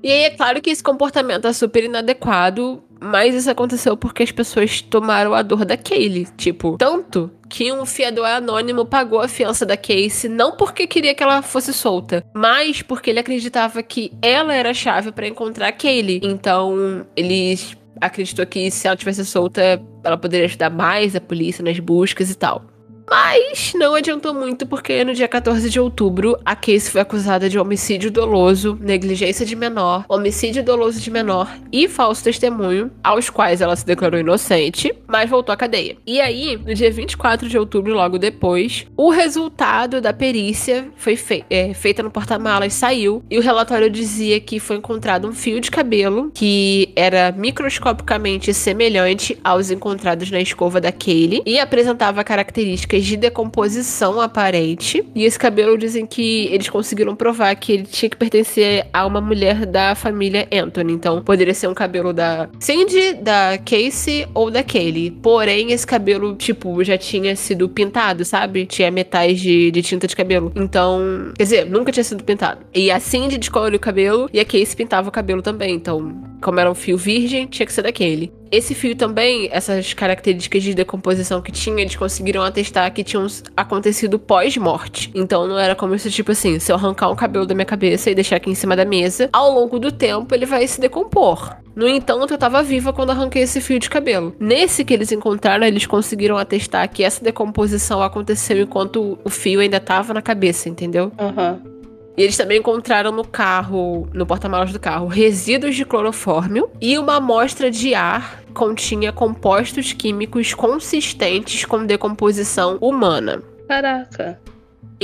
E 0.02 0.10
aí 0.10 0.22
é 0.24 0.30
claro 0.30 0.60
que 0.60 0.68
esse 0.68 0.82
comportamento 0.82 1.46
é 1.46 1.52
super 1.52 1.84
inadequado, 1.84 2.82
mas 3.00 3.34
isso 3.36 3.48
aconteceu 3.48 3.96
porque 3.96 4.24
as 4.24 4.32
pessoas 4.32 4.82
tomaram 4.82 5.32
a 5.32 5.42
dor 5.42 5.64
da 5.64 5.76
Kaylee. 5.76 6.26
Tipo, 6.36 6.76
tanto 6.76 7.30
que 7.48 7.72
um 7.72 7.86
fiador 7.86 8.26
anônimo 8.26 8.84
pagou 8.84 9.20
a 9.20 9.28
fiança 9.28 9.64
da 9.64 9.76
Casey 9.76 10.28
não 10.28 10.56
porque 10.56 10.88
queria 10.88 11.14
que 11.14 11.22
ela 11.22 11.40
fosse 11.40 11.72
solta, 11.72 12.24
mas 12.34 12.82
porque 12.82 13.10
ele 13.10 13.20
acreditava 13.20 13.80
que 13.80 14.12
ela 14.20 14.52
era 14.52 14.70
a 14.70 14.74
chave 14.74 15.12
para 15.12 15.28
encontrar 15.28 15.70
Kaylee. 15.70 16.20
Então, 16.24 17.06
eles 17.14 17.76
acreditou 18.00 18.46
que 18.46 18.70
se 18.70 18.86
ela 18.86 18.96
tivesse 18.96 19.24
solta, 19.24 19.82
ela 20.04 20.16
poderia 20.16 20.46
ajudar 20.46 20.70
mais 20.70 21.14
a 21.14 21.20
polícia 21.20 21.62
nas 21.62 21.78
buscas 21.78 22.30
e 22.30 22.34
tal. 22.34 22.71
Mas 23.08 23.72
não 23.74 23.94
adiantou 23.94 24.32
muito 24.32 24.66
porque 24.66 25.04
no 25.04 25.14
dia 25.14 25.28
14 25.28 25.68
de 25.68 25.80
outubro 25.80 26.38
a 26.44 26.54
Casey 26.54 26.90
foi 26.90 27.00
acusada 27.00 27.48
de 27.48 27.58
homicídio 27.58 28.10
doloso, 28.10 28.78
negligência 28.80 29.44
de 29.44 29.56
menor, 29.56 30.04
homicídio 30.08 30.64
doloso 30.64 31.00
de 31.00 31.10
menor 31.10 31.54
e 31.70 31.88
falso 31.88 32.24
testemunho, 32.24 32.90
aos 33.02 33.28
quais 33.28 33.60
ela 33.60 33.76
se 33.76 33.84
declarou 33.84 34.20
inocente, 34.20 34.94
mas 35.06 35.28
voltou 35.28 35.52
à 35.52 35.56
cadeia. 35.56 35.96
E 36.06 36.20
aí, 36.20 36.56
no 36.56 36.74
dia 36.74 36.90
24 36.90 37.48
de 37.48 37.58
outubro, 37.58 37.94
logo 37.94 38.18
depois, 38.18 38.86
o 38.96 39.10
resultado 39.10 40.00
da 40.00 40.12
perícia 40.12 40.88
foi 40.96 41.18
é, 41.50 41.74
feita 41.74 42.02
no 42.02 42.10
porta-malas 42.10 42.72
saiu 42.72 43.22
e 43.30 43.38
o 43.38 43.42
relatório 43.42 43.88
dizia 43.90 44.40
que 44.40 44.58
foi 44.58 44.76
encontrado 44.76 45.28
um 45.28 45.32
fio 45.32 45.60
de 45.60 45.70
cabelo 45.70 46.30
que 46.34 46.92
era 46.96 47.32
microscopicamente 47.32 48.52
semelhante 48.52 49.38
aos 49.42 49.70
encontrados 49.70 50.30
na 50.30 50.40
escova 50.40 50.80
da 50.80 50.92
Kaylee 50.92 51.42
e 51.46 51.58
apresentava 51.58 52.24
características 52.24 52.91
de 53.00 53.16
decomposição 53.16 54.20
aparente. 54.20 55.04
E 55.14 55.24
esse 55.24 55.38
cabelo 55.38 55.76
dizem 55.78 56.06
que 56.06 56.46
eles 56.46 56.68
conseguiram 56.68 57.14
provar 57.14 57.54
que 57.54 57.72
ele 57.72 57.82
tinha 57.84 58.08
que 58.08 58.16
pertencer 58.16 58.86
a 58.92 59.06
uma 59.06 59.20
mulher 59.20 59.66
da 59.66 59.94
família 59.94 60.48
Anthony. 60.52 60.92
Então 60.92 61.22
poderia 61.22 61.54
ser 61.54 61.68
um 61.68 61.74
cabelo 61.74 62.12
da 62.12 62.48
Cindy, 62.60 63.14
da 63.14 63.58
Casey 63.58 64.26
ou 64.34 64.50
da 64.50 64.62
Kaylee. 64.62 65.10
Porém, 65.10 65.72
esse 65.72 65.86
cabelo, 65.86 66.34
tipo, 66.34 66.82
já 66.84 66.98
tinha 66.98 67.34
sido 67.36 67.68
pintado, 67.68 68.24
sabe? 68.24 68.66
Tinha 68.66 68.90
metais 68.90 69.40
de, 69.40 69.70
de 69.70 69.82
tinta 69.82 70.06
de 70.06 70.16
cabelo. 70.16 70.52
Então, 70.54 71.32
quer 71.36 71.44
dizer, 71.44 71.66
nunca 71.66 71.92
tinha 71.92 72.04
sido 72.04 72.24
pintado. 72.24 72.60
E 72.74 72.90
a 72.90 73.00
Cindy 73.00 73.38
descoloriu 73.38 73.76
o 73.76 73.80
cabelo 73.80 74.28
e 74.32 74.40
a 74.40 74.44
Casey 74.44 74.76
pintava 74.76 75.08
o 75.08 75.12
cabelo 75.12 75.42
também. 75.42 75.74
Então, 75.74 76.14
como 76.40 76.60
era 76.60 76.70
um 76.70 76.74
fio 76.74 76.96
virgem, 76.96 77.46
tinha 77.46 77.66
que 77.66 77.72
ser 77.72 77.82
daquele. 77.82 78.32
Esse 78.52 78.74
fio 78.74 78.94
também, 78.94 79.48
essas 79.50 79.94
características 79.94 80.62
de 80.62 80.74
decomposição 80.74 81.40
que 81.40 81.50
tinha, 81.50 81.80
eles 81.80 81.96
conseguiram 81.96 82.42
atestar 82.42 82.92
que 82.92 83.02
tinham 83.02 83.26
acontecido 83.56 84.18
pós-morte. 84.18 85.10
Então 85.14 85.48
não 85.48 85.58
era 85.58 85.74
como 85.74 85.98
se, 85.98 86.10
tipo 86.10 86.32
assim, 86.32 86.58
se 86.58 86.70
eu 86.70 86.76
arrancar 86.76 87.10
um 87.10 87.16
cabelo 87.16 87.46
da 87.46 87.54
minha 87.54 87.64
cabeça 87.64 88.10
e 88.10 88.14
deixar 88.14 88.36
aqui 88.36 88.50
em 88.50 88.54
cima 88.54 88.76
da 88.76 88.84
mesa, 88.84 89.30
ao 89.32 89.50
longo 89.50 89.78
do 89.78 89.90
tempo 89.90 90.34
ele 90.34 90.44
vai 90.44 90.66
se 90.68 90.78
decompor. 90.78 91.56
No 91.74 91.88
entanto, 91.88 92.34
eu 92.34 92.38
tava 92.38 92.62
viva 92.62 92.92
quando 92.92 93.08
arranquei 93.08 93.40
esse 93.40 93.58
fio 93.58 93.78
de 93.78 93.88
cabelo. 93.88 94.36
Nesse 94.38 94.84
que 94.84 94.92
eles 94.92 95.10
encontraram, 95.10 95.66
eles 95.66 95.86
conseguiram 95.86 96.36
atestar 96.36 96.86
que 96.90 97.02
essa 97.02 97.24
decomposição 97.24 98.02
aconteceu 98.02 98.60
enquanto 98.60 99.18
o 99.24 99.30
fio 99.30 99.60
ainda 99.60 99.80
tava 99.80 100.12
na 100.12 100.20
cabeça, 100.20 100.68
entendeu? 100.68 101.10
Aham. 101.18 101.60
Uhum. 101.64 101.72
E 102.16 102.22
eles 102.22 102.36
também 102.36 102.58
encontraram 102.58 103.10
no 103.10 103.24
carro, 103.24 104.08
no 104.12 104.26
porta-malas 104.26 104.72
do 104.72 104.78
carro, 104.78 105.06
resíduos 105.06 105.74
de 105.74 105.84
clorofórmio 105.84 106.70
e 106.80 106.98
uma 106.98 107.16
amostra 107.16 107.70
de 107.70 107.94
ar 107.94 108.42
continha 108.52 109.12
compostos 109.12 109.92
químicos 109.92 110.52
consistentes 110.52 111.64
com 111.64 111.86
decomposição 111.86 112.76
humana. 112.80 113.42
Caraca. 113.66 114.38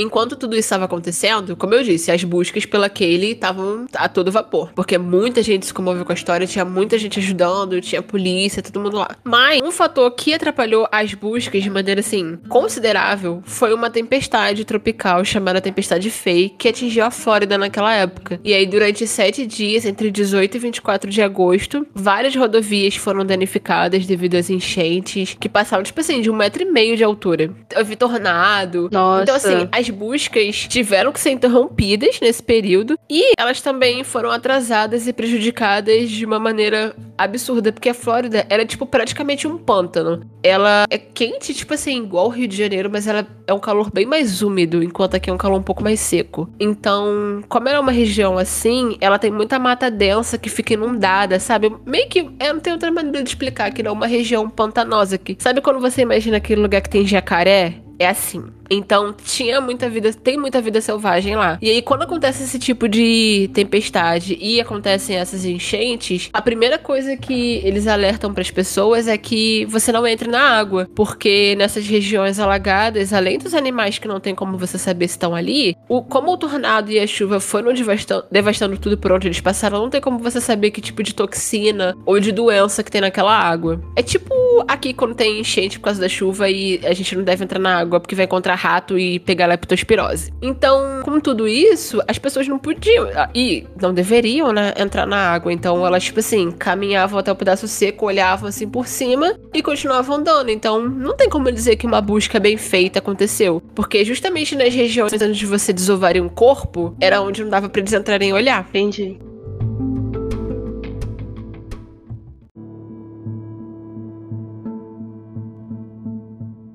Enquanto 0.01 0.35
tudo 0.35 0.53
isso 0.53 0.67
estava 0.67 0.85
acontecendo, 0.85 1.55
como 1.55 1.73
eu 1.73 1.83
disse, 1.83 2.11
as 2.11 2.23
buscas 2.23 2.65
pela 2.65 2.89
Kaylee 2.89 3.31
estavam 3.31 3.85
a 3.95 4.07
todo 4.07 4.31
vapor. 4.31 4.71
Porque 4.73 4.97
muita 4.97 5.41
gente 5.41 5.65
se 5.65 5.73
comoveu 5.73 6.05
com 6.05 6.11
a 6.11 6.15
história, 6.15 6.47
tinha 6.47 6.65
muita 6.65 6.97
gente 6.97 7.19
ajudando, 7.19 7.81
tinha 7.81 8.01
polícia, 8.01 8.61
todo 8.61 8.79
mundo 8.79 8.97
lá. 8.97 9.15
Mas 9.23 9.61
um 9.61 9.71
fator 9.71 10.09
que 10.11 10.33
atrapalhou 10.33 10.87
as 10.91 11.13
buscas 11.13 11.61
de 11.61 11.69
maneira 11.69 11.99
assim 11.99 12.37
considerável 12.47 13.41
foi 13.45 13.73
uma 13.73 13.89
tempestade 13.89 14.65
tropical 14.65 15.23
chamada 15.25 15.61
Tempestade 15.61 16.09
Faye, 16.09 16.49
que 16.49 16.67
atingiu 16.67 17.05
a 17.05 17.11
Flórida 17.11 17.57
naquela 17.57 17.93
época. 17.93 18.39
E 18.43 18.53
aí, 18.53 18.65
durante 18.65 19.05
sete 19.07 19.45
dias, 19.45 19.85
entre 19.85 20.11
18 20.11 20.55
e 20.55 20.59
24 20.59 21.09
de 21.09 21.21
agosto, 21.21 21.85
várias 21.93 22.35
rodovias 22.35 22.95
foram 22.95 23.25
danificadas 23.25 24.05
devido 24.05 24.35
às 24.35 24.49
enchentes, 24.49 25.35
que 25.39 25.49
passavam, 25.49 25.83
tipo 25.83 25.99
assim, 25.99 26.21
de 26.21 26.29
um 26.29 26.35
metro 26.35 26.61
e 26.63 26.65
meio 26.65 26.95
de 26.95 27.03
altura. 27.03 27.51
Houve 27.75 27.95
tornado. 27.95 28.89
Nossa. 28.91 29.23
Então, 29.23 29.35
assim, 29.35 29.67
as 29.71 29.88
buscas 29.89 30.67
tiveram 30.67 31.11
que 31.11 31.19
ser 31.19 31.31
interrompidas 31.31 32.19
nesse 32.21 32.41
período 32.41 32.97
e 33.09 33.33
elas 33.37 33.61
também 33.61 34.03
foram 34.03 34.31
atrasadas 34.31 35.07
e 35.07 35.13
prejudicadas 35.13 36.09
de 36.09 36.25
uma 36.25 36.39
maneira 36.39 36.95
absurda, 37.17 37.71
porque 37.71 37.89
a 37.89 37.93
Flórida 37.93 38.45
era 38.49 38.65
tipo 38.65 38.85
praticamente 38.85 39.47
um 39.47 39.57
pântano. 39.57 40.21
Ela 40.41 40.85
é 40.89 40.97
quente, 40.97 41.53
tipo 41.53 41.73
assim, 41.73 42.03
igual 42.03 42.27
o 42.27 42.29
Rio 42.29 42.47
de 42.47 42.55
Janeiro, 42.55 42.89
mas 42.89 43.07
ela 43.07 43.27
é 43.45 43.53
um 43.53 43.59
calor 43.59 43.91
bem 43.91 44.05
mais 44.05 44.41
úmido, 44.41 44.81
enquanto 44.81 45.15
aqui 45.15 45.29
é 45.29 45.33
um 45.33 45.37
calor 45.37 45.59
um 45.59 45.63
pouco 45.63 45.83
mais 45.83 45.99
seco. 45.99 46.49
Então, 46.59 47.43
como 47.49 47.67
ela 47.67 47.77
é 47.77 47.81
uma 47.81 47.91
região 47.91 48.37
assim, 48.37 48.97
ela 49.01 49.19
tem 49.19 49.31
muita 49.31 49.59
mata 49.59 49.91
densa 49.91 50.37
que 50.37 50.49
fica 50.49 50.73
inundada, 50.73 51.39
sabe? 51.39 51.75
Meio 51.85 52.07
que. 52.07 52.19
Eu 52.19 52.53
não 52.53 52.59
tenho 52.61 52.75
outra 52.75 52.91
maneira 52.91 53.21
de 53.21 53.29
explicar 53.29 53.73
que 53.73 53.83
não 53.83 53.91
é 53.91 53.93
uma 53.93 54.07
região 54.07 54.49
pantanosa 54.49 55.15
aqui. 55.15 55.35
Sabe 55.39 55.61
quando 55.61 55.79
você 55.79 56.01
imagina 56.01 56.37
aquele 56.37 56.61
lugar 56.61 56.81
que 56.81 56.89
tem 56.89 57.05
jacaré? 57.05 57.75
É 57.97 58.07
assim. 58.07 58.45
Então 58.69 59.13
tinha 59.13 59.59
muita 59.59 59.89
vida, 59.89 60.13
tem 60.13 60.37
muita 60.37 60.61
vida 60.61 60.81
selvagem 60.81 61.35
lá. 61.35 61.57
E 61.61 61.69
aí, 61.69 61.81
quando 61.81 62.03
acontece 62.03 62.43
esse 62.43 62.59
tipo 62.59 62.87
de 62.87 63.49
tempestade 63.53 64.37
e 64.39 64.59
acontecem 64.59 65.15
essas 65.15 65.45
enchentes, 65.45 66.29
a 66.31 66.41
primeira 66.41 66.77
coisa 66.77 67.17
que 67.17 67.61
eles 67.63 67.87
alertam 67.87 68.33
para 68.33 68.41
as 68.41 68.51
pessoas 68.51 69.07
é 69.07 69.17
que 69.17 69.65
você 69.65 69.91
não 69.91 70.05
entre 70.05 70.29
na 70.29 70.41
água, 70.41 70.87
porque 70.95 71.55
nessas 71.57 71.87
regiões 71.87 72.39
alagadas, 72.39 73.13
além 73.13 73.37
dos 73.37 73.53
animais 73.53 73.97
que 73.97 74.07
não 74.07 74.19
tem 74.19 74.35
como 74.35 74.57
você 74.57 74.77
saber 74.77 75.07
se 75.07 75.13
estão 75.13 75.35
ali, 75.35 75.75
o, 75.87 76.01
como 76.01 76.31
o 76.31 76.37
tornado 76.37 76.91
e 76.91 76.99
a 76.99 77.07
chuva 77.07 77.39
foram 77.39 77.73
devastando, 77.73 78.25
devastando 78.31 78.77
tudo 78.77 78.97
por 78.97 79.11
onde 79.11 79.27
eles 79.27 79.41
passaram, 79.41 79.79
não 79.79 79.89
tem 79.89 80.01
como 80.01 80.19
você 80.19 80.39
saber 80.39 80.71
que 80.71 80.81
tipo 80.81 81.03
de 81.03 81.13
toxina 81.13 81.95
ou 82.05 82.19
de 82.19 82.31
doença 82.31 82.83
que 82.83 82.91
tem 82.91 83.01
naquela 83.01 83.37
água. 83.37 83.81
É 83.95 84.01
tipo 84.01 84.33
aqui 84.67 84.93
quando 84.93 85.15
tem 85.15 85.39
enchente 85.39 85.79
por 85.79 85.85
causa 85.85 85.99
da 85.99 86.09
chuva 86.09 86.49
e 86.49 86.79
a 86.83 86.93
gente 86.93 87.15
não 87.15 87.23
deve 87.23 87.43
entrar 87.43 87.59
na 87.59 87.77
água 87.77 87.99
porque 87.99 88.15
vai 88.15 88.25
encontrar 88.25 88.55
rato 88.59 88.99
e 88.99 89.19
pegar 89.19 89.47
leptospirose. 89.47 90.33
Então, 90.41 91.01
com 91.03 91.19
tudo 91.19 91.47
isso, 91.47 92.01
as 92.07 92.19
pessoas 92.19 92.47
não 92.47 92.59
podiam 92.59 93.07
ah, 93.15 93.29
e 93.33 93.65
não 93.81 93.93
deveriam, 93.93 94.51
né, 94.51 94.73
entrar 94.77 95.05
na 95.05 95.17
água. 95.17 95.53
Então, 95.53 95.85
elas 95.85 96.03
tipo 96.03 96.19
assim, 96.19 96.51
caminhavam 96.51 97.19
até 97.19 97.31
o 97.31 97.35
pedaço 97.35 97.67
seco, 97.67 98.05
olhavam 98.05 98.49
assim 98.49 98.67
por 98.67 98.85
cima 98.87 99.35
e 99.53 99.63
continuavam 99.63 100.17
andando. 100.17 100.49
Então, 100.49 100.81
não 100.81 101.15
tem 101.15 101.29
como 101.29 101.51
dizer 101.51 101.77
que 101.77 101.87
uma 101.87 102.01
busca 102.01 102.39
bem 102.39 102.57
feita 102.57 102.99
aconteceu, 102.99 103.61
porque 103.73 104.03
justamente 104.03 104.55
nas 104.55 104.73
regiões 104.73 105.13
onde 105.21 105.45
você 105.45 105.71
desovaria 105.71 106.23
um 106.23 106.29
corpo, 106.29 106.95
era 106.99 107.21
onde 107.21 107.43
não 107.43 107.49
dava 107.49 107.69
para 107.69 107.79
eles 107.79 107.93
entrarem 107.93 108.29
e 108.29 108.33
olhar. 108.33 108.65
Entendi. 108.69 109.28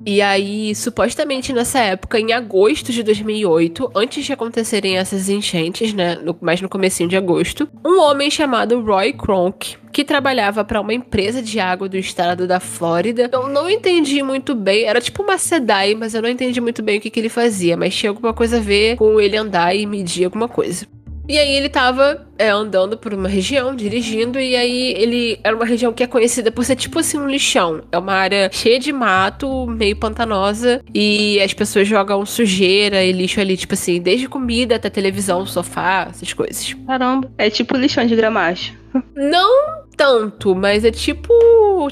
E 0.06 0.20
aí, 0.20 0.74
supostamente 0.74 1.52
nessa 1.52 1.78
época, 1.78 2.20
em 2.20 2.32
agosto 2.32 2.92
de 2.92 3.02
2008, 3.02 3.90
antes 3.94 4.24
de 4.24 4.32
acontecerem 4.32 4.98
essas 4.98 5.30
enchentes, 5.30 5.94
né, 5.94 6.16
no, 6.16 6.36
mais 6.42 6.60
no 6.60 6.68
comecinho 6.68 7.08
de 7.08 7.16
agosto, 7.16 7.66
um 7.84 7.98
homem 8.00 8.30
chamado 8.30 8.82
Roy 8.82 9.14
Kronk, 9.14 9.76
que 9.90 10.04
trabalhava 10.04 10.62
para 10.62 10.80
uma 10.80 10.92
empresa 10.92 11.40
de 11.40 11.58
água 11.58 11.88
do 11.88 11.96
estado 11.96 12.46
da 12.46 12.60
Flórida. 12.60 13.30
Eu 13.32 13.48
não 13.48 13.70
entendi 13.70 14.22
muito 14.22 14.54
bem, 14.54 14.84
era 14.84 15.00
tipo 15.00 15.22
uma 15.22 15.38
SEDAI, 15.38 15.94
mas 15.94 16.14
eu 16.14 16.20
não 16.20 16.28
entendi 16.28 16.60
muito 16.60 16.82
bem 16.82 16.98
o 16.98 17.00
que, 17.00 17.08
que 17.08 17.20
ele 17.20 17.30
fazia, 17.30 17.74
mas 17.74 17.94
tinha 17.94 18.10
alguma 18.10 18.34
coisa 18.34 18.58
a 18.58 18.60
ver 18.60 18.96
com 18.96 19.18
ele 19.18 19.38
andar 19.38 19.74
e 19.74 19.86
medir 19.86 20.26
alguma 20.26 20.48
coisa. 20.48 20.86
E 21.26 21.38
aí 21.38 21.56
ele 21.56 21.68
tava 21.68 22.26
é, 22.38 22.48
andando 22.48 22.98
por 22.98 23.14
uma 23.14 23.28
região, 23.28 23.74
dirigindo, 23.74 24.38
e 24.38 24.54
aí 24.54 24.94
ele 24.96 25.40
era 25.42 25.56
uma 25.56 25.64
região 25.64 25.92
que 25.92 26.02
é 26.02 26.06
conhecida 26.06 26.50
por 26.50 26.64
ser 26.64 26.76
tipo 26.76 26.98
assim 26.98 27.18
um 27.18 27.28
lixão. 27.28 27.82
É 27.90 27.98
uma 27.98 28.12
área 28.12 28.50
cheia 28.52 28.78
de 28.78 28.92
mato, 28.92 29.66
meio 29.66 29.96
pantanosa, 29.96 30.82
e 30.92 31.40
as 31.40 31.54
pessoas 31.54 31.88
jogam 31.88 32.24
sujeira 32.26 33.02
e 33.02 33.12
lixo 33.12 33.40
ali, 33.40 33.56
tipo 33.56 33.74
assim, 33.74 34.00
desde 34.00 34.28
comida 34.28 34.76
até 34.76 34.90
televisão, 34.90 35.46
sofá, 35.46 36.08
essas 36.10 36.32
coisas. 36.32 36.74
Caramba, 36.86 37.30
é 37.38 37.48
tipo 37.48 37.76
lixão 37.76 38.06
de 38.06 38.14
gramacho. 38.14 38.74
Não 39.14 39.84
tanto, 39.96 40.54
mas 40.54 40.84
é 40.84 40.90
tipo. 40.90 41.32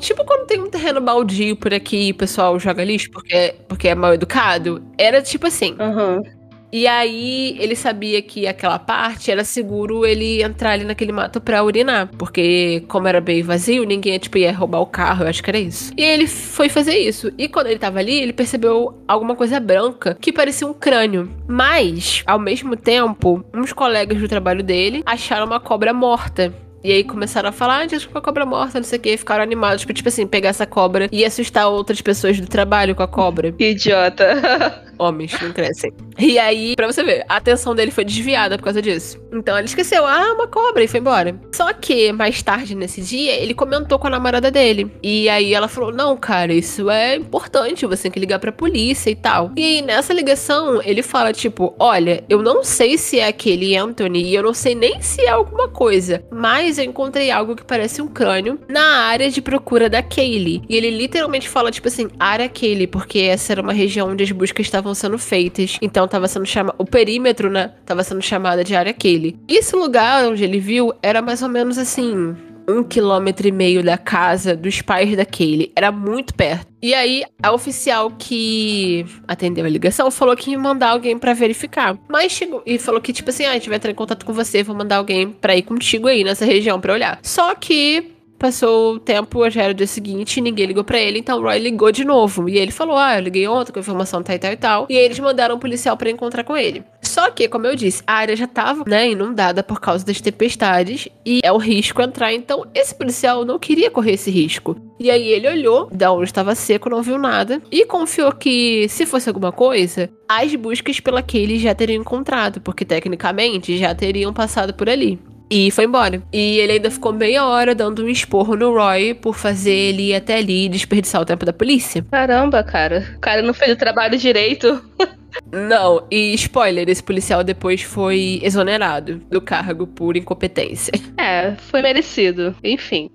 Tipo 0.00 0.24
quando 0.24 0.46
tem 0.46 0.60
um 0.60 0.68
terreno 0.68 1.00
baldio 1.00 1.56
por 1.56 1.72
aqui 1.72 2.08
e 2.08 2.10
o 2.10 2.14
pessoal 2.14 2.58
joga 2.58 2.84
lixo 2.84 3.10
porque, 3.10 3.54
porque 3.68 3.88
é 3.88 3.94
mal 3.94 4.14
educado. 4.14 4.82
Era 4.98 5.22
tipo 5.22 5.46
assim. 5.46 5.76
Uhum. 5.78 6.22
E 6.72 6.86
aí 6.86 7.54
ele 7.60 7.76
sabia 7.76 8.22
que 8.22 8.46
aquela 8.46 8.78
parte 8.78 9.30
era 9.30 9.44
seguro 9.44 10.06
ele 10.06 10.42
entrar 10.42 10.70
ali 10.70 10.84
naquele 10.84 11.12
mato 11.12 11.40
pra 11.40 11.62
urinar. 11.62 12.08
Porque, 12.16 12.82
como 12.88 13.06
era 13.06 13.20
bem 13.20 13.42
vazio, 13.42 13.84
ninguém 13.84 14.18
tipo, 14.18 14.38
ia 14.38 14.52
roubar 14.52 14.80
o 14.80 14.86
carro, 14.86 15.24
eu 15.24 15.28
acho 15.28 15.42
que 15.42 15.50
era 15.50 15.58
isso. 15.58 15.92
E 15.96 16.02
ele 16.02 16.26
foi 16.26 16.68
fazer 16.68 16.96
isso. 16.96 17.30
E 17.36 17.46
quando 17.48 17.66
ele 17.66 17.78
tava 17.78 17.98
ali, 17.98 18.18
ele 18.20 18.32
percebeu 18.32 19.02
alguma 19.06 19.36
coisa 19.36 19.60
branca 19.60 20.16
que 20.18 20.32
parecia 20.32 20.66
um 20.66 20.72
crânio. 20.72 21.28
Mas, 21.46 22.22
ao 22.26 22.38
mesmo 22.38 22.74
tempo, 22.74 23.44
uns 23.52 23.72
colegas 23.72 24.18
do 24.18 24.28
trabalho 24.28 24.62
dele 24.62 25.02
acharam 25.04 25.46
uma 25.46 25.60
cobra 25.60 25.92
morta. 25.92 26.54
E 26.84 26.92
aí 26.92 27.04
começaram 27.04 27.48
a 27.48 27.52
falar, 27.52 27.84
ah, 27.84 27.86
com 28.10 28.18
a 28.18 28.22
cobra 28.22 28.44
morta, 28.44 28.78
não 28.78 28.84
sei 28.84 28.98
o 28.98 29.02
que, 29.02 29.16
ficaram 29.16 29.42
animados, 29.42 29.82
tipo, 29.82 29.92
tipo 29.92 30.08
assim, 30.08 30.26
pegar 30.26 30.50
essa 30.50 30.66
cobra 30.66 31.08
e 31.12 31.24
assustar 31.24 31.68
outras 31.68 32.00
pessoas 32.00 32.40
do 32.40 32.46
trabalho 32.46 32.94
com 32.94 33.02
a 33.02 33.08
cobra. 33.08 33.52
Que 33.52 33.70
idiota. 33.70 34.82
Homens 34.98 35.36
não 35.40 35.52
crescem. 35.52 35.92
E 36.18 36.38
aí, 36.38 36.76
pra 36.76 36.86
você 36.86 37.02
ver, 37.02 37.24
a 37.28 37.36
atenção 37.36 37.74
dele 37.74 37.90
foi 37.90 38.04
desviada 38.04 38.56
por 38.56 38.64
causa 38.64 38.80
disso. 38.80 39.18
Então 39.32 39.56
ele 39.56 39.66
esqueceu, 39.66 40.06
ah, 40.06 40.32
uma 40.34 40.46
cobra, 40.46 40.84
e 40.84 40.88
foi 40.88 41.00
embora. 41.00 41.34
Só 41.52 41.72
que, 41.72 42.12
mais 42.12 42.42
tarde 42.42 42.74
nesse 42.74 43.00
dia, 43.00 43.32
ele 43.32 43.54
comentou 43.54 43.98
com 43.98 44.06
a 44.06 44.10
namorada 44.10 44.50
dele. 44.50 44.92
E 45.02 45.28
aí 45.28 45.54
ela 45.54 45.68
falou: 45.68 45.92
não, 45.92 46.16
cara, 46.16 46.52
isso 46.52 46.90
é 46.90 47.16
importante, 47.16 47.86
você 47.86 48.04
tem 48.04 48.12
que 48.12 48.20
ligar 48.20 48.38
pra 48.38 48.52
polícia 48.52 49.10
e 49.10 49.16
tal. 49.16 49.52
E 49.56 49.64
aí, 49.64 49.82
nessa 49.82 50.12
ligação, 50.12 50.80
ele 50.82 51.02
fala, 51.02 51.32
tipo, 51.32 51.74
olha, 51.78 52.22
eu 52.28 52.42
não 52.42 52.62
sei 52.62 52.98
se 52.98 53.18
é 53.18 53.26
aquele 53.26 53.76
Anthony, 53.76 54.22
e 54.22 54.34
eu 54.34 54.42
não 54.42 54.54
sei 54.54 54.74
nem 54.74 55.00
se 55.00 55.22
é 55.22 55.30
alguma 55.30 55.68
coisa, 55.68 56.22
mas 56.30 56.71
eu 56.78 56.84
encontrei 56.84 57.30
algo 57.30 57.56
que 57.56 57.64
parece 57.64 58.00
um 58.02 58.08
crânio 58.08 58.58
na 58.68 59.06
área 59.06 59.30
de 59.30 59.40
procura 59.40 59.88
da 59.88 60.02
Kaylee. 60.02 60.62
E 60.68 60.76
ele 60.76 60.90
literalmente 60.90 61.48
fala, 61.48 61.70
tipo 61.70 61.88
assim, 61.88 62.08
área 62.18 62.48
Kaylee, 62.48 62.86
porque 62.86 63.20
essa 63.20 63.52
era 63.52 63.62
uma 63.62 63.72
região 63.72 64.10
onde 64.10 64.24
as 64.24 64.32
buscas 64.32 64.66
estavam 64.66 64.94
sendo 64.94 65.18
feitas. 65.18 65.78
Então 65.80 66.06
tava 66.08 66.28
sendo 66.28 66.46
chamado. 66.46 66.74
O 66.78 66.84
perímetro, 66.84 67.50
né? 67.50 67.72
Tava 67.84 68.02
sendo 68.04 68.22
chamada 68.22 68.64
de 68.64 68.74
área 68.74 68.92
Kaylee. 68.92 69.36
E 69.48 69.56
esse 69.56 69.74
lugar 69.76 70.26
onde 70.26 70.44
ele 70.44 70.58
viu 70.58 70.92
era 71.02 71.22
mais 71.22 71.42
ou 71.42 71.48
menos 71.48 71.78
assim 71.78 72.36
um 72.68 72.82
quilômetro 72.82 73.46
e 73.46 73.52
meio 73.52 73.82
da 73.82 73.98
casa 73.98 74.56
dos 74.56 74.82
pais 74.82 75.16
da 75.16 75.24
Kaylee. 75.24 75.72
Era 75.74 75.90
muito 75.90 76.34
perto. 76.34 76.72
E 76.82 76.92
aí, 76.94 77.24
a 77.40 77.52
oficial 77.52 78.10
que 78.10 79.06
atendeu 79.28 79.64
a 79.64 79.68
ligação 79.68 80.10
falou 80.10 80.36
que 80.36 80.50
ia 80.50 80.58
mandar 80.58 80.90
alguém 80.90 81.16
para 81.16 81.32
verificar. 81.32 81.96
Mas 82.08 82.32
chegou 82.32 82.62
e 82.66 82.76
falou 82.78 83.00
que, 83.00 83.12
tipo 83.12 83.30
assim, 83.30 83.44
ah, 83.44 83.50
a 83.50 83.54
gente 83.54 83.68
vai 83.68 83.76
entrar 83.76 83.92
em 83.92 83.94
contato 83.94 84.26
com 84.26 84.32
você, 84.32 84.62
vou 84.64 84.74
mandar 84.74 84.96
alguém 84.96 85.30
pra 85.30 85.56
ir 85.56 85.62
contigo 85.62 86.08
aí 86.08 86.24
nessa 86.24 86.44
região 86.44 86.80
pra 86.80 86.92
olhar. 86.92 87.20
Só 87.22 87.54
que 87.54 88.11
Passou 88.42 88.94
o 88.94 88.98
tempo, 88.98 89.48
já 89.50 89.62
era 89.62 89.70
o 89.70 89.74
dia 89.74 89.86
seguinte, 89.86 90.40
ninguém 90.40 90.66
ligou 90.66 90.82
para 90.82 90.98
ele, 90.98 91.20
então 91.20 91.38
o 91.38 91.42
Roy 91.42 91.60
ligou 91.60 91.92
de 91.92 92.04
novo. 92.04 92.48
E 92.48 92.58
ele 92.58 92.72
falou: 92.72 92.96
Ah, 92.96 93.16
eu 93.16 93.22
liguei 93.22 93.46
ontem 93.46 93.70
com 93.70 93.78
informação 93.78 94.20
tal 94.20 94.34
e 94.34 94.38
tal 94.40 94.52
e 94.52 94.56
tal. 94.56 94.86
E 94.90 94.96
eles 94.96 95.20
mandaram 95.20 95.54
um 95.54 95.60
policial 95.60 95.96
para 95.96 96.10
encontrar 96.10 96.42
com 96.42 96.56
ele. 96.56 96.82
Só 97.00 97.30
que, 97.30 97.46
como 97.46 97.68
eu 97.68 97.76
disse, 97.76 98.02
a 98.04 98.14
área 98.14 98.34
já 98.34 98.48
tava, 98.48 98.82
né, 98.84 99.08
inundada 99.10 99.62
por 99.62 99.80
causa 99.80 100.04
das 100.04 100.20
tempestades 100.20 101.08
e 101.24 101.38
é 101.44 101.52
um 101.52 101.56
risco 101.56 102.02
entrar, 102.02 102.32
então 102.32 102.66
esse 102.74 102.92
policial 102.92 103.44
não 103.44 103.60
queria 103.60 103.92
correr 103.92 104.14
esse 104.14 104.30
risco. 104.30 104.76
E 104.98 105.08
aí 105.08 105.28
ele 105.28 105.46
olhou, 105.46 105.88
da 105.92 106.10
onde 106.10 106.24
estava 106.24 106.54
seco, 106.56 106.90
não 106.90 107.00
viu 107.00 107.18
nada 107.18 107.62
e 107.70 107.84
confiou 107.84 108.32
que 108.32 108.88
se 108.88 109.06
fosse 109.06 109.28
alguma 109.28 109.52
coisa, 109.52 110.10
as 110.28 110.52
buscas 110.56 110.98
pela 110.98 111.24
ele 111.32 111.60
já 111.60 111.74
teriam 111.76 112.00
encontrado, 112.00 112.60
porque 112.60 112.84
tecnicamente 112.84 113.76
já 113.78 113.94
teriam 113.94 114.32
passado 114.32 114.74
por 114.74 114.88
ali. 114.88 115.20
E 115.50 115.70
foi 115.70 115.84
embora. 115.84 116.22
E 116.32 116.58
ele 116.58 116.72
ainda 116.72 116.90
ficou 116.90 117.12
meia 117.12 117.44
hora 117.44 117.74
dando 117.74 118.04
um 118.04 118.08
esporro 118.08 118.56
no 118.56 118.72
Roy 118.72 119.14
por 119.14 119.34
fazer 119.34 119.72
ele 119.72 120.10
ir 120.10 120.14
até 120.14 120.38
ali 120.38 120.66
e 120.66 120.68
desperdiçar 120.68 121.20
o 121.20 121.24
tempo 121.24 121.44
da 121.44 121.52
polícia. 121.52 122.04
Caramba, 122.10 122.62
cara. 122.64 123.14
O 123.16 123.20
cara 123.20 123.42
não 123.42 123.52
fez 123.52 123.72
o 123.72 123.76
trabalho 123.76 124.16
direito. 124.16 124.82
Não, 125.50 126.06
e 126.10 126.34
spoiler, 126.34 126.88
esse 126.90 127.02
policial 127.02 127.42
depois 127.42 127.82
foi 127.82 128.38
exonerado 128.42 129.16
do 129.30 129.40
cargo 129.40 129.86
por 129.86 130.16
incompetência. 130.16 130.92
É, 131.16 131.54
foi 131.70 131.82
merecido. 131.82 132.54
Enfim. 132.64 133.08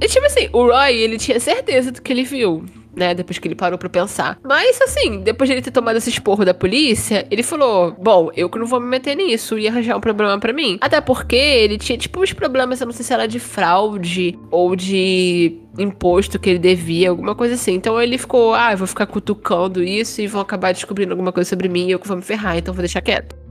E 0.00 0.06
tipo 0.06 0.26
assim, 0.26 0.48
o 0.52 0.66
Roy, 0.66 0.92
ele 0.94 1.16
tinha 1.16 1.40
certeza 1.40 1.90
do 1.90 2.02
que 2.02 2.12
ele 2.12 2.22
viu 2.22 2.64
né? 2.96 3.14
Depois 3.14 3.38
que 3.38 3.48
ele 3.48 3.54
parou 3.54 3.78
pra 3.78 3.88
pensar. 3.88 4.38
Mas, 4.42 4.80
assim, 4.80 5.20
depois 5.20 5.48
de 5.48 5.54
ele 5.54 5.62
ter 5.62 5.70
tomado 5.70 5.96
esse 5.96 6.10
esporro 6.10 6.44
da 6.44 6.54
polícia, 6.54 7.26
ele 7.30 7.42
falou: 7.42 7.92
Bom, 7.98 8.30
eu 8.36 8.48
que 8.48 8.58
não 8.58 8.66
vou 8.66 8.80
me 8.80 8.86
meter 8.86 9.16
nisso 9.16 9.58
e 9.58 9.68
arranjar 9.68 9.96
um 9.96 10.00
problema 10.00 10.38
para 10.38 10.52
mim. 10.52 10.78
Até 10.80 11.00
porque 11.00 11.36
ele 11.36 11.78
tinha, 11.78 11.98
tipo, 11.98 12.22
uns 12.22 12.32
problemas, 12.32 12.80
eu 12.80 12.86
não 12.86 12.92
sei 12.92 13.04
se 13.04 13.12
era 13.12 13.26
de 13.26 13.38
fraude 13.38 14.38
ou 14.50 14.76
de 14.76 15.60
imposto 15.78 16.38
que 16.38 16.50
ele 16.50 16.58
devia, 16.58 17.10
alguma 17.10 17.34
coisa 17.34 17.54
assim. 17.54 17.74
Então 17.74 18.00
ele 18.00 18.18
ficou: 18.18 18.54
Ah, 18.54 18.72
eu 18.72 18.78
vou 18.78 18.86
ficar 18.86 19.06
cutucando 19.06 19.82
isso 19.82 20.20
e 20.20 20.26
vão 20.26 20.40
acabar 20.40 20.72
descobrindo 20.72 21.12
alguma 21.12 21.32
coisa 21.32 21.48
sobre 21.48 21.68
mim 21.68 21.88
e 21.88 21.92
eu 21.92 21.98
que 21.98 22.08
vou 22.08 22.16
me 22.16 22.22
ferrar, 22.22 22.56
então 22.56 22.72
vou 22.72 22.82
deixar 22.82 23.00
quieto. 23.00 23.43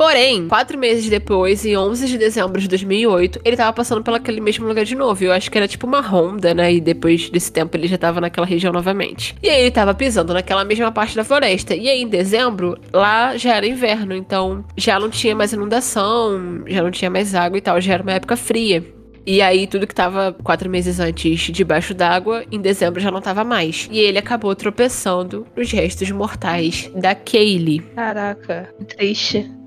Porém, 0.00 0.48
quatro 0.48 0.78
meses 0.78 1.10
depois, 1.10 1.62
em 1.66 1.76
11 1.76 2.06
de 2.06 2.16
dezembro 2.16 2.58
de 2.58 2.66
2008, 2.66 3.38
ele 3.44 3.54
tava 3.54 3.70
passando 3.70 4.02
pelaquele 4.02 4.40
mesmo 4.40 4.66
lugar 4.66 4.82
de 4.82 4.94
novo. 4.94 5.22
Eu 5.22 5.30
acho 5.30 5.50
que 5.50 5.58
era 5.58 5.68
tipo 5.68 5.86
uma 5.86 6.00
ronda, 6.00 6.54
né? 6.54 6.72
E 6.72 6.80
depois 6.80 7.28
desse 7.28 7.52
tempo 7.52 7.76
ele 7.76 7.86
já 7.86 7.98
tava 7.98 8.18
naquela 8.18 8.46
região 8.46 8.72
novamente. 8.72 9.36
E 9.42 9.50
aí 9.50 9.60
ele 9.60 9.70
tava 9.70 9.92
pisando 9.92 10.32
naquela 10.32 10.64
mesma 10.64 10.90
parte 10.90 11.14
da 11.14 11.22
floresta. 11.22 11.74
E 11.74 11.86
aí 11.86 12.00
em 12.00 12.08
dezembro, 12.08 12.78
lá 12.90 13.36
já 13.36 13.56
era 13.56 13.66
inverno, 13.66 14.14
então 14.14 14.64
já 14.74 14.98
não 14.98 15.10
tinha 15.10 15.36
mais 15.36 15.52
inundação, 15.52 16.64
já 16.66 16.82
não 16.82 16.90
tinha 16.90 17.10
mais 17.10 17.34
água 17.34 17.58
e 17.58 17.60
tal, 17.60 17.78
já 17.78 17.92
era 17.92 18.02
uma 18.02 18.12
época 18.12 18.38
fria. 18.38 18.82
E 19.26 19.42
aí, 19.42 19.66
tudo 19.66 19.86
que 19.86 19.94
tava 19.94 20.34
quatro 20.42 20.70
meses 20.70 20.98
antes 20.98 21.42
debaixo 21.52 21.92
d'água, 21.92 22.42
em 22.50 22.58
dezembro 22.58 23.00
já 23.00 23.10
não 23.10 23.20
tava 23.20 23.44
mais. 23.44 23.86
E 23.92 23.98
ele 23.98 24.16
acabou 24.16 24.56
tropeçando 24.56 25.46
nos 25.54 25.70
restos 25.70 26.10
mortais 26.10 26.90
da 26.96 27.14
Kaylee. 27.14 27.80
Caraca, 27.94 28.74
triste. 28.88 29.60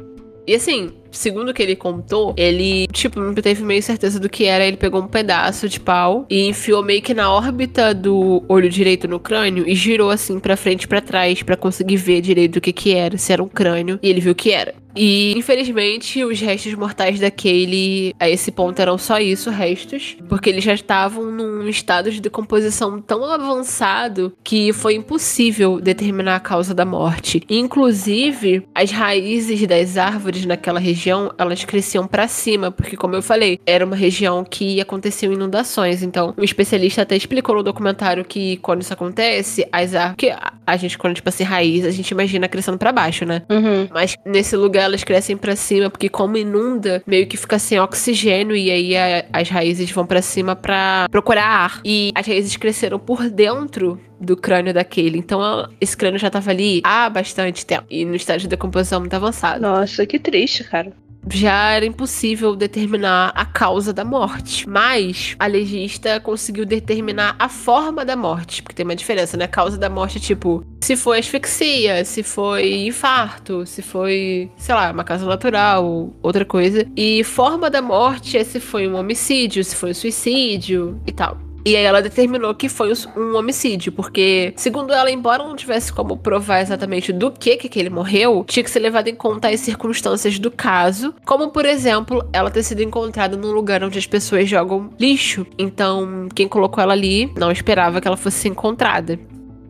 E 0.45 0.55
assim, 0.55 0.91
segundo 1.09 1.49
o 1.49 1.53
que 1.53 1.63
ele 1.63 1.75
contou, 1.75 2.33
ele, 2.35 2.87
tipo, 2.87 3.19
não 3.19 3.33
teve 3.33 3.63
meio 3.63 3.81
certeza 3.81 4.19
do 4.19 4.29
que 4.29 4.45
era. 4.45 4.65
Ele 4.65 4.77
pegou 4.77 5.01
um 5.01 5.07
pedaço 5.07 5.69
de 5.69 5.79
pau 5.79 6.25
e 6.29 6.47
enfiou 6.47 6.83
meio 6.83 7.01
que 7.01 7.13
na 7.13 7.31
órbita 7.31 7.93
do 7.93 8.43
olho 8.49 8.69
direito 8.69 9.07
no 9.07 9.19
crânio 9.19 9.67
e 9.67 9.73
girou 9.73 10.09
assim 10.09 10.39
para 10.39 10.57
frente 10.57 10.87
pra 10.87 11.01
trás 11.01 11.41
para 11.41 11.55
conseguir 11.55 11.97
ver 11.97 12.21
direito 12.21 12.57
o 12.57 12.61
que 12.61 12.73
que 12.73 12.93
era, 12.93 13.17
se 13.17 13.31
era 13.31 13.43
um 13.43 13.47
crânio. 13.47 13.99
E 14.01 14.09
ele 14.09 14.19
viu 14.19 14.35
que 14.35 14.51
era. 14.51 14.75
E, 14.95 15.33
infelizmente, 15.37 16.23
os 16.23 16.39
restos 16.39 16.73
mortais 16.75 17.19
da 17.19 17.31
Kaylee, 17.31 18.13
a 18.19 18.29
esse 18.29 18.51
ponto, 18.51 18.79
eram 18.79 18.97
só 18.97 19.19
isso, 19.19 19.49
restos. 19.49 20.15
Porque 20.29 20.49
eles 20.49 20.63
já 20.63 20.73
estavam 20.73 21.25
num 21.25 21.67
estado 21.67 22.11
de 22.11 22.21
decomposição 22.21 23.01
tão 23.01 23.25
avançado 23.25 24.33
que 24.43 24.71
foi 24.73 24.95
impossível 24.95 25.79
determinar 25.79 26.35
a 26.35 26.39
causa 26.39 26.73
da 26.73 26.85
morte. 26.85 27.41
Inclusive, 27.49 28.67
as 28.73 28.91
raízes 28.91 29.65
das 29.67 29.97
árvores 29.97 30.45
naquela 30.45 30.79
região, 30.79 31.33
elas 31.37 31.63
cresciam 31.63 32.07
para 32.07 32.27
cima, 32.27 32.71
porque, 32.71 32.95
como 32.95 33.15
eu 33.15 33.21
falei, 33.21 33.59
era 33.65 33.85
uma 33.85 33.95
região 33.95 34.43
que 34.43 34.79
aconteciam 34.79 35.33
inundações. 35.33 36.03
Então, 36.03 36.33
o 36.37 36.43
especialista 36.43 37.01
até 37.01 37.15
explicou 37.15 37.55
no 37.55 37.63
documentário 37.63 38.23
que 38.25 38.57
quando 38.57 38.81
isso 38.81 38.93
acontece, 38.93 39.67
as 39.71 39.95
árvores. 39.95 40.17
Que 40.17 40.35
a 40.65 40.77
gente, 40.77 40.97
quando, 40.97 41.15
tipo 41.15 41.29
assim, 41.29 41.43
raiz, 41.43 41.85
a 41.85 41.91
gente 41.91 42.09
imagina 42.09 42.47
crescendo 42.47 42.77
para 42.77 42.91
baixo, 42.91 43.25
né? 43.25 43.41
Uhum. 43.49 43.87
Mas 43.91 44.15
nesse 44.25 44.55
lugar 44.55 44.82
elas 44.83 45.03
crescem 45.03 45.37
para 45.37 45.55
cima, 45.55 45.89
porque 45.89 46.09
como 46.09 46.37
inunda, 46.37 47.03
meio 47.05 47.27
que 47.27 47.37
fica 47.37 47.57
sem 47.59 47.79
oxigênio 47.79 48.55
e 48.55 48.69
aí 48.71 48.97
a, 48.97 49.25
as 49.33 49.49
raízes 49.49 49.91
vão 49.91 50.05
para 50.05 50.21
cima 50.21 50.55
para 50.55 51.07
procurar 51.09 51.45
ar. 51.45 51.81
E 51.83 52.11
as 52.15 52.25
raízes 52.25 52.55
cresceram 52.57 52.99
por 52.99 53.29
dentro 53.29 53.99
do 54.19 54.37
crânio 54.37 54.73
daquele. 54.73 55.17
Então 55.17 55.41
esse 55.79 55.95
crânio 55.95 56.19
já 56.19 56.29
tava 56.29 56.51
ali 56.51 56.81
há 56.83 57.09
bastante 57.09 57.65
tempo 57.65 57.85
e 57.89 58.05
no 58.05 58.15
estágio 58.15 58.47
de 58.47 58.49
decomposição 58.49 58.99
muito 58.99 59.13
avançado. 59.13 59.61
Nossa, 59.61 60.05
que 60.05 60.19
triste, 60.19 60.63
cara. 60.63 60.91
Já 61.29 61.71
era 61.71 61.85
impossível 61.85 62.55
determinar 62.55 63.31
a 63.35 63.45
causa 63.45 63.93
da 63.93 64.03
morte. 64.03 64.67
Mas 64.67 65.35
a 65.39 65.47
legista 65.47 66.19
conseguiu 66.19 66.65
determinar 66.65 67.35
a 67.39 67.49
forma 67.49 68.05
da 68.05 68.15
morte, 68.15 68.61
porque 68.61 68.75
tem 68.75 68.85
uma 68.85 68.95
diferença, 68.95 69.37
né? 69.37 69.47
Causa 69.47 69.77
da 69.77 69.89
morte 69.89 70.17
é 70.17 70.21
tipo, 70.21 70.65
se 70.81 70.95
foi 70.95 71.19
asfixia, 71.19 72.03
se 72.05 72.23
foi 72.23 72.85
infarto, 72.87 73.65
se 73.65 73.81
foi, 73.81 74.51
sei 74.57 74.75
lá, 74.75 74.91
uma 74.91 75.03
causa 75.03 75.25
natural, 75.25 76.13
outra 76.21 76.45
coisa. 76.45 76.85
E 76.95 77.23
forma 77.23 77.69
da 77.69 77.81
morte 77.81 78.37
é 78.37 78.43
se 78.43 78.59
foi 78.59 78.87
um 78.87 78.95
homicídio, 78.95 79.63
se 79.63 79.75
foi 79.75 79.91
um 79.91 79.93
suicídio 79.93 80.99
e 81.05 81.11
tal. 81.11 81.37
E 81.65 81.75
aí 81.75 81.83
ela 81.83 82.01
determinou 82.01 82.53
que 82.53 82.67
foi 82.67 82.91
um 83.15 83.37
homicídio, 83.37 83.91
porque, 83.91 84.53
segundo 84.55 84.93
ela, 84.93 85.09
embora 85.09 85.43
não 85.43 85.55
tivesse 85.55 85.93
como 85.93 86.17
provar 86.17 86.61
exatamente 86.61 87.13
do 87.13 87.31
que 87.31 87.55
que 87.57 87.79
ele 87.79 87.89
morreu, 87.89 88.43
tinha 88.47 88.63
que 88.63 88.69
ser 88.69 88.79
levado 88.79 89.07
em 89.07 89.15
conta 89.15 89.49
as 89.49 89.61
circunstâncias 89.61 90.37
do 90.39 90.51
caso, 90.51 91.13
como, 91.25 91.49
por 91.49 91.65
exemplo, 91.65 92.27
ela 92.33 92.51
ter 92.51 92.63
sido 92.63 92.83
encontrada 92.83 93.37
num 93.37 93.51
lugar 93.51 93.83
onde 93.83 93.97
as 93.97 94.05
pessoas 94.05 94.49
jogam 94.49 94.89
lixo. 94.99 95.45
Então, 95.57 96.27
quem 96.35 96.47
colocou 96.47 96.83
ela 96.83 96.93
ali 96.93 97.31
não 97.37 97.51
esperava 97.51 98.01
que 98.01 98.07
ela 98.07 98.17
fosse 98.17 98.47
encontrada. 98.47 99.17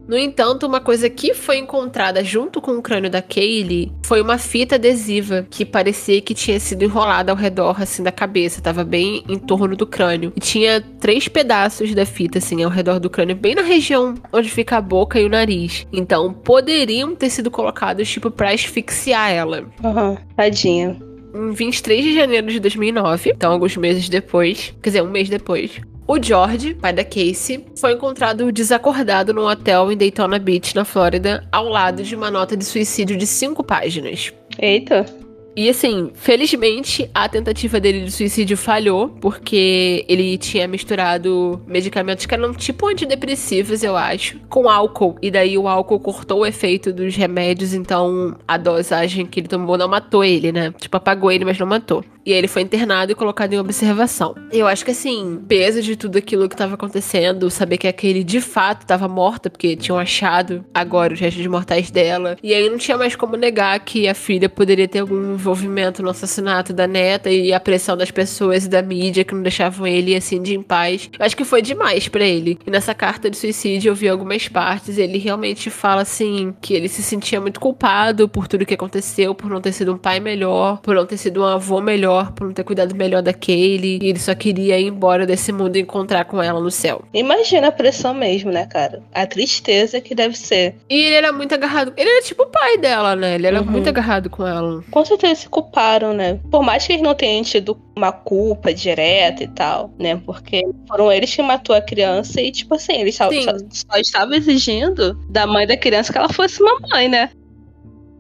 No 0.08 0.18
entanto, 0.18 0.66
uma 0.66 0.82
coisa 0.82 1.10
que 1.10 1.34
foi 1.34 1.58
encontrada 1.58 2.24
junto 2.24 2.62
com 2.62 2.72
o 2.78 2.82
crânio 2.82 3.10
da 3.10 3.22
Kaylee 3.22 3.91
foi 4.06 4.22
uma 4.22 4.38
fita 4.38 4.76
adesiva 4.76 5.47
que 5.49 5.66
parecia 5.66 6.22
que 6.22 6.34
tinha 6.34 6.60
sido 6.60 6.84
enrolada 6.84 7.32
ao 7.32 7.38
redor 7.38 7.82
assim 7.82 8.04
da 8.04 8.12
cabeça, 8.12 8.62
tava 8.62 8.84
bem 8.84 9.24
em 9.28 9.39
torno 9.39 9.76
do 9.76 9.88
crânio. 9.88 10.34
E 10.36 10.39
tinha 10.39 10.82
três 10.99 11.28
pedaços 11.28 11.93
da 11.95 12.06
fita 12.06 12.38
assim 12.38 12.64
ao 12.64 12.70
redor 12.70 12.99
do 12.99 13.10
crânio, 13.10 13.36
bem 13.36 13.56
na 13.56 13.62
região 13.62 14.16
onde 14.32 14.49
fica 14.49 14.78
a 14.78 14.82
boca 14.82 15.20
e 15.20 15.26
o 15.26 15.30
nariz. 15.30 15.88
Então, 15.91 16.34
poderiam 16.34 17.16
ter 17.16 17.30
sido 17.30 17.49
colocados 17.49 18.10
tipo 18.10 18.30
para 18.30 18.51
asfixiar 18.51 19.32
ela. 19.32 19.66
Aham, 19.84 20.10
uhum, 20.10 20.18
tadinha 20.36 21.12
em 21.34 21.52
23 21.52 22.04
de 22.04 22.16
janeiro 22.16 22.48
de 22.48 22.60
2009, 22.60 23.32
então 23.32 23.52
alguns 23.52 23.76
meses 23.76 24.08
depois, 24.08 24.74
quer 24.82 24.90
dizer, 24.90 25.02
um 25.02 25.10
mês 25.10 25.30
depois, 25.30 25.82
o 26.06 26.22
George, 26.22 26.74
pai 26.74 26.92
da 26.92 27.04
Casey, 27.04 27.66
foi 27.78 27.94
encontrado 27.94 28.52
desacordado 28.52 29.34
num 29.34 29.46
hotel 29.46 29.92
em 29.92 29.98
Daytona 29.98 30.38
Beach, 30.38 30.76
na 30.76 30.84
Flórida, 30.84 31.48
ao 31.52 31.70
lado 31.70 32.04
de 32.04 32.16
uma 32.16 32.30
nota 32.30 32.58
de 32.58 32.66
suicídio 32.66 33.18
de 33.18 33.26
cinco 33.26 33.64
páginas. 33.64 34.34
Eita! 34.60 35.22
E 35.56 35.70
assim, 35.70 36.12
felizmente 36.16 37.10
a 37.14 37.30
tentativa 37.30 37.80
dele 37.80 38.06
de 38.06 38.12
suicídio 38.12 38.58
falhou, 38.58 39.10
porque 39.22 40.04
ele 40.08 40.38
tinha 40.38 40.68
misturado 40.68 41.62
medicamentos 41.68 42.26
que 42.26 42.34
eram 42.34 42.54
tipo 42.54 42.88
antidepressivos, 42.88 43.84
eu 43.84 43.95
acho, 43.95 44.39
com 44.49 44.70
álcool. 44.70 45.16
E 45.22 45.30
daí 45.30 45.58
o 45.58 45.68
álcool 45.68 45.99
cortou 45.99 46.39
o 46.39 46.45
efeito 46.45 46.91
dos 46.91 47.16
remédios, 47.16 47.74
então 47.74 48.36
a 48.47 48.58
dosagem 48.58 49.26
que 49.26 49.39
ele 49.39 49.47
tomou 49.47 49.78
não 49.78 49.88
matou 49.88 50.24
ele, 50.24 50.51
né? 50.51 50.74
Tipo, 50.80 50.97
apagou 50.97 51.32
ele, 51.32 51.45
mas 51.45 51.60
não 51.60 51.68
matou. 51.68 52.04
E 52.26 52.32
aí 52.32 52.38
ele 52.38 52.47
foi 52.47 52.61
internado 52.61 53.11
e 53.11 53.15
colocado 53.15 53.53
em 53.53 53.59
observação. 53.59 54.36
Eu 54.51 54.67
acho 54.67 54.86
que 54.86 54.91
assim, 54.91 55.41
peso 55.47 55.82
de 55.82 55.95
tudo 55.95 56.17
aquilo 56.17 56.47
que 56.47 56.55
tava 56.55 56.76
acontecendo, 56.76 57.49
saber 57.49 57.78
que 57.78 57.88
aquele 57.88 58.24
de 58.24 58.39
fato 58.39 58.86
tava 58.86 59.07
morta, 59.07 59.49
porque 59.49 59.76
tinham 59.76 59.97
achado 59.97 60.63
agora 60.74 61.13
os 61.13 61.19
restos 61.19 61.45
mortais 61.47 61.91
dela. 61.91 62.38
E 62.41 62.53
aí 62.53 62.69
não 62.69 62.78
tinha 62.78 62.97
mais 62.97 63.15
como 63.15 63.36
negar 63.36 63.80
que 63.82 64.07
a 64.07 64.13
filha 64.13 64.47
poderia 64.47 64.88
ter 64.88 64.99
algum 64.99 65.34
envolvimento 65.34 66.01
no 66.01 66.09
assassinato 66.09 66.71
da 66.71 66.88
neta 66.88 67.30
e 67.30 67.51
a 67.51 67.59
pressão 67.59 67.97
das 67.97 68.11
pessoas 68.11 68.65
e 68.65 68.69
da 68.69 68.82
mídia 68.82 69.24
que 69.24 69.36
não 69.36 69.41
deixavam 69.41 69.86
ele 69.86 70.15
assim 70.15 70.41
de 70.41 70.55
em 70.55 70.61
paz. 70.61 71.09
Eu 71.17 71.26
acho 71.26 71.36
que 71.36 71.43
foi 71.43 71.61
demais 71.61 72.07
para 72.07 72.24
ele. 72.24 72.57
E 72.65 72.71
nessa 72.71 72.93
carta 72.93 73.30
de 73.30 73.36
suicídio 73.36 73.89
eu 73.89 73.95
vi 73.95 74.07
algumas 74.07 74.47
partes, 74.47 74.97
ele 74.97 75.17
realmente 75.17 75.69
fala 75.69 76.03
assim 76.03 76.53
que 76.61 76.74
ele 76.74 76.88
se 76.88 77.03
sentia 77.03 77.41
muito 77.41 77.59
culpado 77.59 78.30
por 78.30 78.47
tudo 78.47 78.65
que 78.65 78.74
aconteceu, 78.74 79.34
por 79.36 79.49
não 79.49 79.59
ter 79.59 79.71
sido 79.74 79.93
um 79.93 79.97
pai 79.97 80.19
melhor, 80.19 80.80
por 80.82 80.95
não 80.95 81.05
ter 81.05 81.17
sido 81.17 81.41
um 81.41 81.45
avô 81.45 81.82
melhor 81.82 82.12
melhor, 82.14 82.32
por 82.32 82.47
não 82.47 82.53
ter 82.53 82.64
cuidado 82.64 82.95
melhor 82.95 83.22
da 83.22 83.34
Kaylee. 83.34 83.99
E 84.01 84.09
ele 84.09 84.20
só 84.20 84.36
queria 84.36 84.80
ir 84.80 84.88
embora 84.88 85.26
desse 85.26 85.51
mundo 85.51 85.76
e 85.76 85.82
encontrar 85.82 86.26
com 86.26 86.41
ela 86.41 86.59
no 86.59 86.72
céu. 86.72 87.03
Imagina 87.14 87.68
a 87.68 87.72
pressão 87.72 88.14
mesmo, 88.14 88.51
né, 88.51 88.66
cara? 88.66 89.01
A 89.14 89.26
tristeza 89.26 89.99
que 89.99 90.14
deve 90.14 90.38
ser. 90.38 90.76
E 90.89 90.95
ele 90.95 91.16
era 91.16 91.32
muito 91.32 91.53
agarrado. 91.53 91.93
Ele 91.97 92.09
era 92.09 92.22
tipo 92.22 92.43
o 92.43 92.47
pai 92.47 92.78
dela, 92.78 93.16
né? 93.16 93.36
Ele 93.36 93.47
era 93.47 93.61
uhum. 93.61 93.72
muito 93.72 93.89
agarrado 93.89 94.30
com 94.30 94.45
ela. 94.45 94.84
Com 94.91 95.05
certeza 95.05 95.36
se 95.36 95.49
culparam, 95.49 96.14
né? 96.14 96.39
Por 96.51 96.64
mais 96.64 96.86
que 96.86 96.93
eles 96.93 97.03
não 97.03 97.16
tenham 97.16 97.43
tido 97.43 97.78
uma 97.95 98.11
culpa 98.11 98.74
direta 98.74 99.43
e 99.43 99.47
tal, 99.47 99.91
né? 99.99 100.22
Porque 100.26 100.64
foram 100.88 101.11
eles 101.11 101.34
que 101.34 101.41
matou 101.41 101.76
a 101.76 101.82
criança 101.82 102.41
e, 102.41 102.51
tipo 102.51 102.76
assim, 102.76 103.01
eles 103.01 103.16
só, 103.16 103.30
só, 103.32 103.51
só 103.70 103.97
estavam 103.97 104.34
exigindo 104.34 105.14
da 105.30 105.45
mãe 105.45 105.68
da 105.68 105.78
criança 105.78 106.11
que 106.11 106.18
ela 106.18 106.30
fosse 106.30 106.61
mamãe, 106.61 107.07
né? 107.07 107.30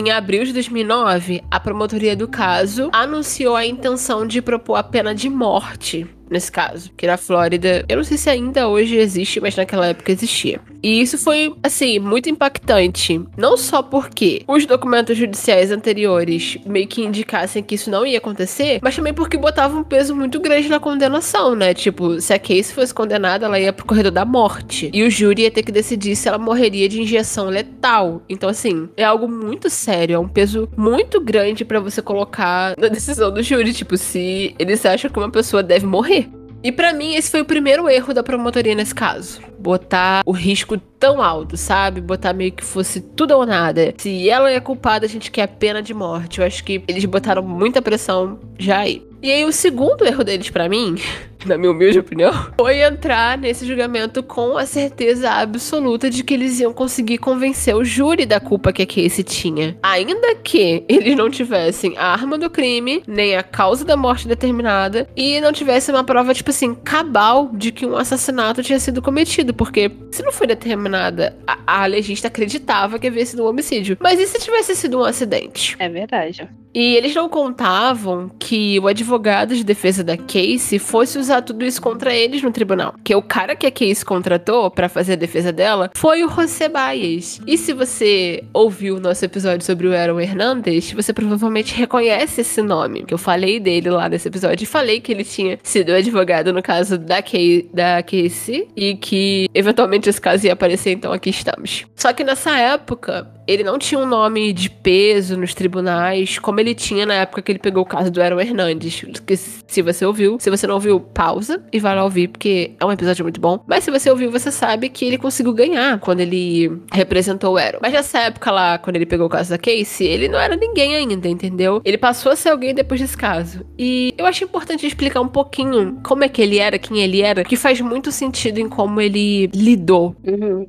Em 0.03 0.11
abril 0.11 0.43
de 0.43 0.51
2009, 0.51 1.41
a 1.49 1.61
promotoria 1.61 2.13
do 2.13 2.27
caso 2.27 2.89
anunciou 2.91 3.55
a 3.55 3.65
intenção 3.65 4.27
de 4.27 4.41
propor 4.41 4.75
a 4.75 4.83
pena 4.83 5.15
de 5.15 5.29
morte 5.29 6.05
nesse 6.29 6.51
caso, 6.51 6.91
que 6.97 7.07
na 7.07 7.15
Flórida, 7.15 7.85
eu 7.87 7.95
não 7.95 8.03
sei 8.03 8.17
se 8.17 8.29
ainda 8.29 8.67
hoje 8.67 8.97
existe, 8.97 9.39
mas 9.39 9.55
naquela 9.55 9.87
época 9.87 10.11
existia. 10.11 10.59
E 10.83 11.01
isso 11.01 11.17
foi, 11.17 11.55
assim, 11.63 11.97
muito 11.97 12.29
impactante. 12.29 13.21
Não 13.37 13.55
só 13.55 13.81
porque 13.81 14.43
os 14.45 14.65
documentos 14.65 15.17
judiciais 15.17 15.71
anteriores 15.71 16.57
meio 16.65 16.87
que 16.87 17.01
indicassem 17.01 17.63
que 17.63 17.75
isso 17.75 17.89
não 17.89 18.05
ia 18.05 18.17
acontecer, 18.17 18.79
mas 18.83 18.95
também 18.95 19.13
porque 19.13 19.37
botava 19.37 19.77
um 19.77 19.83
peso 19.83 20.13
muito 20.13 20.41
grande 20.41 20.67
na 20.67 20.81
condenação, 20.81 21.55
né? 21.55 21.73
Tipo, 21.73 22.19
se 22.19 22.33
a 22.33 22.39
Casey 22.39 22.73
fosse 22.73 22.93
condenada, 22.93 23.45
ela 23.45 23.59
ia 23.59 23.71
pro 23.71 23.85
corredor 23.85 24.11
da 24.11 24.25
morte. 24.25 24.91
E 24.93 25.03
o 25.03 25.09
júri 25.09 25.43
ia 25.43 25.51
ter 25.51 25.63
que 25.63 25.71
decidir 25.71 26.17
se 26.17 26.27
ela 26.27 26.37
morreria 26.37 26.89
de 26.89 27.01
injeção 27.01 27.47
letal. 27.47 28.21
Então, 28.27 28.49
assim, 28.49 28.89
é 28.97 29.05
algo 29.05 29.27
muito 29.27 29.69
sério, 29.69 30.15
é 30.15 30.19
um 30.19 30.27
peso 30.27 30.67
muito 30.75 31.21
grande 31.21 31.63
para 31.63 31.79
você 31.79 32.01
colocar 32.01 32.75
na 32.77 32.89
decisão 32.89 33.31
do 33.31 33.41
júri. 33.41 33.71
Tipo, 33.71 33.95
se 33.95 34.53
eles 34.59 34.85
acham 34.85 35.09
que 35.09 35.17
uma 35.17 35.31
pessoa 35.31 35.63
deve 35.63 35.85
morrer. 35.85 36.27
E 36.63 36.71
para 36.71 36.93
mim, 36.93 37.15
esse 37.15 37.29
foi 37.29 37.41
o 37.41 37.45
primeiro 37.45 37.89
erro 37.89 38.13
da 38.13 38.23
promotoria 38.23 38.73
nesse 38.73 38.95
caso. 38.95 39.41
Botar 39.63 40.21
o 40.25 40.31
risco 40.31 40.77
tão 40.99 41.21
alto, 41.21 41.57
sabe? 41.57 42.01
Botar 42.01 42.33
meio 42.33 42.51
que 42.51 42.63
fosse 42.63 42.99
tudo 43.01 43.31
ou 43.31 43.45
nada. 43.45 43.93
Se 43.97 44.29
ela 44.29 44.51
é 44.51 44.59
culpada, 44.59 45.05
a 45.05 45.09
gente 45.09 45.31
quer 45.31 45.43
a 45.43 45.47
pena 45.47 45.81
de 45.81 45.93
morte. 45.93 46.39
Eu 46.39 46.45
acho 46.45 46.63
que 46.63 46.83
eles 46.87 47.05
botaram 47.05 47.41
muita 47.41 47.81
pressão 47.81 48.39
já 48.59 48.79
aí. 48.79 49.05
E 49.23 49.31
aí, 49.31 49.45
o 49.45 49.53
segundo 49.53 50.05
erro 50.05 50.21
deles 50.21 50.49
para 50.49 50.67
mim, 50.67 50.95
na 51.47 51.57
minha 51.57 51.71
humilde 51.71 51.97
opinião, 51.97 52.33
foi 52.57 52.81
entrar 52.81 53.37
nesse 53.37 53.65
julgamento 53.65 54.21
com 54.21 54.57
a 54.57 54.65
certeza 54.65 55.31
absoluta 55.31 56.09
de 56.09 56.25
que 56.25 56.33
eles 56.33 56.59
iam 56.59 56.73
conseguir 56.73 57.19
convencer 57.19 57.73
o 57.73 57.85
júri 57.85 58.25
da 58.25 58.41
culpa 58.41 58.73
que 58.73 58.81
a 58.81 58.85
Casey 58.85 59.23
tinha. 59.23 59.77
Ainda 59.81 60.35
que 60.35 60.83
eles 60.89 61.15
não 61.15 61.29
tivessem 61.29 61.97
a 61.97 62.07
arma 62.07 62.37
do 62.37 62.49
crime, 62.49 63.01
nem 63.07 63.37
a 63.37 63.43
causa 63.43 63.85
da 63.85 63.95
morte 63.95 64.27
determinada, 64.27 65.07
e 65.15 65.39
não 65.39 65.53
tivessem 65.53 65.95
uma 65.95 66.03
prova, 66.03 66.33
tipo 66.33 66.49
assim, 66.49 66.75
cabal 66.75 67.49
de 67.53 67.71
que 67.71 67.85
um 67.85 67.95
assassinato 67.95 68.61
tinha 68.61 68.79
sido 68.79 69.01
cometido. 69.01 69.52
Porque 69.53 69.91
se 70.11 70.23
não 70.23 70.31
foi 70.31 70.47
determinada, 70.47 71.35
a, 71.45 71.83
a 71.83 71.85
legista 71.85 72.27
acreditava 72.27 72.99
que 72.99 73.07
havia 73.07 73.25
sido 73.25 73.43
um 73.43 73.47
homicídio. 73.47 73.97
Mas 73.99 74.19
e 74.19 74.27
se 74.27 74.39
tivesse 74.39 74.75
sido 74.75 74.99
um 74.99 75.03
acidente? 75.03 75.75
É 75.79 75.89
verdade. 75.89 76.49
E 76.73 76.95
eles 76.95 77.13
não 77.13 77.29
contavam 77.29 78.29
que 78.39 78.79
o 78.79 78.87
advogado 78.87 79.55
de 79.55 79.63
defesa 79.63 80.03
da 80.03 80.17
Casey 80.17 80.79
fosse 80.79 81.17
usar 81.17 81.41
tudo 81.41 81.63
isso 81.63 81.81
contra 81.81 82.13
eles 82.13 82.41
no 82.41 82.51
tribunal. 82.51 82.95
Que 83.03 83.15
o 83.15 83.21
cara 83.21 83.55
que 83.55 83.67
a 83.67 83.71
Casey 83.71 84.03
contratou 84.05 84.71
para 84.71 84.89
fazer 84.89 85.13
a 85.13 85.17
defesa 85.17 85.51
dela 85.51 85.91
foi 85.95 86.23
o 86.23 86.29
José 86.29 86.67
Baez. 86.67 87.39
E 87.45 87.57
se 87.57 87.73
você 87.73 88.43
ouviu 88.53 88.97
o 88.97 88.99
nosso 88.99 89.23
episódio 89.23 89.65
sobre 89.65 89.87
o 89.87 89.95
Aaron 89.95 90.19
Hernandez, 90.19 90.91
você 90.91 91.13
provavelmente 91.13 91.75
reconhece 91.75 92.41
esse 92.41 92.61
nome. 92.61 93.03
Que 93.03 93.13
eu 93.13 93.17
falei 93.17 93.59
dele 93.59 93.89
lá 93.89 94.09
nesse 94.09 94.27
episódio 94.27 94.63
e 94.63 94.67
falei 94.67 94.99
que 94.99 95.11
ele 95.11 95.23
tinha 95.23 95.59
sido 95.61 95.91
advogado 95.91 96.51
no 96.51 96.63
caso 96.63 96.97
da, 96.97 97.21
Kay, 97.21 97.69
da 97.73 98.01
Casey 98.01 98.67
e 98.75 98.95
que 98.95 99.47
eventualmente 99.53 100.09
esse 100.09 100.19
caso 100.19 100.45
ia 100.45 100.53
aparecer, 100.53 100.91
então 100.91 101.11
aqui 101.11 101.29
estamos. 101.29 101.85
Só 101.95 102.11
que 102.13 102.23
nessa 102.23 102.57
época, 102.57 103.27
ele 103.47 103.63
não 103.63 103.77
tinha 103.77 103.99
um 103.99 104.05
nome 104.05 104.53
de 104.53 104.69
peso 104.69 105.37
nos 105.37 105.53
tribunais, 105.53 106.39
como 106.39 106.59
ele 106.63 106.73
tinha 106.73 107.05
na 107.05 107.15
época 107.15 107.41
que 107.41 107.51
ele 107.51 107.59
pegou 107.59 107.83
o 107.83 107.85
caso 107.85 108.09
do 108.09 108.21
Aaron 108.21 108.39
Hernandes. 108.39 109.03
Que 109.25 109.35
se 109.37 109.81
você 109.81 110.05
ouviu, 110.05 110.37
se 110.39 110.49
você 110.49 110.65
não 110.65 110.75
ouviu, 110.75 110.99
pausa 110.99 111.63
e 111.71 111.79
vai 111.79 111.95
lá 111.95 112.03
ouvir, 112.03 112.29
porque 112.29 112.75
é 112.79 112.85
um 112.85 112.91
episódio 112.91 113.23
muito 113.23 113.39
bom. 113.39 113.63
Mas 113.67 113.83
se 113.83 113.91
você 113.91 114.09
ouviu, 114.09 114.31
você 114.31 114.51
sabe 114.51 114.89
que 114.89 115.05
ele 115.05 115.17
conseguiu 115.17 115.53
ganhar 115.53 115.99
quando 115.99 116.21
ele 116.21 116.71
representou 116.91 117.53
o 117.53 117.57
Aaron. 117.57 117.79
Mas 117.81 117.93
nessa 117.93 118.19
época 118.19 118.51
lá, 118.51 118.77
quando 118.77 118.95
ele 118.95 119.05
pegou 119.05 119.27
o 119.27 119.29
caso 119.29 119.49
da 119.49 119.57
Casey, 119.57 120.07
ele 120.07 120.27
não 120.27 120.39
era 120.39 120.55
ninguém 120.55 120.95
ainda, 120.95 121.27
entendeu? 121.27 121.81
Ele 121.83 121.97
passou 121.97 122.31
a 122.31 122.35
ser 122.35 122.49
alguém 122.49 122.73
depois 122.73 122.99
desse 122.99 123.17
caso. 123.17 123.65
E 123.77 124.13
eu 124.17 124.25
acho 124.25 124.43
importante 124.43 124.85
explicar 124.85 125.21
um 125.21 125.27
pouquinho 125.27 125.99
como 126.03 126.23
é 126.23 126.29
que 126.29 126.41
ele 126.41 126.57
era, 126.57 126.77
quem 126.79 127.01
ele 127.01 127.21
era, 127.21 127.43
que 127.43 127.55
faz 127.55 127.79
muito 127.81 128.11
sentido 128.11 128.59
em 128.59 128.69
como 128.69 129.01
ele 129.01 129.47
lidou. 129.53 130.15
Uhum. 130.25 130.67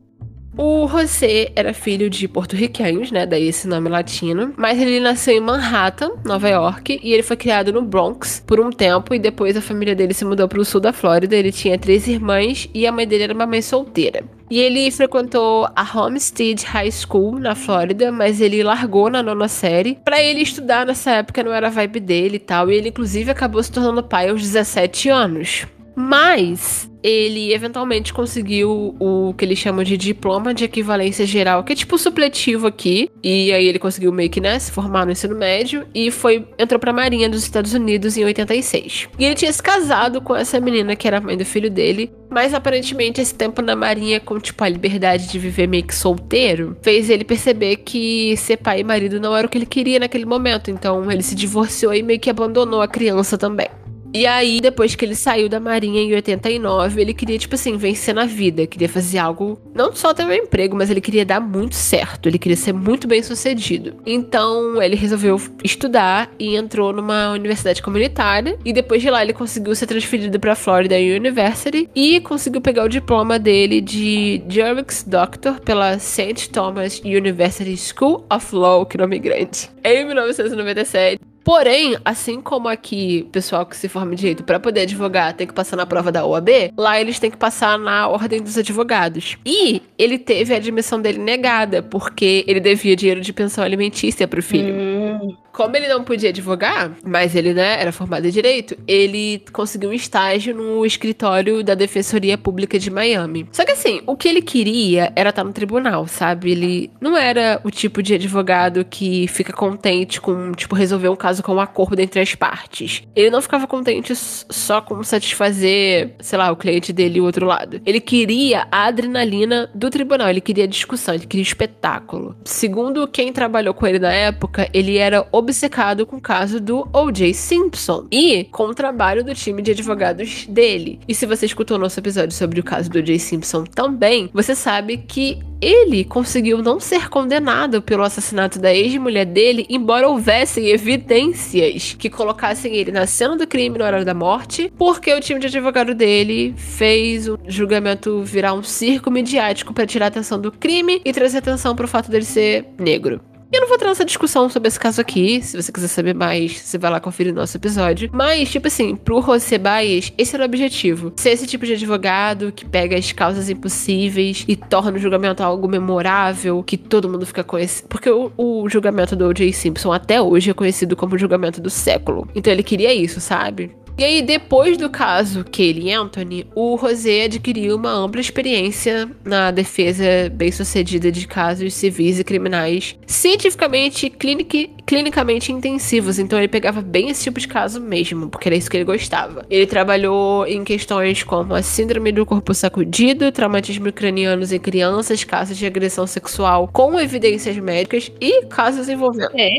O 0.57 0.87
José 0.87 1.51
era 1.57 1.75
filho 1.75 2.09
de 2.09 2.29
porto-riquenhos, 2.29 3.11
né? 3.11 3.27
Daí 3.27 3.49
esse 3.49 3.67
nome 3.67 3.89
latino. 3.89 4.55
Mas 4.57 4.81
ele 4.81 5.01
nasceu 5.01 5.35
em 5.35 5.41
Manhattan, 5.41 6.13
Nova 6.25 6.49
York, 6.49 7.01
e 7.03 7.13
ele 7.13 7.25
foi 7.25 7.37
criado 7.37 7.73
no 7.73 7.83
Bronx 7.83 8.43
por 8.47 8.61
um 8.61 8.71
tempo. 8.71 9.15
E 9.15 9.19
depois 9.19 9.57
a 9.57 9.61
família 9.61 9.97
dele 9.97 10.15
se 10.15 10.25
mudou 10.25 10.47
para 10.47 10.61
o 10.61 10.65
sul 10.65 10.81
da 10.81 10.93
Flórida. 10.93 11.35
Ele 11.35 11.51
tinha 11.51 11.77
três 11.77 12.07
irmãs 12.07 12.69
e 12.73 12.87
a 12.87 12.93
mãe 12.93 13.07
dele 13.07 13.25
era 13.25 13.35
uma 13.35 13.47
mãe 13.47 13.61
solteira. 13.61 14.23
E 14.49 14.61
ele 14.61 14.89
frequentou 14.91 15.67
a 15.75 15.99
Homestead 15.99 16.65
High 16.65 16.93
School 16.93 17.41
na 17.41 17.57
Flórida, 17.57 18.13
mas 18.13 18.41
ele 18.41 18.63
largou 18.63 19.11
na 19.11 19.23
nona 19.23 19.49
série. 19.49 19.99
Para 20.05 20.23
ele 20.23 20.43
estudar 20.43 20.87
nessa 20.87 21.13
época 21.13 21.43
não 21.43 21.53
era 21.53 21.67
a 21.67 21.71
vibe 21.71 21.99
dele 21.99 22.37
e 22.37 22.41
tal, 22.41 22.71
e 22.71 22.75
ele 22.77 22.91
inclusive 22.91 23.31
acabou 23.31 23.63
se 23.63 23.73
tornando 23.73 24.03
pai 24.03 24.29
aos 24.29 24.43
17 24.43 25.09
anos. 25.09 25.67
Mas 25.95 26.91
ele 27.05 27.53
eventualmente 27.53 28.15
conseguiu 28.15 28.97
o 28.99 29.35
que 29.37 29.45
ele 29.45 29.55
chama 29.55 29.85
de 29.85 29.95
diploma 29.99 30.55
de 30.55 30.65
equivalência 30.65 31.27
geral, 31.27 31.63
que 31.63 31.75
é 31.75 31.77
tipo 31.77 31.99
supletivo 31.99 32.67
aqui. 32.67 33.11
E 33.23 33.53
aí 33.53 33.67
ele 33.67 33.79
conseguiu 33.79 34.11
meio 34.11 34.31
que, 34.31 34.41
né, 34.41 34.59
se 34.59 34.73
formar 34.73 35.05
no 35.05 35.13
ensino 35.13 35.37
médio 35.37 35.87
e 35.95 36.11
foi 36.11 36.49
entrou 36.59 36.81
pra 36.81 36.95
Marinha 36.95 37.29
dos 37.29 37.43
Estados 37.43 37.75
Unidos 37.75 38.17
em 38.17 38.25
86. 38.25 39.09
E 39.19 39.25
ele 39.25 39.35
tinha 39.35 39.53
se 39.53 39.63
casado 39.63 40.23
com 40.23 40.35
essa 40.35 40.59
menina 40.59 40.97
que 40.97 41.07
era 41.07 41.21
mãe 41.21 41.37
do 41.37 41.45
filho 41.45 41.71
dele, 41.71 42.11
mas 42.31 42.55
aparentemente 42.55 43.21
esse 43.21 43.35
tempo 43.35 43.61
na 43.61 43.77
Marinha 43.77 44.19
com 44.19 44.41
tipo 44.41 44.65
a 44.65 44.69
liberdade 44.69 45.29
de 45.29 45.39
viver 45.39 45.69
meio 45.69 45.85
que 45.85 45.95
solteiro, 45.95 46.75
fez 46.83 47.11
ele 47.11 47.25
perceber 47.25 47.77
que 47.77 48.35
ser 48.39 48.57
pai 48.57 48.81
e 48.81 48.85
marido 48.85 49.21
não 49.21 49.37
era 49.37 49.47
o 49.47 49.51
que 49.51 49.59
ele 49.59 49.67
queria 49.67 50.01
naquele 50.01 50.25
momento. 50.25 50.71
Então 50.71 51.11
ele 51.13 51.23
se 51.23 51.35
divorciou 51.35 51.93
e 51.93 52.03
meio 52.03 52.19
que 52.19 52.31
abandonou 52.31 52.81
a 52.81 52.89
criança 52.89 53.37
também. 53.37 53.69
E 54.17 54.27
aí, 54.27 54.61
depois 54.61 54.95
que 54.95 55.05
ele 55.05 55.17
saiu 55.17 55.49
da 55.49 55.59
Marinha 55.59 56.01
em 56.01 56.15
89, 56.15 57.01
ele 57.01 57.13
queria, 57.13 57.37
tipo 57.37 57.57
assim, 57.57 57.77
vencer 57.77 58.15
na 58.15 58.25
vida. 58.25 58.65
Queria 58.65 58.89
fazer 58.89 59.19
algo, 59.19 59.59
não 59.75 59.93
só 59.93 60.15
ter 60.15 60.25
um 60.25 60.33
emprego, 60.33 60.77
mas 60.77 60.89
ele 60.89 61.01
queria 61.01 61.25
dar 61.25 61.41
muito 61.41 61.75
certo. 61.75 62.29
Ele 62.29 62.39
queria 62.39 62.57
ser 62.57 62.73
muito 62.73 63.09
bem 63.09 63.21
sucedido. 63.25 63.97
Então, 64.07 64.81
ele 64.81 64.95
resolveu 64.95 65.41
estudar 65.65 66.31
e 66.39 66.55
entrou 66.55 66.93
numa 66.93 67.33
universidade 67.33 67.83
comunitária. 67.83 68.57
E 68.65 68.73
depois 68.73 69.03
de 69.03 69.11
lá, 69.11 69.21
ele 69.21 69.33
conseguiu 69.33 69.75
ser 69.75 69.87
transferido 69.87 70.39
pra 70.39 70.55
Florida 70.55 70.95
University 70.95 71.91
e 71.93 72.21
conseguiu 72.21 72.61
pegar 72.61 72.85
o 72.85 72.89
diploma 72.89 73.37
dele 73.37 73.81
de 73.81 74.41
Juris 74.49 75.03
Doctor 75.03 75.59
pela 75.59 75.99
St. 75.99 76.51
Thomas 76.51 77.01
University 77.01 77.77
School 77.77 78.25
of 78.31 78.55
Law, 78.55 78.87
que 78.87 78.97
nome 78.97 79.19
grande, 79.19 79.69
em 79.83 80.07
1997. 80.07 81.34
Porém, 81.45 81.97
assim 82.05 82.41
como 82.41 82.69
aqui, 82.69 83.29
pessoal 83.31 83.67
que 83.67 83.77
se 83.77 83.87
forma 83.87 84.15
em 84.15 84.17
direito 84.17 84.43
para 84.43 84.59
poder 84.59 84.81
advogar 84.83 85.35
tem 85.35 85.47
que 85.47 85.53
passar 85.53 85.77
na 85.77 85.85
prova 85.85 86.11
da 86.11 86.25
OAB, 86.25 86.73
lá 86.77 86.99
eles 86.99 87.19
têm 87.19 87.31
que 87.31 87.37
passar 87.37 87.79
na 87.79 88.09
ordem 88.09 88.43
dos 88.43 88.57
advogados. 88.57 89.37
E 89.45 89.83
ele 89.99 90.19
teve 90.19 90.55
a 90.55 90.57
admissão 90.57 91.01
dele 91.01 91.19
negada, 91.19 91.83
porque 91.83 92.45
ele 92.47 92.61
devia 92.61 92.97
dinheiro 92.97 93.21
de 93.21 93.33
pensão 93.33 93.63
alimentícia 93.63 94.27
pro 94.27 94.43
filho. 94.43 94.75
Hum. 94.75 95.44
Como 95.55 95.77
ele 95.77 95.87
não 95.87 96.03
podia 96.03 96.31
advogar, 96.31 96.91
mas 97.07 97.37
ele, 97.37 97.55
né, 97.55 97.81
era 97.81 97.93
formado 97.93 98.27
em 98.27 98.31
direito, 98.31 98.77
ele 98.89 99.41
conseguiu 99.53 99.91
um 99.91 99.93
estágio 99.93 100.53
no 100.53 100.85
escritório 100.85 101.63
da 101.63 101.77
Defensoria 101.77 102.37
Pública 102.37 102.77
de 102.77 102.91
Miami. 102.91 103.47
Só 103.53 103.65
que 103.65 103.71
assim, 103.71 104.03
o 104.05 104.17
que 104.17 104.27
ele 104.27 104.43
queria 104.43 105.13
era 105.15 105.31
estar 105.31 105.45
no 105.45 105.53
tribunal, 105.53 106.09
sabe? 106.09 106.51
Ele 106.51 106.91
não 107.01 107.17
era 107.17 107.61
o 107.63 107.71
tipo 107.71 108.03
de 108.03 108.15
advogado 108.15 108.85
que 108.85 109.29
fica 109.29 109.53
contente 109.53 110.21
com, 110.21 110.51
tipo, 110.53 110.75
resolver 110.75 111.09
um 111.09 111.15
caso 111.15 111.41
com 111.41 111.55
um 111.55 111.61
acordo 111.61 112.01
entre 112.01 112.21
as 112.21 112.35
partes. 112.35 113.05
Ele 113.15 113.31
não 113.31 113.41
ficava 113.41 113.69
contente 113.69 114.13
só 114.17 114.81
com 114.81 115.05
satisfazer, 115.05 116.15
sei 116.19 116.37
lá, 116.37 116.51
o 116.51 116.57
cliente 116.57 116.93
dele 116.93 117.19
e 117.19 117.21
o 117.21 117.25
outro 117.25 117.47
lado. 117.47 117.81
Ele 117.87 118.01
queria 118.01 118.67
a 118.73 118.87
adrenalina 118.87 119.71
do 119.73 119.89
tribunal, 119.89 120.29
ele 120.29 120.41
queria 120.41 120.67
discussão, 120.67 121.15
ele 121.15 121.27
queria 121.27 121.45
espetáculo. 121.45 122.37
Segundo 122.45 123.07
quem 123.07 123.33
trabalhou 123.33 123.73
com 123.73 123.87
ele 123.87 124.01
na 124.01 124.13
época, 124.13 124.69
ele 124.75 124.97
era 124.97 125.25
obcecado 125.45 126.05
com 126.05 126.17
o 126.17 126.21
caso 126.21 126.61
do 126.61 126.89
O.J. 126.93 127.33
Simpson 127.33 128.07
e 128.11 128.45
com 128.51 128.65
o 128.65 128.75
trabalho 128.75 129.23
do 129.23 129.35
time 129.35 129.63
de 129.63 129.71
advogados 129.71 130.47
dele. 130.47 130.99
E 131.07 131.15
se 131.15 131.27
você 131.27 131.47
escutou 131.47 131.79
nosso 131.79 132.01
episódio 132.01 132.37
sobre 132.37 132.61
o 132.61 132.65
caso 132.65 132.91
do 132.91 132.99
O.J. 132.99 133.19
Simpson 133.19 133.65
também, 133.65 134.29
você 134.33 134.55
sabe 134.55 134.97
que 134.97 135.39
ele 135.61 136.05
conseguiu 136.05 136.63
não 136.63 136.79
ser 136.79 137.09
condenado 137.09 137.81
pelo 137.81 138.03
assassinato 138.03 138.59
da 138.59 138.75
ex-mulher 138.75 139.25
dele, 139.25 139.65
embora 139.71 140.09
houvessem 140.09 140.69
evidências 140.69 141.95
que 141.99 142.11
colocassem 142.11 142.75
ele 142.75 142.93
na 142.93 143.07
cena 143.07 143.37
do 143.37 143.47
crime 143.47 143.79
no 143.79 143.85
horário 143.85 144.05
da 144.05 144.13
morte, 144.13 144.71
porque 144.77 145.13
o 145.15 145.21
time 145.21 145.41
de 145.41 145.47
advogado 145.47 145.95
dele 145.95 146.55
fez 146.57 147.29
o 147.29 147.39
julgamento 147.47 148.23
virar 148.23 148.53
um 148.53 148.63
circo 148.63 149.11
midiático 149.11 149.73
para 149.73 149.87
tirar 149.87 150.07
a 150.07 150.09
atenção 150.09 150.39
do 150.39 150.53
crime 150.53 151.01
e 151.05 151.13
trazer 151.13 151.39
atenção 151.39 151.75
para 151.75 151.87
o 151.87 151.89
fato 151.89 152.11
dele 152.11 152.25
ser 152.25 152.67
negro. 152.79 153.21
Eu 153.53 153.61
não 153.61 153.69
vou 153.69 153.77
entrar 153.77 153.89
nessa 153.89 154.05
discussão 154.05 154.49
sobre 154.49 154.69
esse 154.69 154.81
caso 154.81 155.01
aqui. 155.01 155.41
Se 155.43 155.61
você 155.61 155.71
quiser 155.71 155.89
saber 155.89 156.15
mais, 156.15 156.59
você 156.59 156.77
vai 156.77 156.91
lá 156.91 156.99
conferir 156.99 157.33
o 157.33 157.37
nosso 157.37 157.57
episódio. 157.57 158.11
Mas, 158.13 158.51
tipo 158.51 158.67
assim, 158.67 158.97
pro 158.97 159.23
José 159.23 159.59
Baez, 159.59 160.13
esse 160.19 160.35
era 160.35 160.43
o 160.43 160.47
objetivo. 160.47 161.13
Ser 161.17 161.31
esse 161.31 161.47
tipo 161.47 161.65
de 161.65 161.75
advogado 161.75 162.51
que 162.51 162.65
pega 162.65 162.97
as 162.97 163.13
causas 163.13 163.49
impossíveis 163.49 164.45
e 164.49 164.57
torna 164.57 164.97
o 164.97 165.01
julgamento 165.01 165.43
algo 165.43 165.69
memorável, 165.69 166.63
que 166.63 166.77
todo 166.77 167.09
mundo 167.09 167.25
fica 167.27 167.45
conhecido. 167.45 167.89
Porque 167.89 168.11
o, 168.11 168.33
o 168.37 168.69
julgamento 168.69 169.15
do 169.15 169.27
O.J. 169.29 169.53
Simpson 169.53 169.93
até 169.93 170.21
hoje 170.21 170.51
é 170.51 170.55
conhecido 170.55 170.97
como 170.97 171.15
o 171.15 171.19
julgamento 171.19 171.61
do 171.61 171.71
século. 171.71 172.29
Então 172.35 172.53
ele 172.53 172.63
queria 172.63 172.93
isso, 172.93 173.21
sabe? 173.21 173.71
E 173.97 174.03
aí, 174.03 174.23
depois 174.23 174.77
do 174.77 174.91
caso 174.91 175.45
Kelly 175.45 175.93
Anthony, 175.93 176.45
o 176.53 176.75
Rosé 176.75 177.27
adquiriu 177.27 177.77
uma 177.77 177.93
ampla 177.93 178.21
experiência 178.21 179.09
na 179.25 179.53
defesa 179.53 180.05
bem-sucedida 180.33 181.13
de 181.13 181.29
casos 181.29 181.73
civis 181.75 182.19
e 182.19 182.25
criminais, 182.25 182.97
cientificamente 183.07 184.11
clinic, 184.11 184.73
clinicamente 184.85 185.53
intensivos. 185.53 186.19
Então, 186.19 186.37
ele 186.37 186.49
pegava 186.49 186.83
bem 186.83 187.09
esse 187.09 187.23
tipo 187.23 187.39
de 187.39 187.47
caso 187.47 187.81
mesmo, 187.81 188.29
porque 188.29 188.49
era 188.49 188.57
isso 188.57 188.69
que 188.69 188.77
ele 188.77 188.85
gostava. 188.85 189.47
Ele 189.49 189.65
trabalhou 189.65 190.45
em 190.45 190.65
questões 190.65 191.23
como 191.23 191.55
a 191.55 191.63
síndrome 191.63 192.11
do 192.11 192.27
corpo 192.27 192.53
sacudido, 192.53 193.31
traumatismo 193.31 193.93
cranianos 193.93 194.51
em 194.51 194.59
crianças, 194.59 195.23
casos 195.23 195.57
de 195.57 195.67
agressão 195.67 196.05
sexual 196.05 196.69
com 196.73 196.99
evidências 196.99 197.57
médicas 197.59 198.11
e 198.21 198.45
casos 198.47 198.89
envolvendo. 198.89 199.31
É. 199.37 199.59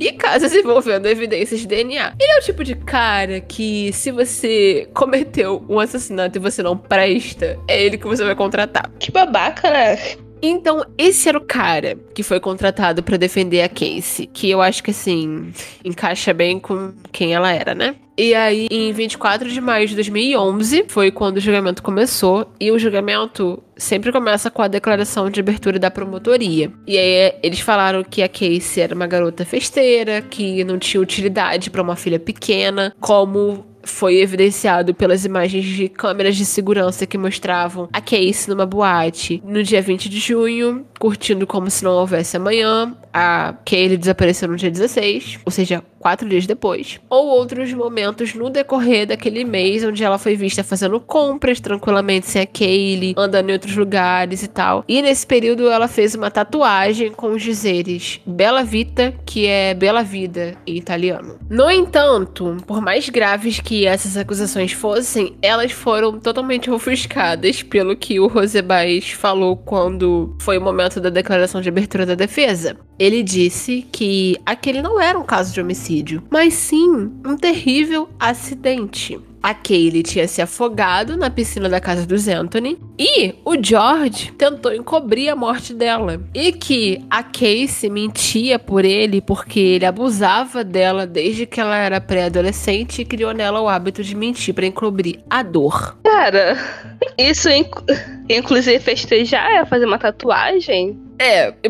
E 0.00 0.12
casos 0.12 0.54
envolvendo 0.54 1.06
evidências 1.06 1.60
de 1.60 1.66
DNA. 1.66 2.14
Ele 2.18 2.32
é 2.32 2.38
o 2.38 2.42
tipo 2.42 2.64
de 2.64 2.74
cara 2.74 3.38
que 3.38 3.65
se 3.92 4.10
você 4.10 4.88
cometeu 4.92 5.64
um 5.68 5.78
assassinato 5.78 6.38
e 6.38 6.40
você 6.40 6.62
não 6.62 6.76
presta, 6.76 7.58
é 7.68 7.82
ele 7.82 7.98
que 7.98 8.06
você 8.06 8.24
vai 8.24 8.34
contratar. 8.34 8.90
Que 8.98 9.10
babaca, 9.10 9.70
né? 9.70 9.96
Então, 10.42 10.84
esse 10.98 11.28
era 11.28 11.38
o 11.38 11.44
cara 11.44 11.96
que 12.14 12.22
foi 12.22 12.40
contratado 12.40 13.02
para 13.02 13.16
defender 13.16 13.62
a 13.62 13.68
Casey, 13.68 14.26
que 14.26 14.50
eu 14.50 14.60
acho 14.60 14.82
que 14.82 14.90
assim, 14.90 15.52
encaixa 15.84 16.32
bem 16.32 16.58
com 16.58 16.92
quem 17.12 17.34
ela 17.34 17.52
era, 17.52 17.74
né? 17.74 17.96
E 18.18 18.34
aí, 18.34 18.66
em 18.70 18.92
24 18.92 19.50
de 19.50 19.60
maio 19.60 19.86
de 19.86 19.94
2011, 19.94 20.86
foi 20.88 21.10
quando 21.10 21.36
o 21.36 21.40
julgamento 21.40 21.82
começou. 21.82 22.50
E 22.58 22.72
o 22.72 22.78
julgamento 22.78 23.62
sempre 23.76 24.10
começa 24.10 24.50
com 24.50 24.62
a 24.62 24.68
declaração 24.68 25.28
de 25.28 25.38
abertura 25.38 25.78
da 25.78 25.90
promotoria. 25.90 26.72
E 26.86 26.96
aí, 26.96 27.34
eles 27.42 27.60
falaram 27.60 28.02
que 28.02 28.22
a 28.22 28.28
Casey 28.28 28.82
era 28.82 28.94
uma 28.94 29.06
garota 29.06 29.44
festeira, 29.44 30.22
que 30.22 30.64
não 30.64 30.78
tinha 30.78 31.00
utilidade 31.00 31.68
para 31.68 31.82
uma 31.82 31.94
filha 31.94 32.18
pequena, 32.18 32.94
como 33.00 33.66
foi 33.86 34.18
evidenciado 34.20 34.94
pelas 34.94 35.24
imagens 35.24 35.64
de 35.64 35.88
câmeras 35.88 36.36
de 36.36 36.44
segurança 36.44 37.06
que 37.06 37.18
mostravam 37.18 37.88
a 37.92 38.00
Casey 38.00 38.48
numa 38.48 38.66
boate 38.66 39.42
no 39.44 39.62
dia 39.62 39.80
20 39.80 40.08
de 40.08 40.18
junho, 40.18 40.86
curtindo 40.98 41.46
como 41.46 41.70
se 41.70 41.84
não 41.84 41.92
houvesse 41.92 42.36
amanhã. 42.36 42.96
A 43.12 43.54
Kaylee 43.64 43.96
desapareceu 43.96 44.46
no 44.46 44.56
dia 44.56 44.70
16, 44.70 45.38
ou 45.44 45.50
seja, 45.50 45.82
quatro 45.98 46.28
dias 46.28 46.46
depois. 46.46 47.00
Ou 47.08 47.26
outros 47.28 47.72
momentos 47.72 48.34
no 48.34 48.50
decorrer 48.50 49.06
daquele 49.06 49.42
mês, 49.42 49.82
onde 49.82 50.04
ela 50.04 50.18
foi 50.18 50.36
vista 50.36 50.62
fazendo 50.62 51.00
compras 51.00 51.58
tranquilamente 51.58 52.26
sem 52.26 52.42
a 52.42 52.46
Kaylee, 52.46 53.14
andando 53.16 53.48
em 53.50 53.54
outros 53.54 53.74
lugares 53.74 54.42
e 54.42 54.48
tal. 54.48 54.84
E 54.86 55.00
nesse 55.00 55.26
período 55.26 55.68
ela 55.68 55.88
fez 55.88 56.14
uma 56.14 56.30
tatuagem 56.30 57.10
com 57.10 57.32
os 57.32 57.42
dizeres 57.42 58.20
Bela 58.26 58.62
Vita, 58.62 59.14
que 59.24 59.46
é 59.46 59.72
Bela 59.74 60.02
Vida 60.02 60.54
em 60.66 60.76
italiano. 60.76 61.38
No 61.48 61.70
entanto, 61.70 62.56
por 62.66 62.80
mais 62.80 63.08
graves 63.08 63.60
que 63.60 63.75
essas 63.84 64.16
acusações 64.16 64.72
fossem, 64.72 65.36
elas 65.42 65.72
foram 65.72 66.18
totalmente 66.18 66.70
ofuscadas 66.70 67.62
pelo 67.62 67.96
que 67.96 68.20
o 68.20 68.28
José 68.28 68.62
Baez 68.62 69.10
falou 69.10 69.56
quando 69.56 70.36
foi 70.40 70.56
o 70.56 70.60
momento 70.62 71.00
da 71.00 71.10
declaração 71.10 71.60
de 71.60 71.68
abertura 71.68 72.06
da 72.06 72.14
defesa. 72.14 72.76
Ele 72.98 73.22
disse 73.22 73.86
que 73.92 74.36
aquele 74.46 74.80
não 74.80 75.00
era 75.00 75.18
um 75.18 75.24
caso 75.24 75.52
de 75.52 75.60
homicídio, 75.60 76.22
mas 76.30 76.54
sim 76.54 77.10
um 77.24 77.36
terrível 77.36 78.08
acidente. 78.18 79.20
A 79.46 79.54
Kaylee 79.54 80.02
tinha 80.02 80.26
se 80.26 80.42
afogado 80.42 81.16
na 81.16 81.30
piscina 81.30 81.68
da 81.68 81.78
casa 81.78 82.04
dos 82.04 82.26
Anthony 82.26 82.76
e 82.98 83.32
o 83.44 83.54
George 83.62 84.32
tentou 84.32 84.74
encobrir 84.74 85.28
a 85.28 85.36
morte 85.36 85.72
dela. 85.72 86.20
E 86.34 86.50
que 86.50 87.00
a 87.08 87.22
Casey 87.22 87.88
mentia 87.88 88.58
por 88.58 88.84
ele 88.84 89.20
porque 89.20 89.60
ele 89.60 89.86
abusava 89.86 90.64
dela 90.64 91.06
desde 91.06 91.46
que 91.46 91.60
ela 91.60 91.76
era 91.76 92.00
pré-adolescente 92.00 93.02
e 93.02 93.04
criou 93.04 93.32
nela 93.32 93.60
o 93.60 93.68
hábito 93.68 94.02
de 94.02 94.16
mentir 94.16 94.52
para 94.52 94.66
encobrir 94.66 95.20
a 95.30 95.44
dor. 95.44 95.96
Cara, 96.02 96.56
isso 97.16 97.48
inc 97.48 97.70
inclusive 98.28 98.80
festejar 98.80 99.48
é 99.48 99.64
fazer 99.64 99.84
uma 99.84 99.96
tatuagem? 100.00 100.98
É. 101.20 101.54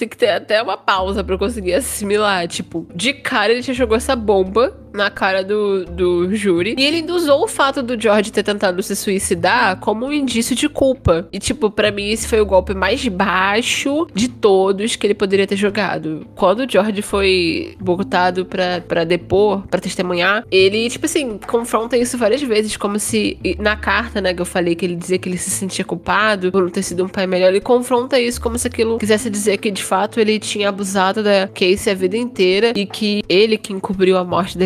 tem 0.00 0.08
que 0.08 0.16
ter 0.16 0.30
até 0.30 0.62
uma 0.62 0.78
pausa 0.78 1.22
para 1.22 1.36
conseguir 1.36 1.74
assimilar. 1.74 2.48
Tipo, 2.48 2.86
de 2.94 3.12
cara 3.12 3.52
ele 3.52 3.62
já 3.62 3.74
jogou 3.74 3.96
essa 3.96 4.16
bomba 4.16 4.74
na 4.92 5.10
cara 5.10 5.42
do, 5.42 5.84
do 5.84 6.34
júri. 6.34 6.74
E 6.78 6.84
ele 6.84 6.98
ainda 6.98 7.14
usou 7.14 7.44
o 7.44 7.48
fato 7.48 7.82
do 7.82 8.00
George 8.00 8.32
ter 8.32 8.42
tentado 8.42 8.82
se 8.82 8.94
suicidar 8.96 9.78
como 9.78 10.06
um 10.06 10.12
indício 10.12 10.54
de 10.54 10.68
culpa. 10.68 11.28
E, 11.32 11.38
tipo, 11.38 11.70
para 11.70 11.90
mim, 11.90 12.08
esse 12.08 12.28
foi 12.28 12.40
o 12.40 12.46
golpe 12.46 12.74
mais 12.74 13.06
baixo 13.08 14.06
de 14.14 14.28
todos 14.28 14.96
que 14.96 15.06
ele 15.06 15.14
poderia 15.14 15.46
ter 15.46 15.56
jogado. 15.56 16.26
Quando 16.34 16.60
o 16.60 16.70
George 16.70 17.02
foi 17.02 17.74
botado 17.80 18.44
pra, 18.44 18.80
pra 18.80 19.04
depor, 19.04 19.66
pra 19.66 19.80
testemunhar, 19.80 20.44
ele, 20.50 20.88
tipo 20.88 21.06
assim, 21.06 21.38
confronta 21.38 21.96
isso 21.96 22.18
várias 22.18 22.42
vezes, 22.42 22.76
como 22.76 22.98
se 22.98 23.38
na 23.58 23.76
carta, 23.76 24.20
né, 24.20 24.34
que 24.34 24.40
eu 24.40 24.46
falei 24.46 24.74
que 24.74 24.84
ele 24.84 24.96
dizia 24.96 25.18
que 25.18 25.28
ele 25.28 25.38
se 25.38 25.50
sentia 25.50 25.84
culpado 25.84 26.50
por 26.50 26.62
não 26.62 26.70
ter 26.70 26.82
sido 26.82 27.04
um 27.04 27.08
pai 27.08 27.26
melhor, 27.26 27.48
ele 27.48 27.60
confronta 27.60 28.18
isso 28.18 28.40
como 28.40 28.58
se 28.58 28.66
aquilo 28.66 28.98
quisesse 28.98 29.30
dizer 29.30 29.58
que 29.58 29.70
de 29.70 29.82
fato 29.82 30.20
ele 30.20 30.38
tinha 30.38 30.68
abusado 30.68 31.22
da 31.22 31.48
Casey 31.48 31.92
a 31.92 31.94
vida 31.94 32.16
inteira 32.16 32.72
e 32.74 32.86
que 32.86 33.22
ele 33.28 33.56
que 33.56 33.72
encobriu 33.72 34.16
a 34.16 34.24
morte 34.24 34.56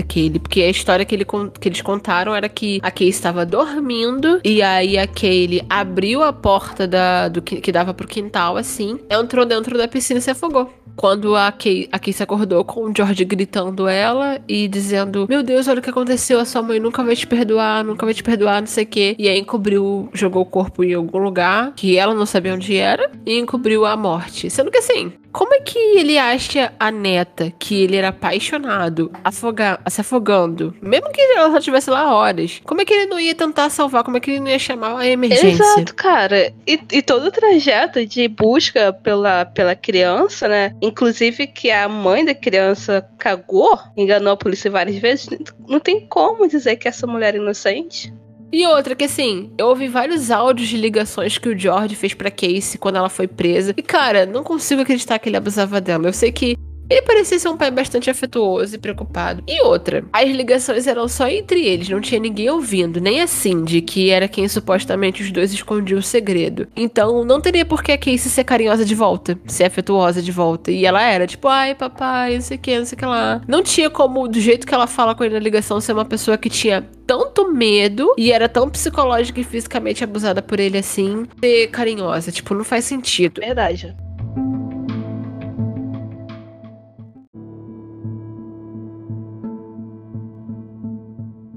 Porque 0.41 0.62
a 0.62 0.71
história 0.71 1.05
que, 1.05 1.15
ele, 1.15 1.25
que 1.25 1.69
eles 1.69 1.83
contaram 1.83 2.35
era 2.35 2.49
que 2.49 2.81
a 2.83 2.91
Casey 2.91 3.09
estava 3.09 3.45
dormindo 3.45 4.41
e 4.45 4.62
aí 4.62 4.99
a 4.99 5.07
Kaylee 5.07 5.65
abriu 5.69 6.23
a 6.23 6.33
porta 6.33 6.87
da, 6.87 7.29
do 7.29 7.43
que, 7.43 7.61
que 7.61 7.73
dava 7.73 7.93
pro 7.93 8.07
quintal 8.07 8.57
assim, 8.57 8.99
entrou 9.11 9.45
dentro 9.45 9.77
da 9.77 9.89
piscina 9.89 10.19
e 10.19 10.23
se 10.23 10.31
afogou. 10.31 10.73
Quando 10.97 11.35
a 11.35 11.51
Kay, 11.51 11.89
a 11.91 11.99
Kay 11.99 12.12
se 12.12 12.23
acordou 12.23 12.65
com 12.65 12.85
o 12.85 12.93
George 12.97 13.25
gritando 13.25 13.89
ela 13.89 14.41
e 14.47 14.69
dizendo: 14.69 15.27
Meu 15.29 15.43
Deus, 15.43 15.67
olha 15.67 15.81
o 15.81 15.83
que 15.83 15.91
aconteceu, 15.91 16.39
a 16.39 16.45
sua 16.45 16.62
mãe 16.62 16.79
nunca 16.79 17.03
vai 17.03 17.17
te 17.17 17.27
perdoar, 17.27 17.83
nunca 17.85 18.07
vai 18.07 18.15
te 18.15 18.23
perdoar, 18.23 18.61
não 18.61 18.69
sei 18.69 18.85
o 18.85 18.87
quê. 18.87 19.17
E 19.19 19.29
aí 19.29 19.39
encobriu, 19.39 20.09
jogou 20.12 20.43
o 20.43 20.47
corpo 20.47 20.85
em 20.85 20.95
algum 20.95 21.19
lugar 21.19 21.73
que 21.75 21.99
ela 21.99 22.15
não 22.15 22.25
sabia 22.25 22.55
onde 22.55 22.77
era 22.77 23.11
e 23.27 23.39
encobriu 23.39 23.85
a 23.85 23.97
morte. 23.97 24.49
Sendo 24.49 24.71
que 24.71 24.79
assim, 24.79 25.12
como 25.35 25.53
é 25.53 25.61
que 25.61 25.76
ele 25.76 26.16
acha 26.16 26.72
a 26.78 26.93
neta 26.93 27.53
que 27.59 27.82
ele 27.82 27.97
era 27.97 28.11
apaixonado, 28.11 29.11
afoga 29.24 29.80
se 29.89 30.01
afogando? 30.01 30.72
Mesmo 30.80 31.11
que 31.11 31.20
ela 31.20 31.51
só 31.51 31.61
tivesse 31.61 31.91
lá 31.91 32.14
horas. 32.14 32.62
Como 32.64 32.80
é 32.80 32.85
que 32.85 32.95
ele 32.95 33.07
não 33.07 33.18
ia 33.18 33.35
tentar 33.35 33.68
salvar? 33.68 34.05
Como 34.05 34.16
é 34.16 34.20
que 34.20 34.30
ele 34.30 34.39
não 34.39 34.47
ia 34.47 34.61
chamar 34.61 34.97
a 34.97 35.09
emergência? 35.09 35.64
Exato, 35.64 35.93
cara. 35.97 36.55
E, 36.64 36.78
e 36.93 37.03
todo 37.03 37.26
o 37.26 37.32
trajeto 37.32 38.07
de 38.07 38.28
busca 38.28 38.93
pela, 38.93 39.45
pela 39.45 39.74
criança, 39.74 40.47
né? 40.47 40.72
Inclusive 40.80 41.49
que 41.49 41.68
a 41.68 41.89
mãe 41.89 42.24
da 42.24 42.35
criança 42.35 43.05
cagou, 43.18 43.76
enganou 43.97 44.35
a 44.35 44.37
polícia 44.37 44.70
várias 44.70 44.99
vezes. 44.99 45.28
Não 45.66 45.80
tem 45.80 46.07
como 46.07 46.47
dizer 46.47 46.76
que 46.76 46.87
essa 46.87 47.09
mulher 47.09 47.35
é 47.35 47.39
inocente. 47.39 48.14
E 48.55 48.65
outra 48.69 48.95
que 48.95 49.03
assim, 49.03 49.51
eu 49.59 49.67
ouvi 49.67 49.89
vários 49.89 50.31
áudios 50.31 50.69
de 50.69 50.77
ligações 50.77 51.39
que 51.39 51.49
o 51.49 51.59
George 51.59 51.97
fez 51.97 52.15
pra 52.15 52.31
Casey 52.31 52.79
quando 52.79 52.95
ela 52.95 53.09
foi 53.09 53.27
presa. 53.27 53.75
E 53.77 53.83
cara, 53.83 54.25
não 54.25 54.45
consigo 54.45 54.81
acreditar 54.81 55.19
que 55.19 55.29
ele 55.29 55.37
abusava 55.37 55.81
dela. 55.81 56.07
Eu 56.07 56.13
sei 56.13 56.31
que 56.31 56.57
ele 56.95 57.03
parecia 57.03 57.38
ser 57.38 57.49
um 57.49 57.57
pai 57.57 57.70
bastante 57.70 58.09
afetuoso 58.09 58.74
e 58.74 58.78
preocupado. 58.78 59.42
E 59.47 59.62
outra, 59.62 60.05
as 60.12 60.28
ligações 60.30 60.86
eram 60.86 61.09
só 61.09 61.28
entre 61.28 61.64
eles, 61.66 61.88
não 61.88 62.01
tinha 62.01 62.20
ninguém 62.20 62.49
ouvindo, 62.51 63.01
nem 63.01 63.20
a 63.20 63.26
Cindy, 63.26 63.80
que 63.80 64.11
era 64.11 64.28
quem 64.28 64.49
supostamente 64.49 65.22
os 65.22 65.30
dois 65.30 65.53
escondiam 65.53 65.99
o 65.99 66.03
segredo. 66.03 66.68
Então 66.76 67.24
não 67.24 67.40
teria 67.40 67.64
por 67.64 67.82
que 67.82 67.92
a 67.92 67.99
Casey 67.99 68.18
ser 68.18 68.45
carinhosa 68.45 68.84
de 68.84 68.95
volta, 68.95 69.38
ser 69.47 69.64
afetuosa 69.64 70.22
de 70.22 70.30
volta. 70.30 70.70
E 70.70 70.86
ela 70.86 71.03
era 71.03 71.26
tipo, 71.26 71.49
ai 71.49 71.74
papai, 71.74 72.34
não 72.34 72.40
sei 72.40 72.57
o 72.57 72.61
que, 72.61 72.78
não 72.78 72.84
sei 72.84 72.97
o 72.97 72.99
que 72.99 73.07
lá. 73.07 73.40
Não 73.47 73.62
tinha 73.62 73.90
como, 73.90 74.28
do 74.28 74.40
jeito 74.40 74.66
que 74.66 74.74
ela 74.74 74.86
fala 74.86 75.14
com 75.14 75.24
ele 75.24 75.34
na 75.34 75.40
ligação, 75.40 75.80
ser 75.80 75.92
uma 75.92 76.05
pessoa 76.05 76.38
que 76.38 76.49
tinha 76.49 76.82
tanto 77.07 77.53
medo 77.53 78.14
e 78.16 78.32
era 78.32 78.49
tão 78.49 78.68
psicológica 78.68 79.40
e 79.40 79.45
fisicamente 79.45 80.03
abusada 80.03 80.40
por 80.40 80.59
ele 80.59 80.78
assim, 80.78 81.26
ser 81.40 81.68
carinhosa. 81.68 82.30
Tipo, 82.30 82.55
não 82.55 82.64
faz 82.64 82.84
sentido. 82.84 83.40
Verdade. 83.40 83.95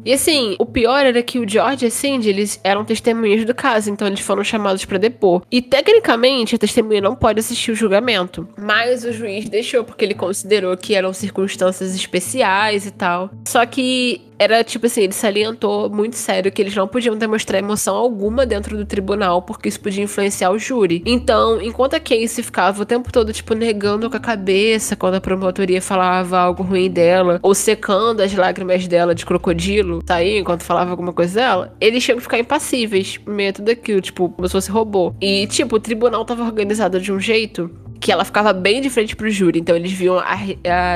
E 0.08 0.14
assim, 0.14 0.56
o 0.58 0.66
pior 0.66 1.06
era 1.06 1.22
que 1.22 1.38
o 1.38 1.46
George 1.46 1.84
e 1.84 1.88
a 1.90 1.92
Cindy, 1.92 2.30
eles 2.30 2.62
eram 2.64 2.86
testemunhas 2.86 3.44
do 3.44 3.54
caso, 3.54 3.92
então 3.92 4.08
eles 4.08 4.22
foram 4.22 4.42
chamados 4.42 4.86
para 4.86 4.98
depor. 4.98 5.42
E 5.52 5.62
tecnicamente, 5.62 6.56
a 6.56 6.58
testemunha 6.58 7.02
não 7.02 7.14
pode 7.14 7.42
assistir 7.42 7.72
o 7.72 7.76
julgamento, 7.76 8.48
mas 8.58 9.04
o 9.04 9.12
juiz 9.12 9.50
deixou 9.50 9.84
porque 9.84 10.06
ele 10.06 10.14
considerou 10.14 10.78
que 10.78 10.96
eram 10.96 11.12
circunstâncias 11.12 11.94
especiais 11.94 12.86
e 12.86 12.92
tal. 12.92 13.30
Só 13.46 13.66
que 13.66 14.22
era 14.40 14.64
tipo 14.64 14.86
assim, 14.86 15.02
ele 15.02 15.14
salientou 15.14 15.90
muito 15.90 16.16
sério 16.16 16.52
que 16.52 16.62
eles 16.62 16.76
não 16.76 16.88
podiam 16.88 17.16
demonstrar 17.16 17.60
emoção 17.60 17.96
alguma 17.96 18.46
dentro 18.46 18.78
do 18.78 18.86
tribunal, 18.86 19.42
porque 19.42 19.70
isso 19.70 19.80
podia 19.80 20.04
influenciar 20.04 20.52
o 20.52 20.60
júri. 20.60 21.02
Então, 21.06 21.62
enquanto 21.62 21.96
a 21.96 22.00
Casey 22.00 22.44
ficava 22.44 22.82
o 22.82 22.86
tempo 22.86 23.12
todo, 23.12 23.34
tipo, 23.34 23.54
negando 23.54 24.10
com 24.10 24.18
a 24.18 24.20
cabeça 24.20 24.96
quando 24.96 25.16
a 25.16 25.22
promotoria 25.22 25.82
falava 25.82 26.38
algo 26.38 26.64
ruim 26.64 26.90
dela, 26.90 27.40
ou 27.42 27.56
secando 27.56 28.22
as 28.22 28.34
lágrimas 28.34 28.88
dela 28.88 29.16
de 29.16 29.26
crocodilo, 29.26 30.02
tá 30.04 30.16
aí, 30.16 30.38
enquanto 30.38 30.64
falava 30.64 30.92
alguma 30.92 31.14
coisa 31.14 31.40
dela, 31.40 31.76
eles 31.80 32.04
tinham 32.04 32.18
que 32.18 32.24
ficar 32.24 32.40
impassíveis, 32.40 33.20
meio 33.26 33.54
tudo 33.54 33.70
aquilo, 33.72 34.02
tipo, 34.02 34.30
como 34.30 34.48
se 34.48 34.52
fosse 34.52 34.72
robô. 34.72 35.14
E, 35.22 35.48
tipo, 35.48 35.76
o 35.76 35.80
tribunal 35.80 36.24
tava 36.26 36.44
organizado 36.44 37.00
de 37.00 37.12
um 37.12 37.20
jeito 37.20 37.70
que 38.00 38.12
ela 38.12 38.26
ficava 38.26 38.54
bem 38.54 38.82
de 38.82 38.90
frente 38.90 39.16
pro 39.16 39.30
júri, 39.30 39.60
então 39.60 39.76
eles 39.76 39.92
viam 39.92 40.20
a, 40.20 40.38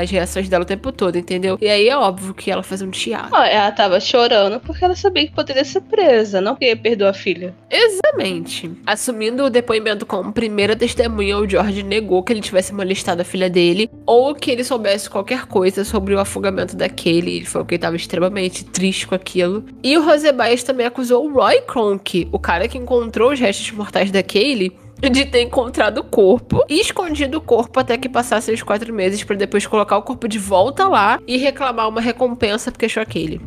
as 0.02 0.10
reações 0.10 0.47
dela 0.49 0.64
o 0.64 0.68
tempo 0.68 0.91
todo, 0.91 1.18
entendeu? 1.18 1.58
E 1.62 1.68
aí 1.68 1.88
é 1.88 1.97
óbvio 1.97 2.34
que 2.34 2.52
ela 2.52 2.64
fazia 2.64 2.88
um 2.88 2.91
teatro. 2.91 3.36
ela 3.36 3.72
tava 3.72 3.99
chorando 3.99 4.60
porque 4.60 4.84
ela 4.84 4.95
sabia 4.95 5.28
que 5.28 5.34
poderia 5.34 5.64
ser 5.64 5.82
presa, 5.82 6.41
não 6.41 6.54
porque 6.54 6.76
perdoar 6.76 7.10
a 7.10 7.14
filha. 7.14 7.54
Exatamente. 7.70 8.72
Assumindo 8.86 9.45
o 9.45 9.49
depoimento 9.49 10.06
como 10.06 10.32
primeira 10.34 10.76
testemunha, 10.76 11.38
o 11.38 11.47
George 11.47 11.84
negou 11.84 12.24
que 12.24 12.34
ele 12.34 12.41
tivesse 12.41 12.74
molestado 12.74 13.22
a 13.22 13.26
filha 13.26 13.49
dele 13.49 13.89
ou 14.06 14.36
que 14.36 14.52
ele 14.52 14.64
soubesse 14.64 15.10
qualquer 15.10 15.45
coisa 15.45 15.84
sobre 15.84 16.14
o 16.14 16.20
afogamento 16.20 16.76
daquele. 16.76 17.38
Ele 17.38 17.45
falou 17.45 17.66
que 17.66 17.76
ele 17.76 17.78
estava 17.78 17.95
extremamente 17.95 18.66
triste 18.66 19.08
com 19.08 19.16
aquilo. 19.16 19.64
E 19.84 19.97
o 19.97 20.04
Rosebaez 20.04 20.64
também 20.64 20.86
acusou 20.86 21.26
o 21.26 21.34
Roy 21.34 21.62
Kronk, 21.62 22.28
o 22.32 22.39
cara 22.39 22.68
que 22.68 22.78
encontrou 22.78 23.32
os 23.32 23.39
restos 23.39 23.72
mortais 23.72 24.12
da 24.12 24.24
Kaylee, 24.24 24.72
de 25.10 25.26
ter 25.26 25.41
encontrado 25.41 25.99
o 25.99 26.04
corpo 26.04 26.64
e 26.70 26.80
escondido 26.80 27.38
o 27.38 27.41
corpo 27.41 27.80
até 27.80 27.97
que 27.97 28.08
passassem 28.08 28.54
os 28.54 28.62
quatro 28.62 28.93
meses 28.93 29.24
para 29.24 29.36
depois 29.36 29.66
colocar 29.66 29.97
o 29.97 30.04
corpo 30.04 30.28
de 30.28 30.38
volta 30.38 30.88
lá 30.88 31.20
e 31.28 31.38
reclamar 31.38 31.89
uma 31.89 32.02
recompensa 32.02 32.72
porque 32.72 32.86
achou 32.86 33.02
aquele. 33.02 33.41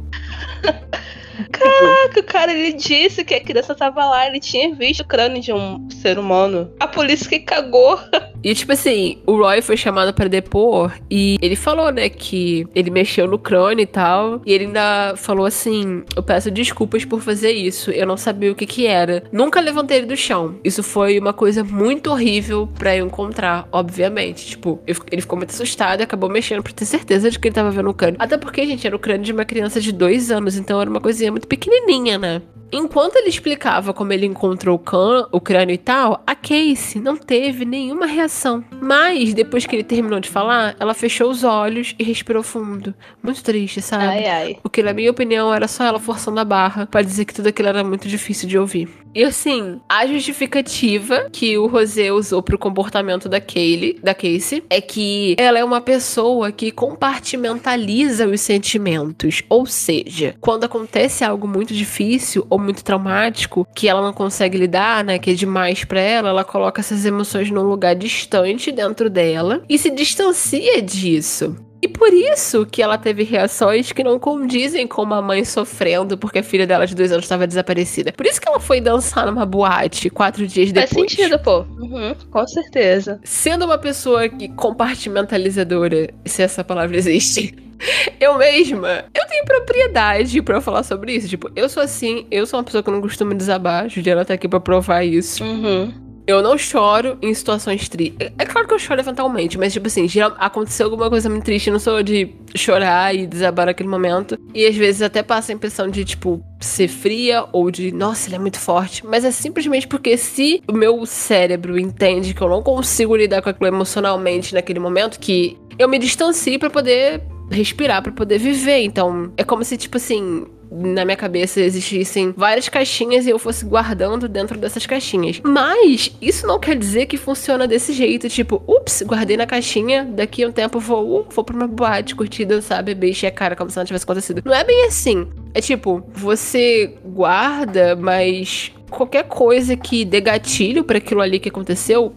Caraca, 1.50 2.20
o 2.20 2.24
cara 2.24 2.52
ele 2.52 2.72
disse 2.72 3.24
que 3.24 3.34
a 3.34 3.40
criança 3.40 3.74
tava 3.74 4.04
lá, 4.04 4.26
ele 4.26 4.40
tinha 4.40 4.74
visto 4.74 5.00
o 5.00 5.06
crânio 5.06 5.40
de 5.40 5.52
um 5.52 5.88
ser 5.90 6.18
humano. 6.18 6.72
A 6.80 6.86
polícia 6.86 7.28
que 7.28 7.40
cagou. 7.40 7.98
E 8.44 8.54
tipo 8.54 8.72
assim, 8.72 9.18
o 9.26 9.38
Roy 9.38 9.62
foi 9.62 9.76
chamado 9.76 10.12
para 10.12 10.28
depor 10.28 10.92
e 11.10 11.38
ele 11.40 11.56
falou, 11.56 11.90
né, 11.90 12.10
que 12.10 12.66
ele 12.74 12.90
mexeu 12.90 13.26
no 13.26 13.38
crânio 13.38 13.82
e 13.82 13.86
tal. 13.86 14.42
E 14.44 14.52
ele 14.52 14.66
ainda 14.66 15.14
falou 15.16 15.46
assim: 15.46 16.04
Eu 16.14 16.22
peço 16.22 16.50
desculpas 16.50 17.04
por 17.04 17.22
fazer 17.22 17.52
isso. 17.52 17.90
Eu 17.90 18.06
não 18.06 18.16
sabia 18.16 18.52
o 18.52 18.54
que 18.54 18.66
que 18.66 18.86
era. 18.86 19.24
Nunca 19.32 19.60
levantei 19.60 19.98
ele 19.98 20.06
do 20.06 20.16
chão. 20.16 20.56
Isso 20.62 20.82
foi 20.82 21.18
uma 21.18 21.32
coisa 21.32 21.64
muito 21.64 22.10
horrível 22.10 22.68
para 22.78 22.94
eu 22.94 23.06
encontrar, 23.06 23.66
obviamente. 23.72 24.46
Tipo, 24.46 24.80
eu, 24.86 24.94
ele 25.10 25.22
ficou 25.22 25.38
muito 25.38 25.50
assustado 25.50 26.00
e 26.00 26.02
acabou 26.02 26.28
mexendo 26.28 26.62
pra 26.62 26.72
ter 26.72 26.84
certeza 26.84 27.30
de 27.30 27.38
que 27.38 27.48
ele 27.48 27.54
tava 27.54 27.70
vendo 27.70 27.88
o 27.88 27.94
crânio. 27.94 28.16
Até 28.18 28.36
porque, 28.36 28.66
gente, 28.66 28.86
era 28.86 28.94
o 28.94 28.98
crânio 28.98 29.24
de 29.24 29.32
uma 29.32 29.44
criança 29.44 29.80
de 29.80 29.90
dois 29.90 30.30
anos, 30.30 30.56
então 30.56 30.80
era 30.80 30.90
uma 30.90 31.00
coisinha 31.00 31.30
muito 31.30 31.48
pequenininha, 31.48 32.18
né? 32.18 32.42
Enquanto 32.72 33.16
ele 33.16 33.28
explicava 33.28 33.92
como 33.92 34.12
ele 34.12 34.26
encontrou 34.26 34.76
o, 34.76 34.78
can, 34.78 35.28
o 35.30 35.40
crânio 35.40 35.74
e 35.74 35.78
tal, 35.78 36.22
a 36.26 36.34
Casey 36.34 37.00
não 37.00 37.16
teve 37.16 37.64
nenhuma 37.64 38.06
reação. 38.06 38.64
Mas, 38.80 39.32
depois 39.32 39.66
que 39.66 39.76
ele 39.76 39.84
terminou 39.84 40.20
de 40.20 40.28
falar, 40.28 40.74
ela 40.80 40.94
fechou 40.94 41.30
os 41.30 41.44
olhos 41.44 41.94
e 41.98 42.02
respirou 42.02 42.42
fundo. 42.42 42.94
Muito 43.22 43.42
triste, 43.42 43.80
sabe? 43.80 44.04
Ai, 44.04 44.26
ai. 44.26 44.56
Porque, 44.62 44.82
na 44.82 44.92
minha 44.92 45.10
opinião, 45.10 45.52
era 45.54 45.68
só 45.68 45.84
ela 45.84 46.00
forçando 46.00 46.40
a 46.40 46.44
barra 46.44 46.86
para 46.86 47.02
dizer 47.02 47.24
que 47.24 47.34
tudo 47.34 47.48
aquilo 47.48 47.68
era 47.68 47.84
muito 47.84 48.08
difícil 48.08 48.48
de 48.48 48.58
ouvir. 48.58 49.03
E 49.14 49.22
assim, 49.22 49.80
a 49.88 50.06
justificativa 50.06 51.28
que 51.30 51.56
o 51.56 51.68
Rosé 51.68 52.10
usou 52.10 52.42
pro 52.42 52.58
comportamento 52.58 53.28
da 53.28 53.40
Kaylee, 53.40 54.00
da 54.02 54.12
Casey, 54.12 54.64
é 54.68 54.80
que 54.80 55.36
ela 55.38 55.56
é 55.58 55.64
uma 55.64 55.80
pessoa 55.80 56.50
que 56.50 56.72
compartimentaliza 56.72 58.26
os 58.26 58.40
sentimentos. 58.40 59.42
Ou 59.48 59.66
seja, 59.66 60.34
quando 60.40 60.64
acontece 60.64 61.22
algo 61.22 61.46
muito 61.46 61.72
difícil 61.72 62.44
ou 62.50 62.58
muito 62.58 62.82
traumático 62.82 63.66
que 63.72 63.88
ela 63.88 64.02
não 64.02 64.12
consegue 64.12 64.58
lidar, 64.58 65.04
né, 65.04 65.18
que 65.18 65.30
é 65.30 65.34
demais 65.34 65.84
para 65.84 66.00
ela, 66.00 66.30
ela 66.30 66.44
coloca 66.44 66.80
essas 66.80 67.04
emoções 67.04 67.50
num 67.50 67.62
lugar 67.62 67.94
distante 67.94 68.72
dentro 68.72 69.08
dela 69.08 69.62
e 69.68 69.78
se 69.78 69.90
distancia 69.90 70.82
disso. 70.82 71.56
E 71.84 71.88
por 71.88 72.14
isso 72.14 72.64
que 72.64 72.82
ela 72.82 72.96
teve 72.96 73.24
reações 73.24 73.92
que 73.92 74.02
não 74.02 74.18
condizem 74.18 74.88
com 74.88 75.02
uma 75.02 75.20
mãe 75.20 75.44
sofrendo 75.44 76.16
porque 76.16 76.38
a 76.38 76.42
filha 76.42 76.66
dela 76.66 76.86
de 76.86 76.94
dois 76.94 77.12
anos 77.12 77.26
estava 77.26 77.46
desaparecida. 77.46 78.10
Por 78.10 78.24
isso 78.24 78.40
que 78.40 78.48
ela 78.48 78.58
foi 78.58 78.80
dançar 78.80 79.26
numa 79.26 79.44
boate 79.44 80.08
quatro 80.08 80.46
dias 80.46 80.72
depois. 80.72 80.90
Faz 80.90 81.10
sentido, 81.10 81.38
pô. 81.38 81.58
Uhum, 81.78 82.14
com 82.30 82.46
certeza. 82.46 83.20
Sendo 83.22 83.66
uma 83.66 83.76
pessoa 83.76 84.30
que 84.30 84.48
compartimentalizadora, 84.48 86.08
se 86.24 86.42
essa 86.42 86.64
palavra 86.64 86.96
existe, 86.96 87.54
eu 88.18 88.38
mesma, 88.38 89.04
eu 89.14 89.26
tenho 89.26 89.44
propriedade 89.44 90.40
para 90.40 90.62
falar 90.62 90.84
sobre 90.84 91.12
isso. 91.12 91.28
Tipo, 91.28 91.50
eu 91.54 91.68
sou 91.68 91.82
assim, 91.82 92.26
eu 92.30 92.46
sou 92.46 92.58
uma 92.60 92.64
pessoa 92.64 92.82
que 92.82 92.90
não 92.90 93.02
costuma 93.02 93.34
desabar. 93.34 93.90
Juliana 93.90 94.24
tá 94.24 94.32
aqui 94.32 94.48
pra 94.48 94.58
provar 94.58 95.04
isso. 95.04 95.44
Uhum. 95.44 95.92
Eu 96.26 96.42
não 96.42 96.56
choro 96.56 97.18
em 97.20 97.32
situações 97.34 97.88
tristes. 97.88 98.32
É 98.38 98.44
claro 98.44 98.66
que 98.66 98.74
eu 98.74 98.78
choro 98.78 99.00
eventualmente, 99.00 99.58
mas, 99.58 99.72
tipo 99.72 99.86
assim, 99.86 100.06
aconteceu 100.38 100.86
alguma 100.86 101.10
coisa 101.10 101.28
muito 101.28 101.44
triste, 101.44 101.68
eu 101.68 101.72
não 101.72 101.80
sou 101.80 102.02
de 102.02 102.34
chorar 102.54 103.14
e 103.14 103.26
desabar 103.26 103.66
naquele 103.66 103.88
momento. 103.88 104.38
E 104.54 104.66
às 104.66 104.74
vezes 104.76 105.02
até 105.02 105.22
passa 105.22 105.52
a 105.52 105.54
impressão 105.54 105.88
de, 105.88 106.04
tipo, 106.04 106.42
ser 106.60 106.88
fria 106.88 107.44
ou 107.52 107.70
de, 107.70 107.92
nossa, 107.92 108.28
ele 108.28 108.36
é 108.36 108.38
muito 108.38 108.58
forte. 108.58 109.06
Mas 109.06 109.24
é 109.24 109.30
simplesmente 109.30 109.86
porque 109.86 110.16
se 110.16 110.62
o 110.68 110.72
meu 110.72 111.04
cérebro 111.04 111.78
entende 111.78 112.32
que 112.34 112.40
eu 112.40 112.48
não 112.48 112.62
consigo 112.62 113.14
lidar 113.16 113.42
com 113.42 113.50
aquilo 113.50 113.66
emocionalmente 113.66 114.54
naquele 114.54 114.78
momento, 114.78 115.18
que 115.18 115.58
eu 115.78 115.88
me 115.88 115.98
distancio 115.98 116.58
para 116.58 116.70
poder 116.70 117.22
respirar, 117.50 118.02
para 118.02 118.12
poder 118.12 118.38
viver. 118.38 118.82
Então, 118.82 119.32
é 119.36 119.44
como 119.44 119.64
se, 119.64 119.76
tipo 119.76 119.96
assim, 119.96 120.46
na 120.70 121.04
minha 121.04 121.16
cabeça 121.16 121.60
existissem 121.60 122.34
várias 122.36 122.68
caixinhas 122.68 123.26
e 123.26 123.30
eu 123.30 123.38
fosse 123.38 123.64
guardando 123.64 124.28
dentro 124.28 124.58
dessas 124.58 124.86
caixinhas. 124.86 125.40
Mas 125.44 126.16
isso 126.20 126.46
não 126.46 126.58
quer 126.58 126.76
dizer 126.76 127.06
que 127.06 127.16
funciona 127.16 127.66
desse 127.66 127.92
jeito, 127.92 128.28
tipo, 128.28 128.62
ups, 128.66 129.02
guardei 129.02 129.36
na 129.36 129.46
caixinha, 129.46 130.04
daqui 130.04 130.44
a 130.44 130.48
um 130.48 130.52
tempo 130.52 130.78
vou, 130.80 131.20
uh, 131.20 131.26
vou 131.30 131.44
pra 131.44 131.56
uma 131.56 131.66
boate 131.66 132.14
curtida, 132.14 132.60
sabe, 132.60 132.94
beijar 132.94 133.28
a 133.28 133.30
cara 133.30 133.56
como 133.56 133.70
se 133.70 133.76
não 133.76 133.84
tivesse 133.84 134.04
acontecido. 134.04 134.42
Não 134.44 134.54
é 134.54 134.64
bem 134.64 134.86
assim. 134.86 135.28
É 135.52 135.60
tipo, 135.60 136.04
você 136.12 136.94
guarda, 137.04 137.96
mas 137.96 138.72
qualquer 138.90 139.24
coisa 139.24 139.76
que 139.76 140.04
dê 140.04 140.20
gatilho 140.20 140.84
para 140.84 140.98
aquilo 140.98 141.20
ali 141.20 141.38
que 141.38 141.48
aconteceu, 141.48 142.12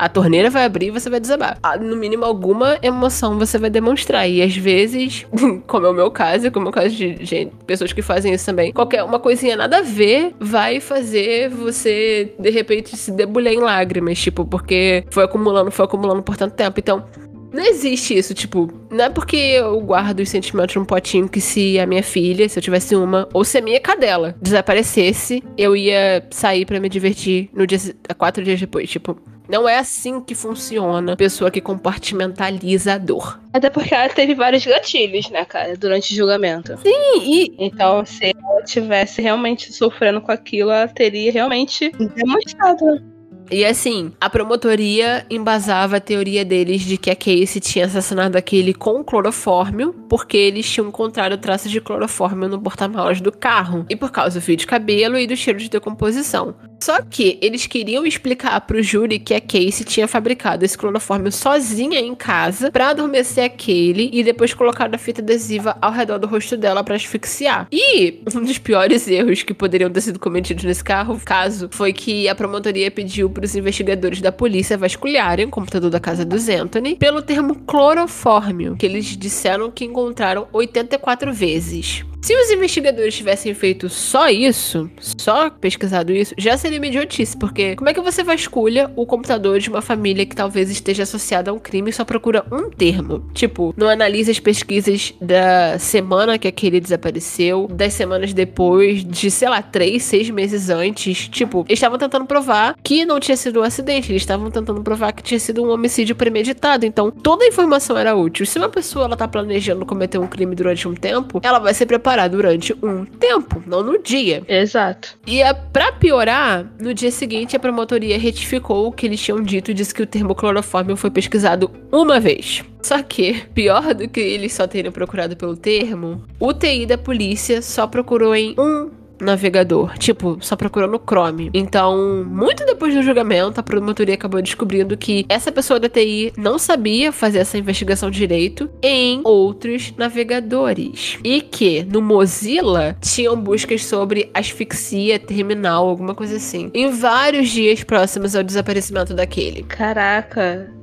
a 0.00 0.08
torneira 0.08 0.48
vai 0.48 0.64
abrir 0.64 0.86
e 0.86 0.90
você 0.90 1.10
vai 1.10 1.20
desabar. 1.20 1.58
Ah, 1.62 1.76
no 1.76 1.94
mínimo, 1.94 2.24
alguma 2.24 2.78
emoção 2.80 3.38
você 3.38 3.58
vai 3.58 3.68
demonstrar. 3.68 4.26
E 4.26 4.40
às 4.40 4.56
vezes, 4.56 5.26
como 5.66 5.86
é 5.86 5.90
o 5.90 5.92
meu 5.92 6.10
caso, 6.10 6.50
como 6.50 6.68
é 6.68 6.70
o 6.70 6.72
caso 6.72 6.88
de 6.88 7.22
gente, 7.22 7.52
pessoas 7.66 7.92
que 7.92 8.00
fazem 8.00 8.32
isso 8.32 8.46
também, 8.46 8.72
qualquer 8.72 9.04
uma 9.04 9.18
coisinha 9.18 9.56
nada 9.56 9.80
a 9.80 9.82
ver 9.82 10.34
vai 10.40 10.80
fazer 10.80 11.50
você, 11.50 12.32
de 12.38 12.48
repente, 12.48 12.96
se 12.96 13.12
debulhar 13.12 13.52
em 13.52 13.60
lágrimas. 13.60 14.18
Tipo, 14.18 14.46
porque 14.46 15.04
foi 15.10 15.24
acumulando, 15.24 15.70
foi 15.70 15.84
acumulando 15.84 16.22
por 16.22 16.34
tanto 16.34 16.54
tempo. 16.54 16.80
Então, 16.80 17.04
não 17.52 17.64
existe 17.64 18.16
isso, 18.16 18.34
tipo, 18.34 18.72
não 18.90 19.06
é 19.06 19.10
porque 19.10 19.36
eu 19.36 19.80
guardo 19.80 20.20
os 20.20 20.28
sentimentos 20.28 20.74
num 20.76 20.84
potinho 20.84 21.28
que 21.28 21.40
se 21.40 21.78
a 21.78 21.86
minha 21.86 22.02
filha, 22.02 22.48
se 22.48 22.58
eu 22.58 22.62
tivesse 22.62 22.94
uma, 22.94 23.28
ou 23.32 23.44
se 23.44 23.58
a 23.58 23.60
minha 23.60 23.80
cadela 23.80 24.36
desaparecesse, 24.40 25.42
eu 25.56 25.76
ia 25.76 26.26
sair 26.30 26.64
para 26.64 26.80
me 26.80 26.88
divertir 26.88 27.50
no 27.52 27.66
dia 27.66 27.78
quatro 28.16 28.42
dias 28.44 28.60
depois. 28.60 28.88
Tipo, 28.88 29.20
não 29.50 29.68
é 29.68 29.78
assim 29.78 30.20
que 30.20 30.32
funciona 30.32 31.16
pessoa 31.16 31.50
que 31.50 31.60
compartimentaliza 31.60 32.94
a 32.94 32.98
dor. 32.98 33.40
Até 33.52 33.68
porque 33.68 33.92
ela 33.92 34.08
teve 34.08 34.32
vários 34.32 34.64
gatilhos, 34.64 35.28
né, 35.28 35.44
cara, 35.44 35.76
durante 35.76 36.12
o 36.12 36.16
julgamento. 36.16 36.78
Sim, 36.78 37.18
e. 37.20 37.52
Então, 37.58 38.06
se 38.06 38.26
ela 38.26 38.62
tivesse 38.62 39.20
realmente 39.20 39.72
sofrendo 39.72 40.20
com 40.20 40.30
aquilo, 40.30 40.70
ela 40.70 40.86
teria 40.86 41.32
realmente 41.32 41.90
demonstrado. 42.14 43.02
E 43.50 43.64
assim, 43.64 44.12
a 44.20 44.30
promotoria 44.30 45.26
embasava 45.28 45.96
a 45.96 46.00
teoria 46.00 46.44
deles 46.44 46.82
de 46.82 46.96
que 46.96 47.10
a 47.10 47.16
Casey 47.16 47.60
tinha 47.60 47.86
assassinado 47.86 48.38
aquele 48.38 48.72
com 48.72 49.02
clorofórmio, 49.02 49.92
porque 50.08 50.36
eles 50.36 50.70
tinham 50.70 50.88
encontrado 50.88 51.36
traços 51.36 51.70
de 51.70 51.80
clorofórmio 51.80 52.48
no 52.48 52.60
porta-malas 52.60 53.20
do 53.20 53.32
carro, 53.32 53.84
e 53.88 53.96
por 53.96 54.12
causa 54.12 54.38
do 54.38 54.42
fio 54.42 54.56
de 54.56 54.66
cabelo 54.66 55.18
e 55.18 55.26
do 55.26 55.36
cheiro 55.36 55.58
de 55.58 55.68
decomposição. 55.68 56.54
Só 56.82 57.02
que 57.02 57.38
eles 57.42 57.66
queriam 57.66 58.06
explicar 58.06 58.58
pro 58.62 58.82
júri 58.82 59.18
que 59.18 59.34
a 59.34 59.40
Casey 59.40 59.84
tinha 59.84 60.08
fabricado 60.08 60.64
esse 60.64 60.78
clorofórmio 60.78 61.30
sozinha 61.30 62.00
em 62.00 62.14
casa 62.14 62.70
para 62.70 62.88
adormecer 62.88 63.44
aquele 63.44 64.08
e 64.12 64.24
depois 64.24 64.54
colocar 64.54 64.92
a 64.94 64.98
fita 64.98 65.20
adesiva 65.20 65.76
ao 65.82 65.92
redor 65.92 66.18
do 66.18 66.26
rosto 66.26 66.56
dela 66.56 66.82
para 66.82 66.94
asfixiar. 66.94 67.68
E 67.70 68.22
um 68.34 68.42
dos 68.42 68.56
piores 68.56 69.06
erros 69.06 69.42
que 69.42 69.52
poderiam 69.52 69.90
ter 69.90 70.00
sido 70.00 70.18
cometidos 70.18 70.64
nesse 70.64 70.82
carro, 70.82 71.20
caso, 71.22 71.68
foi 71.70 71.92
que 71.92 72.26
a 72.28 72.34
promotoria 72.34 72.90
pediu 72.90 73.28
para 73.40 73.46
os 73.46 73.56
investigadores 73.56 74.20
da 74.20 74.30
polícia 74.30 74.76
vasculharem 74.76 75.46
o 75.46 75.50
computador 75.50 75.88
da 75.88 75.98
casa 75.98 76.26
dos 76.26 76.46
Anthony 76.50 76.96
pelo 76.96 77.22
termo 77.22 77.54
clorofórmio, 77.54 78.76
que 78.76 78.84
eles 78.84 79.16
disseram 79.16 79.70
que 79.70 79.86
encontraram 79.86 80.46
84 80.52 81.32
vezes. 81.32 82.04
Se 82.22 82.36
os 82.36 82.50
investigadores 82.50 83.14
tivessem 83.16 83.54
feito 83.54 83.88
só 83.88 84.28
isso, 84.28 84.90
só 85.00 85.48
pesquisado 85.48 86.12
isso, 86.12 86.34
já 86.36 86.56
seria 86.56 86.78
uma 86.78 86.86
idiotice, 86.86 87.34
porque 87.34 87.74
como 87.76 87.88
é 87.88 87.94
que 87.94 88.00
você 88.00 88.22
vasculha 88.22 88.90
o 88.94 89.06
computador 89.06 89.58
de 89.58 89.70
uma 89.70 89.80
família 89.80 90.26
que 90.26 90.36
talvez 90.36 90.70
esteja 90.70 91.04
associada 91.04 91.50
a 91.50 91.54
um 91.54 91.58
crime 91.58 91.88
e 91.88 91.92
só 91.94 92.04
procura 92.04 92.44
um 92.52 92.68
termo? 92.68 93.24
Tipo, 93.32 93.72
não 93.74 93.88
analisa 93.88 94.30
as 94.30 94.38
pesquisas 94.38 95.14
da 95.20 95.78
semana 95.78 96.38
que 96.38 96.46
aquele 96.46 96.78
desapareceu, 96.78 97.66
das 97.72 97.94
semanas 97.94 98.34
depois, 98.34 99.02
de 99.02 99.30
sei 99.30 99.48
lá, 99.48 99.62
três, 99.62 100.02
seis 100.02 100.28
meses 100.28 100.68
antes. 100.68 101.26
Tipo, 101.26 101.64
eles 101.68 101.78
estavam 101.78 101.98
tentando 101.98 102.26
provar 102.26 102.76
que 102.82 103.06
não 103.06 103.18
tinha 103.18 103.36
sido 103.36 103.60
um 103.60 103.62
acidente, 103.64 104.12
eles 104.12 104.22
estavam 104.22 104.50
tentando 104.50 104.82
provar 104.82 105.12
que 105.12 105.22
tinha 105.22 105.40
sido 105.40 105.64
um 105.64 105.70
homicídio 105.70 106.14
premeditado. 106.14 106.84
Então, 106.84 107.10
toda 107.10 107.44
a 107.44 107.48
informação 107.48 107.96
era 107.96 108.14
útil. 108.14 108.44
Se 108.44 108.58
uma 108.58 108.68
pessoa 108.68 109.06
ela 109.06 109.16
tá 109.16 109.26
planejando 109.26 109.86
cometer 109.86 110.18
um 110.18 110.26
crime 110.26 110.54
durante 110.54 110.86
um 110.86 110.94
tempo, 110.94 111.40
ela 111.42 111.58
vai 111.58 111.72
ser 111.72 111.86
preparada 111.86 112.09
parar 112.10 112.26
durante 112.26 112.74
um 112.82 113.04
tempo, 113.04 113.62
não 113.68 113.84
no 113.84 114.02
dia. 114.02 114.42
Exato. 114.48 115.16
E 115.24 115.40
a, 115.44 115.54
pra 115.54 115.92
piorar, 115.92 116.66
no 116.80 116.92
dia 116.92 117.12
seguinte 117.12 117.54
a 117.54 117.60
promotoria 117.60 118.18
retificou 118.18 118.88
o 118.88 118.90
que 118.90 119.06
eles 119.06 119.20
tinham 119.20 119.40
dito 119.40 119.70
e 119.70 119.74
disse 119.74 119.94
que 119.94 120.02
o 120.02 120.06
termo 120.06 120.34
clorofórmio 120.34 120.96
foi 120.96 121.08
pesquisado 121.08 121.70
uma 121.92 122.18
vez. 122.18 122.64
Só 122.82 123.00
que, 123.00 123.44
pior 123.54 123.94
do 123.94 124.08
que 124.08 124.18
eles 124.18 124.52
só 124.52 124.66
terem 124.66 124.90
procurado 124.90 125.36
pelo 125.36 125.56
termo, 125.56 126.24
o 126.40 126.52
TI 126.52 126.84
da 126.84 126.98
polícia 126.98 127.62
só 127.62 127.86
procurou 127.86 128.34
em 128.34 128.56
um 128.58 128.90
navegador, 129.20 129.96
tipo, 129.98 130.38
só 130.40 130.56
procurou 130.56 130.88
no 130.88 130.98
Chrome. 130.98 131.50
Então, 131.54 132.24
muito 132.24 132.64
depois 132.64 132.94
do 132.94 133.02
julgamento, 133.02 133.60
a 133.60 133.62
promotoria 133.62 134.14
acabou 134.14 134.40
descobrindo 134.42 134.96
que 134.96 135.24
essa 135.28 135.52
pessoa 135.52 135.78
da 135.78 135.88
TI 135.88 136.32
não 136.36 136.58
sabia 136.58 137.12
fazer 137.12 137.38
essa 137.38 137.58
investigação 137.58 138.10
direito 138.10 138.70
em 138.82 139.20
outros 139.24 139.92
navegadores. 139.96 141.18
E 141.24 141.40
que 141.40 141.84
no 141.84 142.00
Mozilla 142.00 142.96
tinham 143.00 143.40
buscas 143.40 143.84
sobre 143.84 144.30
asfixia 144.32 145.18
terminal, 145.18 145.88
alguma 145.88 146.14
coisa 146.14 146.36
assim, 146.36 146.70
em 146.74 146.90
vários 146.90 147.50
dias 147.50 147.82
próximos 147.84 148.34
ao 148.34 148.42
desaparecimento 148.42 149.14
daquele. 149.14 149.62
Caraca. 149.64 150.79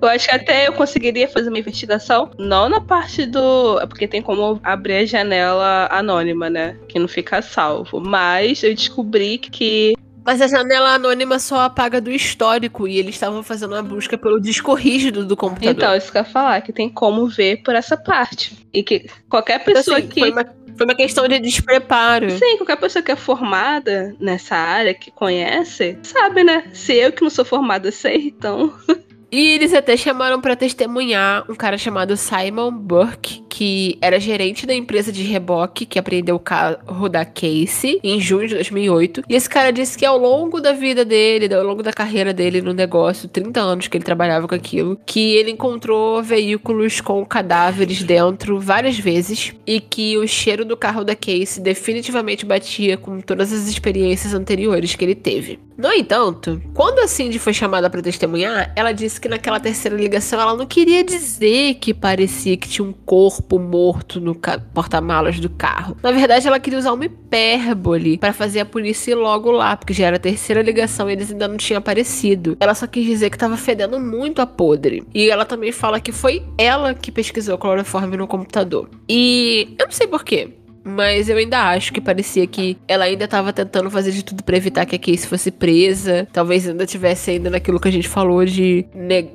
Eu 0.00 0.08
acho 0.08 0.28
que 0.28 0.34
até 0.34 0.68
eu 0.68 0.72
conseguiria 0.72 1.28
fazer 1.28 1.48
uma 1.48 1.58
investigação, 1.58 2.30
não 2.38 2.68
na 2.68 2.80
parte 2.80 3.26
do. 3.26 3.78
Porque 3.88 4.08
tem 4.08 4.22
como 4.22 4.58
abrir 4.62 4.94
a 4.94 5.04
janela 5.04 5.88
anônima, 5.90 6.48
né? 6.48 6.76
Que 6.88 6.98
não 6.98 7.08
fica 7.08 7.42
salvo. 7.42 8.00
Mas 8.00 8.62
eu 8.62 8.74
descobri 8.74 9.38
que 9.38 9.94
mas 10.24 10.40
a 10.40 10.46
janela 10.46 10.90
anônima 10.94 11.38
só 11.38 11.62
apaga 11.62 12.00
do 12.00 12.10
histórico 12.10 12.86
e 12.86 12.98
eles 12.98 13.14
estavam 13.14 13.42
fazendo 13.42 13.72
uma 13.72 13.82
busca 13.82 14.18
pelo 14.18 14.40
disco 14.40 14.74
rígido 14.74 15.24
do 15.24 15.36
computador. 15.36 15.72
Então, 15.72 15.96
isso 15.96 16.12
que 16.12 16.18
eu 16.18 16.22
ia 16.22 16.28
falar, 16.28 16.60
que 16.60 16.72
tem 16.72 16.88
como 16.88 17.26
ver 17.26 17.62
por 17.62 17.74
essa 17.74 17.96
parte. 17.96 18.68
E 18.72 18.82
que 18.82 19.06
qualquer 19.28 19.64
pessoa 19.64 19.98
então, 19.98 20.08
assim, 20.08 20.08
que. 20.08 20.20
Foi 20.20 20.30
uma, 20.30 20.44
foi 20.76 20.86
uma 20.86 20.94
questão 20.94 21.26
de 21.26 21.38
despreparo. 21.40 22.30
Sim, 22.30 22.58
qualquer 22.58 22.76
pessoa 22.76 23.02
que 23.02 23.10
é 23.10 23.16
formada 23.16 24.14
nessa 24.20 24.54
área, 24.54 24.94
que 24.94 25.10
conhece, 25.10 25.98
sabe, 26.02 26.44
né? 26.44 26.64
Se 26.72 26.94
eu 26.94 27.12
que 27.12 27.22
não 27.22 27.30
sou 27.30 27.44
formada 27.44 27.90
sei, 27.90 28.28
então. 28.28 28.72
E 29.32 29.50
eles 29.50 29.72
até 29.72 29.96
chamaram 29.96 30.40
para 30.40 30.56
testemunhar 30.56 31.44
um 31.48 31.54
cara 31.54 31.78
chamado 31.78 32.16
Simon 32.16 32.72
Burke, 32.72 33.44
que 33.48 33.98
era 34.00 34.18
gerente 34.18 34.66
da 34.66 34.74
empresa 34.74 35.12
de 35.12 35.22
reboque 35.22 35.84
que 35.86 35.98
apreendeu 35.98 36.34
o 36.34 36.40
carro 36.40 37.08
da 37.08 37.24
Casey 37.24 38.00
em 38.02 38.18
junho 38.18 38.48
de 38.48 38.54
2008. 38.54 39.22
E 39.28 39.34
esse 39.36 39.48
cara 39.48 39.70
disse 39.70 39.96
que 39.96 40.04
ao 40.04 40.18
longo 40.18 40.60
da 40.60 40.72
vida 40.72 41.04
dele, 41.04 41.52
ao 41.54 41.62
longo 41.62 41.82
da 41.82 41.92
carreira 41.92 42.32
dele 42.32 42.60
no 42.60 42.72
negócio, 42.72 43.28
30 43.28 43.60
anos 43.60 43.86
que 43.86 43.96
ele 43.96 44.04
trabalhava 44.04 44.48
com 44.48 44.54
aquilo, 44.54 44.98
que 45.06 45.36
ele 45.36 45.50
encontrou 45.50 46.22
veículos 46.22 47.00
com 47.00 47.24
cadáveres 47.24 48.02
dentro 48.02 48.58
várias 48.58 48.98
vezes 48.98 49.52
e 49.66 49.78
que 49.78 50.16
o 50.16 50.26
cheiro 50.26 50.64
do 50.64 50.76
carro 50.76 51.04
da 51.04 51.14
Casey 51.14 51.62
definitivamente 51.62 52.46
batia 52.46 52.96
com 52.96 53.20
todas 53.20 53.52
as 53.52 53.68
experiências 53.68 54.34
anteriores 54.34 54.94
que 54.96 55.04
ele 55.04 55.14
teve. 55.14 55.58
No 55.76 55.90
entanto, 55.92 56.60
quando 56.74 56.98
a 56.98 57.08
Cindy 57.08 57.38
foi 57.38 57.54
chamada 57.54 57.88
para 57.88 58.02
testemunhar, 58.02 58.70
ela 58.76 58.92
disse 58.92 59.19
que 59.20 59.28
naquela 59.28 59.60
terceira 59.60 59.96
ligação 59.96 60.40
ela 60.40 60.56
não 60.56 60.66
queria 60.66 61.04
dizer 61.04 61.74
que 61.74 61.92
parecia 61.92 62.56
que 62.56 62.68
tinha 62.68 62.86
um 62.86 62.92
corpo 62.92 63.58
morto 63.58 64.20
no 64.20 64.34
porta-malas 64.72 65.38
do 65.38 65.48
carro. 65.48 65.96
Na 66.02 66.10
verdade, 66.10 66.48
ela 66.48 66.58
queria 66.58 66.78
usar 66.78 66.92
uma 66.92 67.04
hipérbole 67.04 68.18
para 68.18 68.32
fazer 68.32 68.60
a 68.60 68.64
polícia 68.64 69.12
ir 69.12 69.14
logo 69.14 69.50
lá, 69.50 69.76
porque 69.76 69.92
já 69.92 70.06
era 70.06 70.16
a 70.16 70.20
terceira 70.20 70.62
ligação 70.62 71.08
e 71.08 71.12
eles 71.12 71.30
ainda 71.30 71.46
não 71.46 71.56
tinham 71.56 71.78
aparecido. 71.78 72.56
Ela 72.58 72.74
só 72.74 72.86
quis 72.86 73.04
dizer 73.04 73.30
que 73.30 73.38
tava 73.38 73.56
fedendo 73.56 74.00
muito 74.00 74.40
a 74.40 74.46
podre. 74.46 75.04
E 75.14 75.30
ela 75.30 75.44
também 75.44 75.72
fala 75.72 76.00
que 76.00 76.12
foi 76.12 76.42
ela 76.56 76.94
que 76.94 77.12
pesquisou 77.12 77.58
cloroforme 77.58 78.16
no 78.16 78.26
computador. 78.26 78.88
E 79.08 79.74
eu 79.78 79.86
não 79.86 79.92
sei 79.92 80.06
porquê. 80.06 80.59
Mas 80.84 81.28
eu 81.28 81.36
ainda 81.36 81.68
acho 81.68 81.92
que 81.92 82.00
parecia 82.00 82.46
que 82.46 82.76
ela 82.88 83.04
ainda 83.04 83.28
tava 83.28 83.52
tentando 83.52 83.90
fazer 83.90 84.12
de 84.12 84.24
tudo 84.24 84.42
para 84.42 84.56
evitar 84.56 84.86
que 84.86 84.96
a 84.96 84.98
Casey 84.98 85.26
fosse 85.26 85.50
presa. 85.50 86.26
Talvez 86.32 86.68
ainda 86.68 86.86
tivesse 86.86 87.30
ainda 87.30 87.50
naquilo 87.50 87.80
que 87.80 87.88
a 87.88 87.92
gente 87.92 88.08
falou 88.08 88.44
de 88.44 88.86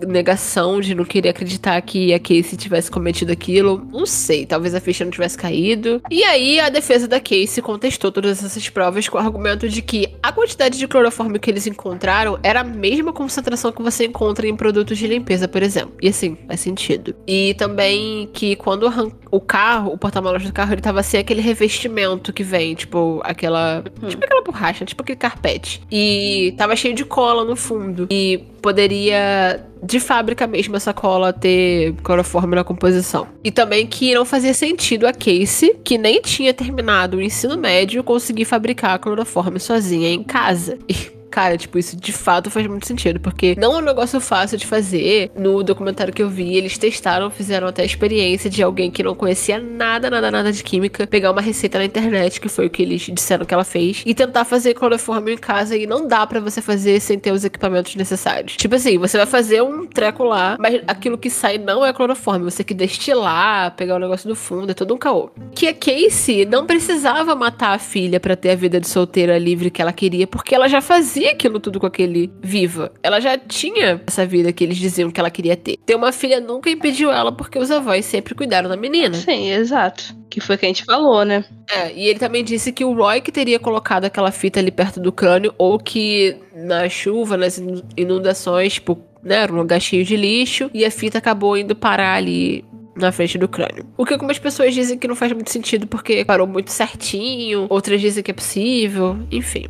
negação, 0.07 0.81
de 0.81 0.95
não 0.95 1.05
querer 1.05 1.29
acreditar 1.29 1.79
que 1.81 2.13
a 2.13 2.19
Casey 2.19 2.57
tivesse 2.57 2.89
cometido 2.89 3.31
aquilo. 3.31 3.87
Não 3.91 4.05
sei, 4.05 4.45
talvez 4.45 4.73
a 4.73 4.79
ficha 4.79 5.03
não 5.03 5.11
tivesse 5.11 5.37
caído. 5.37 6.01
E 6.09 6.23
aí 6.23 6.59
a 6.59 6.69
defesa 6.69 7.07
da 7.07 7.19
Casey 7.19 7.61
contestou 7.61 8.11
todas 8.11 8.43
essas 8.43 8.69
provas 8.69 9.07
com 9.07 9.17
o 9.17 9.21
argumento 9.21 9.69
de 9.69 9.81
que 9.81 10.07
a 10.21 10.31
quantidade 10.31 10.77
de 10.77 10.87
clorofórmio 10.87 11.39
que 11.39 11.49
eles 11.49 11.67
encontraram 11.67 12.39
era 12.43 12.61
a 12.61 12.63
mesma 12.63 13.13
concentração 13.13 13.71
que 13.71 13.81
você 13.81 14.05
encontra 14.05 14.47
em 14.47 14.55
produtos 14.55 14.97
de 14.97 15.07
limpeza, 15.07 15.47
por 15.47 15.61
exemplo. 15.61 15.95
E 16.01 16.07
assim, 16.07 16.37
faz 16.47 16.59
sentido. 16.59 17.15
E 17.27 17.53
também 17.55 18.29
que 18.33 18.55
quando 18.55 18.91
o 19.31 19.39
carro, 19.39 19.93
o 19.93 19.97
porta-malas 19.97 20.43
do 20.43 20.53
carro, 20.53 20.73
ele 20.73 20.81
tava 20.81 21.03
sem 21.03 21.19
aquele 21.19 21.34
revestimento 21.41 22.33
que 22.33 22.43
vem, 22.43 22.75
tipo, 22.75 23.21
aquela. 23.23 23.83
Hum. 24.01 24.07
Tipo 24.07 24.25
aquela 24.25 24.41
borracha, 24.41 24.85
tipo 24.85 25.01
aquele 25.01 25.17
carpete. 25.17 25.81
E 25.91 26.53
tava 26.57 26.75
cheio 26.75 26.93
de 26.93 27.05
cola 27.05 27.43
no 27.43 27.55
fundo. 27.55 28.07
E 28.09 28.43
poderia 28.61 29.63
de 29.83 29.99
fábrica 29.99 30.47
mesmo 30.47 30.75
essa 30.75 30.93
cola 30.93 31.31
ter 31.31 31.93
cloroforme 32.03 32.55
na 32.55 32.63
composição. 32.63 33.27
E 33.43 33.51
também 33.51 33.85
que 33.85 34.13
não 34.13 34.25
fazia 34.25 34.53
sentido 34.53 35.05
a 35.05 35.13
Casey, 35.13 35.75
que 35.83 35.97
nem 35.97 36.21
tinha 36.21 36.53
terminado 36.53 37.17
o 37.17 37.21
ensino 37.21 37.57
médio, 37.57 38.03
conseguir 38.03 38.45
fabricar 38.45 38.97
cloroforme 38.99 39.59
sozinha 39.59 40.09
em 40.09 40.23
casa. 40.23 40.79
E 40.89 41.14
Cara, 41.35 41.57
tipo, 41.57 41.77
isso 41.77 41.97
de 41.97 42.13
fato 42.13 42.49
faz 42.49 42.65
muito 42.65 42.87
sentido, 42.87 43.19
porque 43.19 43.57
não 43.59 43.73
é 43.73 43.77
um 43.79 43.81
negócio 43.81 44.21
fácil 44.21 44.57
de 44.57 44.65
fazer. 44.65 45.29
No 45.35 45.63
documentário 45.63 46.13
que 46.13 46.23
eu 46.23 46.29
vi, 46.29 46.55
eles 46.55 46.77
testaram, 46.77 47.29
fizeram 47.29 47.67
até 47.67 47.81
a 47.81 47.85
experiência 47.85 48.49
de 48.49 48.63
alguém 48.63 48.89
que 48.89 49.03
não 49.03 49.13
conhecia 49.13 49.59
nada, 49.59 50.09
nada, 50.09 50.31
nada 50.31 50.49
de 50.49 50.63
química, 50.63 51.05
pegar 51.05 51.31
uma 51.31 51.41
receita 51.41 51.77
na 51.77 51.83
internet, 51.83 52.39
que 52.39 52.47
foi 52.47 52.67
o 52.67 52.69
que 52.69 52.81
eles 52.81 53.01
disseram 53.01 53.43
que 53.43 53.53
ela 53.53 53.65
fez, 53.65 54.01
e 54.05 54.15
tentar 54.15 54.45
fazer 54.45 54.75
cloroforme 54.75 55.33
em 55.33 55.37
casa, 55.37 55.75
e 55.75 55.85
não 55.85 56.07
dá 56.07 56.25
para 56.25 56.39
você 56.39 56.61
fazer 56.61 57.01
sem 57.01 57.19
ter 57.19 57.33
os 57.33 57.43
equipamentos 57.43 57.97
necessários. 57.97 58.55
Tipo 58.55 58.75
assim, 58.75 58.97
você 58.97 59.17
vai 59.17 59.27
fazer 59.27 59.61
um 59.61 59.85
treco 59.85 60.23
lá, 60.23 60.55
mas 60.57 60.83
aquilo 60.87 61.17
que 61.17 61.29
sai 61.29 61.57
não 61.57 61.85
é 61.85 61.91
cloroforme, 61.91 62.45
você 62.45 62.63
tem 62.63 62.67
que 62.67 62.73
destilar, 62.73 63.75
pegar 63.75 63.97
o 63.97 63.99
negócio 63.99 64.29
do 64.29 64.37
fundo, 64.37 64.71
é 64.71 64.73
todo 64.73 64.93
um 64.93 64.97
caô. 64.97 65.29
Que 65.53 65.67
a 65.67 65.73
Casey 65.73 66.45
não 66.45 66.65
precisava 66.65 67.35
matar 67.35 67.75
a 67.75 67.77
filha 67.77 68.21
para 68.21 68.37
ter 68.37 68.51
a 68.51 68.55
vida 68.55 68.79
de 68.79 68.87
solteira 68.87 69.37
livre 69.37 69.69
que 69.69 69.81
ela 69.81 69.91
queria, 69.91 70.25
porque 70.25 70.55
ela 70.55 70.69
já 70.69 70.79
fazia 70.79 71.24
fazia 71.25 71.31
aquilo 71.31 71.59
tudo 71.59 71.79
com 71.79 71.87
aquele 71.87 72.31
viva. 72.41 72.91
Ela 73.01 73.19
já 73.19 73.37
tinha 73.37 74.01
essa 74.05 74.25
vida 74.25 74.53
que 74.53 74.63
eles 74.63 74.77
diziam 74.77 75.09
que 75.09 75.19
ela 75.19 75.31
queria 75.31 75.55
ter. 75.55 75.77
Ter 75.85 75.95
uma 75.95 76.11
filha 76.11 76.39
nunca 76.39 76.69
impediu 76.69 77.11
ela, 77.11 77.31
porque 77.31 77.57
os 77.57 77.71
avós 77.71 78.05
sempre 78.05 78.35
cuidaram 78.35 78.69
da 78.69 78.77
menina. 78.77 79.15
Sim, 79.15 79.51
exato. 79.51 80.15
Que 80.29 80.39
foi 80.39 80.55
o 80.55 80.59
que 80.59 80.65
a 80.65 80.69
gente 80.69 80.85
falou, 80.85 81.23
né? 81.25 81.43
É, 81.71 81.93
e 81.93 82.07
ele 82.07 82.19
também 82.19 82.43
disse 82.43 82.71
que 82.71 82.85
o 82.85 82.93
Roy 82.93 83.21
que 83.21 83.31
teria 83.31 83.59
colocado 83.59 84.05
aquela 84.05 84.31
fita 84.31 84.59
ali 84.59 84.71
perto 84.71 84.99
do 84.99 85.11
crânio, 85.11 85.53
ou 85.57 85.79
que 85.79 86.35
na 86.53 86.87
chuva, 86.89 87.37
nas 87.37 87.61
inundações, 87.97 88.73
tipo, 88.73 88.99
né, 89.23 89.37
era 89.37 89.53
um 89.53 89.57
lugar 89.57 89.81
cheio 89.81 90.03
de 90.03 90.15
lixo, 90.15 90.69
e 90.73 90.85
a 90.85 90.91
fita 90.91 91.17
acabou 91.17 91.57
indo 91.57 91.75
parar 91.75 92.15
ali 92.15 92.63
na 92.95 93.11
frente 93.11 93.37
do 93.37 93.47
crânio. 93.47 93.85
O 93.97 94.05
que 94.05 94.13
algumas 94.13 94.39
pessoas 94.39 94.73
dizem 94.73 94.97
que 94.97 95.07
não 95.07 95.15
faz 95.15 95.31
muito 95.33 95.51
sentido 95.51 95.85
porque 95.85 96.23
parou 96.23 96.47
muito 96.47 96.71
certinho, 96.71 97.67
outras 97.69 97.99
dizem 97.99 98.23
que 98.23 98.31
é 98.31 98.33
possível, 98.33 99.17
enfim. 99.31 99.65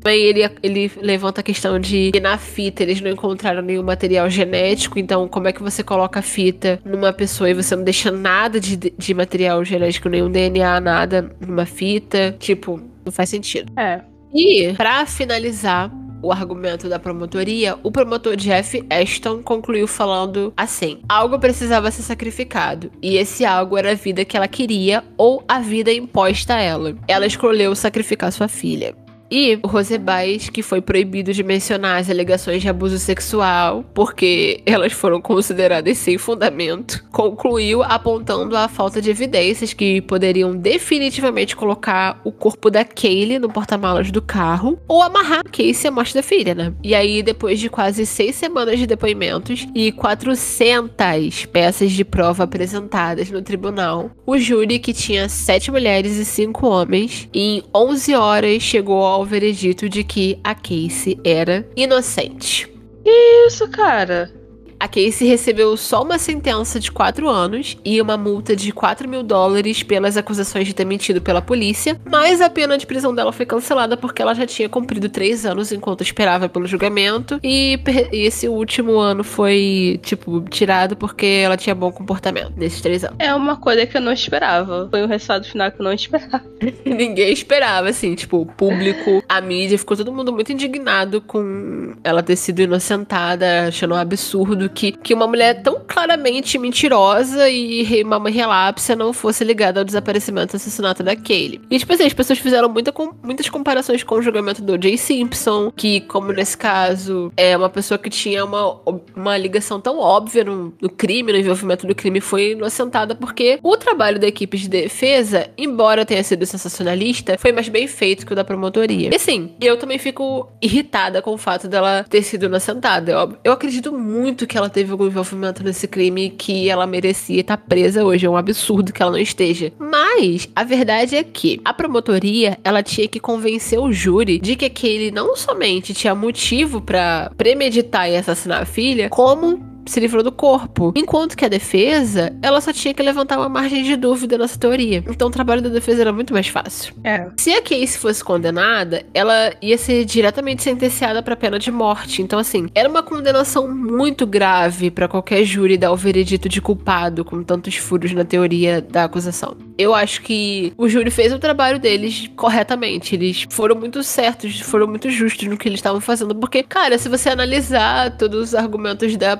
Também 0.00 0.22
ele, 0.22 0.50
ele 0.62 0.90
levanta 1.00 1.40
a 1.40 1.44
questão 1.44 1.78
de 1.78 2.10
que 2.12 2.20
na 2.20 2.38
fita 2.38 2.82
eles 2.82 3.00
não 3.00 3.10
encontraram 3.10 3.62
nenhum 3.62 3.82
material 3.82 4.28
genético, 4.30 4.98
então 4.98 5.28
como 5.28 5.48
é 5.48 5.52
que 5.52 5.62
você 5.62 5.82
coloca 5.82 6.20
a 6.20 6.22
fita 6.22 6.80
numa 6.84 7.12
pessoa 7.12 7.50
e 7.50 7.54
você 7.54 7.76
não 7.76 7.84
deixa 7.84 8.10
nada 8.10 8.58
de, 8.58 8.76
de 8.76 9.14
material 9.14 9.64
genético, 9.64 10.08
nenhum 10.08 10.30
DNA, 10.30 10.80
nada 10.80 11.30
numa 11.40 11.66
fita? 11.66 12.34
Tipo, 12.38 12.80
não 13.04 13.12
faz 13.12 13.28
sentido. 13.28 13.72
É. 13.78 14.00
E, 14.32 14.72
para 14.76 15.04
finalizar, 15.06 15.90
o 16.22 16.30
argumento 16.32 16.88
da 16.88 16.98
promotoria, 16.98 17.76
o 17.82 17.90
promotor 17.90 18.36
Jeff 18.36 18.84
Ashton 18.90 19.42
concluiu 19.42 19.86
falando 19.86 20.52
assim: 20.56 21.00
algo 21.08 21.38
precisava 21.38 21.90
ser 21.90 22.02
sacrificado, 22.02 22.90
e 23.02 23.16
esse 23.16 23.44
algo 23.44 23.76
era 23.76 23.92
a 23.92 23.94
vida 23.94 24.24
que 24.24 24.36
ela 24.36 24.48
queria 24.48 25.02
ou 25.16 25.42
a 25.48 25.60
vida 25.60 25.92
imposta 25.92 26.54
a 26.54 26.60
ela. 26.60 26.94
Ela 27.08 27.26
escolheu 27.26 27.74
sacrificar 27.74 28.30
sua 28.32 28.48
filha. 28.48 28.94
E 29.30 29.58
o 29.62 29.68
Rosebais, 29.68 30.48
que 30.48 30.62
foi 30.62 30.80
proibido 30.80 31.32
de 31.32 31.44
mencionar 31.44 32.00
as 32.00 32.10
alegações 32.10 32.60
de 32.60 32.68
abuso 32.68 32.98
sexual, 32.98 33.84
porque 33.94 34.60
elas 34.66 34.92
foram 34.92 35.20
consideradas 35.20 35.98
sem 35.98 36.18
fundamento, 36.18 37.04
concluiu 37.12 37.82
apontando 37.82 38.56
a 38.56 38.66
falta 38.66 39.00
de 39.00 39.08
evidências 39.08 39.72
que 39.72 40.00
poderiam 40.00 40.56
definitivamente 40.56 41.54
colocar 41.54 42.20
o 42.24 42.32
corpo 42.32 42.70
da 42.70 42.84
Kaylee 42.84 43.38
no 43.38 43.48
porta-malas 43.48 44.10
do 44.10 44.20
carro 44.20 44.78
ou 44.88 45.02
amarrar 45.02 45.44
Casey 45.44 45.86
à 45.86 45.90
morte 45.90 46.14
da 46.14 46.22
filha, 46.22 46.54
né? 46.54 46.72
E 46.82 46.94
aí, 46.94 47.22
depois 47.22 47.60
de 47.60 47.68
quase 47.68 48.04
seis 48.06 48.34
semanas 48.34 48.78
de 48.78 48.86
depoimentos 48.86 49.66
e 49.74 49.92
400 49.92 51.46
peças 51.46 51.92
de 51.92 52.04
prova 52.04 52.44
apresentadas 52.44 53.30
no 53.30 53.42
tribunal, 53.42 54.10
o 54.26 54.36
júri, 54.38 54.78
que 54.78 54.92
tinha 54.92 55.28
sete 55.28 55.70
mulheres 55.70 56.16
e 56.16 56.24
cinco 56.24 56.66
homens, 56.66 57.28
em 57.32 57.62
11 57.74 58.14
horas 58.14 58.62
chegou 58.62 59.04
ao 59.04 59.19
ao 59.20 59.26
veredito 59.26 59.86
de 59.86 60.02
que 60.02 60.40
a 60.42 60.54
Casey 60.54 61.20
era 61.22 61.68
inocente. 61.76 62.72
Isso, 63.04 63.68
cara. 63.68 64.32
A 64.80 64.88
Casey 64.88 65.28
recebeu 65.28 65.76
só 65.76 66.02
uma 66.02 66.18
sentença 66.18 66.80
de 66.80 66.90
4 66.90 67.28
anos 67.28 67.76
e 67.84 68.00
uma 68.00 68.16
multa 68.16 68.56
de 68.56 68.72
4 68.72 69.06
mil 69.06 69.22
dólares 69.22 69.82
pelas 69.82 70.16
acusações 70.16 70.66
de 70.66 70.74
ter 70.74 70.86
mentido 70.86 71.20
pela 71.20 71.42
polícia, 71.42 72.00
mas 72.10 72.40
a 72.40 72.48
pena 72.48 72.78
de 72.78 72.86
prisão 72.86 73.14
dela 73.14 73.30
foi 73.30 73.44
cancelada 73.44 73.94
porque 73.94 74.22
ela 74.22 74.34
já 74.34 74.46
tinha 74.46 74.70
cumprido 74.70 75.10
3 75.10 75.44
anos 75.44 75.70
enquanto 75.70 76.00
esperava 76.00 76.48
pelo 76.48 76.66
julgamento 76.66 77.38
e 77.44 77.78
esse 78.10 78.48
último 78.48 78.98
ano 78.98 79.22
foi, 79.22 80.00
tipo, 80.02 80.40
tirado 80.48 80.96
porque 80.96 81.26
ela 81.26 81.58
tinha 81.58 81.74
bom 81.74 81.92
comportamento 81.92 82.54
nesses 82.56 82.80
3 82.80 83.04
anos. 83.04 83.16
É 83.18 83.34
uma 83.34 83.56
coisa 83.58 83.84
que 83.84 83.98
eu 83.98 84.00
não 84.00 84.12
esperava. 84.12 84.88
Foi 84.90 85.02
o 85.02 85.06
resultado 85.06 85.44
final 85.44 85.70
que 85.70 85.78
eu 85.78 85.84
não 85.84 85.92
esperava. 85.92 86.42
Ninguém 86.86 87.30
esperava, 87.30 87.90
assim, 87.90 88.14
tipo, 88.14 88.38
o 88.38 88.46
público, 88.46 89.22
a 89.28 89.42
mídia, 89.42 89.76
ficou 89.76 89.94
todo 89.94 90.10
mundo 90.10 90.32
muito 90.32 90.50
indignado 90.50 91.20
com 91.20 91.94
ela 92.02 92.22
ter 92.22 92.36
sido 92.36 92.60
inocentada, 92.62 93.68
achando 93.68 93.94
um 93.94 93.98
absurdo 93.98 94.69
que, 94.74 94.92
que 94.92 95.14
uma 95.14 95.26
mulher 95.26 95.62
tão 95.62 95.80
claramente 95.86 96.58
mentirosa 96.58 97.48
e 97.48 98.02
uma 98.02 98.18
mãe 98.18 98.32
relapsa 98.32 98.96
não 98.96 99.12
fosse 99.12 99.44
ligada 99.44 99.80
ao 99.80 99.84
desaparecimento 99.84 100.54
e 100.54 100.56
assassinato 100.56 101.02
da 101.02 101.16
Kaylee. 101.16 101.60
E, 101.70 101.78
tipo 101.78 101.92
assim, 101.92 102.04
as 102.04 102.12
pessoas 102.12 102.38
fizeram 102.38 102.68
muita, 102.68 102.92
com, 102.92 103.12
muitas 103.22 103.48
comparações 103.48 104.02
com 104.02 104.16
o 104.16 104.22
julgamento 104.22 104.62
do 104.62 104.80
Jay 104.80 104.96
Simpson, 104.96 105.70
que, 105.74 106.00
como 106.02 106.32
nesse 106.32 106.56
caso, 106.56 107.32
é 107.36 107.56
uma 107.56 107.68
pessoa 107.68 107.98
que 107.98 108.10
tinha 108.10 108.44
uma, 108.44 108.78
uma 109.14 109.36
ligação 109.36 109.80
tão 109.80 109.98
óbvia 109.98 110.44
no, 110.44 110.72
no 110.80 110.88
crime, 110.88 111.32
no 111.32 111.38
envolvimento 111.38 111.86
do 111.86 111.94
crime, 111.94 112.20
foi 112.20 112.52
inocentada 112.52 113.14
porque 113.14 113.58
o 113.62 113.76
trabalho 113.76 114.18
da 114.18 114.26
equipe 114.26 114.56
de 114.56 114.68
defesa, 114.68 115.50
embora 115.56 116.04
tenha 116.04 116.22
sido 116.22 116.46
sensacionalista, 116.46 117.36
foi 117.38 117.52
mais 117.52 117.68
bem 117.68 117.86
feito 117.86 118.26
que 118.26 118.32
o 118.32 118.36
da 118.36 118.44
promotoria. 118.44 119.10
E 119.12 119.14
assim, 119.14 119.54
eu 119.60 119.76
também 119.76 119.98
fico 119.98 120.50
irritada 120.60 121.22
com 121.22 121.32
o 121.32 121.38
fato 121.38 121.68
dela 121.68 122.04
ter 122.08 122.22
sido 122.22 122.46
inocentada. 122.46 123.12
Eu, 123.12 123.36
eu 123.44 123.52
acredito 123.52 123.92
muito 123.92 124.46
que 124.46 124.58
ela 124.60 124.70
teve 124.70 124.92
algum 124.92 125.06
envolvimento 125.06 125.64
nesse 125.64 125.88
crime 125.88 126.30
que 126.30 126.68
ela 126.68 126.86
merecia 126.86 127.40
estar 127.40 127.56
presa 127.56 128.04
hoje. 128.04 128.26
É 128.26 128.30
um 128.30 128.36
absurdo 128.36 128.92
que 128.92 129.02
ela 129.02 129.10
não 129.10 129.18
esteja. 129.18 129.72
Mas 129.78 130.48
a 130.54 130.64
verdade 130.64 131.16
é 131.16 131.24
que 131.24 131.60
a 131.64 131.72
promotoria 131.72 132.58
ela 132.62 132.82
tinha 132.82 133.08
que 133.08 133.18
convencer 133.18 133.78
o 133.78 133.92
júri 133.92 134.38
de 134.38 134.56
que 134.56 134.66
aquele 134.66 135.10
não 135.10 135.36
somente 135.36 135.94
tinha 135.94 136.14
motivo 136.14 136.80
para 136.80 137.30
premeditar 137.36 138.10
e 138.10 138.16
assassinar 138.16 138.62
a 138.62 138.66
filha, 138.66 139.08
como 139.08 139.70
se 139.86 140.00
livrou 140.00 140.22
do 140.22 140.32
corpo. 140.32 140.92
Enquanto 140.96 141.36
que 141.36 141.44
a 141.44 141.48
defesa, 141.48 142.32
ela 142.42 142.60
só 142.60 142.72
tinha 142.72 142.94
que 142.94 143.02
levantar 143.02 143.38
uma 143.38 143.48
margem 143.48 143.82
de 143.82 143.96
dúvida 143.96 144.38
nessa 144.38 144.58
teoria. 144.58 145.04
Então 145.08 145.28
o 145.28 145.30
trabalho 145.30 145.62
da 145.62 145.68
defesa 145.68 146.02
era 146.02 146.12
muito 146.12 146.32
mais 146.32 146.48
fácil. 146.48 146.94
É. 147.04 147.26
Se 147.36 147.52
a 147.52 147.62
Casey 147.62 147.98
fosse 147.98 148.22
condenada, 148.22 149.04
ela 149.12 149.52
ia 149.60 149.76
ser 149.76 150.04
diretamente 150.04 150.62
sentenciada 150.62 151.22
para 151.22 151.36
pena 151.36 151.58
de 151.58 151.70
morte. 151.70 152.22
Então 152.22 152.38
assim, 152.38 152.68
era 152.74 152.88
uma 152.88 153.02
condenação 153.02 153.68
muito 153.68 154.26
grave 154.26 154.90
para 154.90 155.08
qualquer 155.08 155.44
júri 155.44 155.76
dar 155.76 155.92
o 155.92 155.96
veredito 155.96 156.48
de 156.48 156.60
culpado 156.60 157.24
com 157.24 157.42
tantos 157.42 157.76
furos 157.76 158.12
na 158.12 158.24
teoria 158.24 158.80
da 158.80 159.04
acusação. 159.04 159.56
Eu 159.78 159.94
acho 159.94 160.22
que 160.22 160.72
o 160.76 160.88
júri 160.88 161.10
fez 161.10 161.32
o 161.32 161.38
trabalho 161.38 161.78
deles 161.78 162.30
corretamente. 162.36 163.14
Eles 163.14 163.46
foram 163.50 163.74
muito 163.74 164.02
certos, 164.02 164.60
foram 164.60 164.86
muito 164.86 165.10
justos 165.10 165.48
no 165.48 165.56
que 165.56 165.68
eles 165.68 165.78
estavam 165.78 166.00
fazendo, 166.00 166.34
porque 166.34 166.62
cara, 166.62 166.98
se 166.98 167.08
você 167.08 167.30
analisar 167.30 168.16
todos 168.16 168.48
os 168.48 168.54
argumentos 168.54 169.16
da 169.16 169.36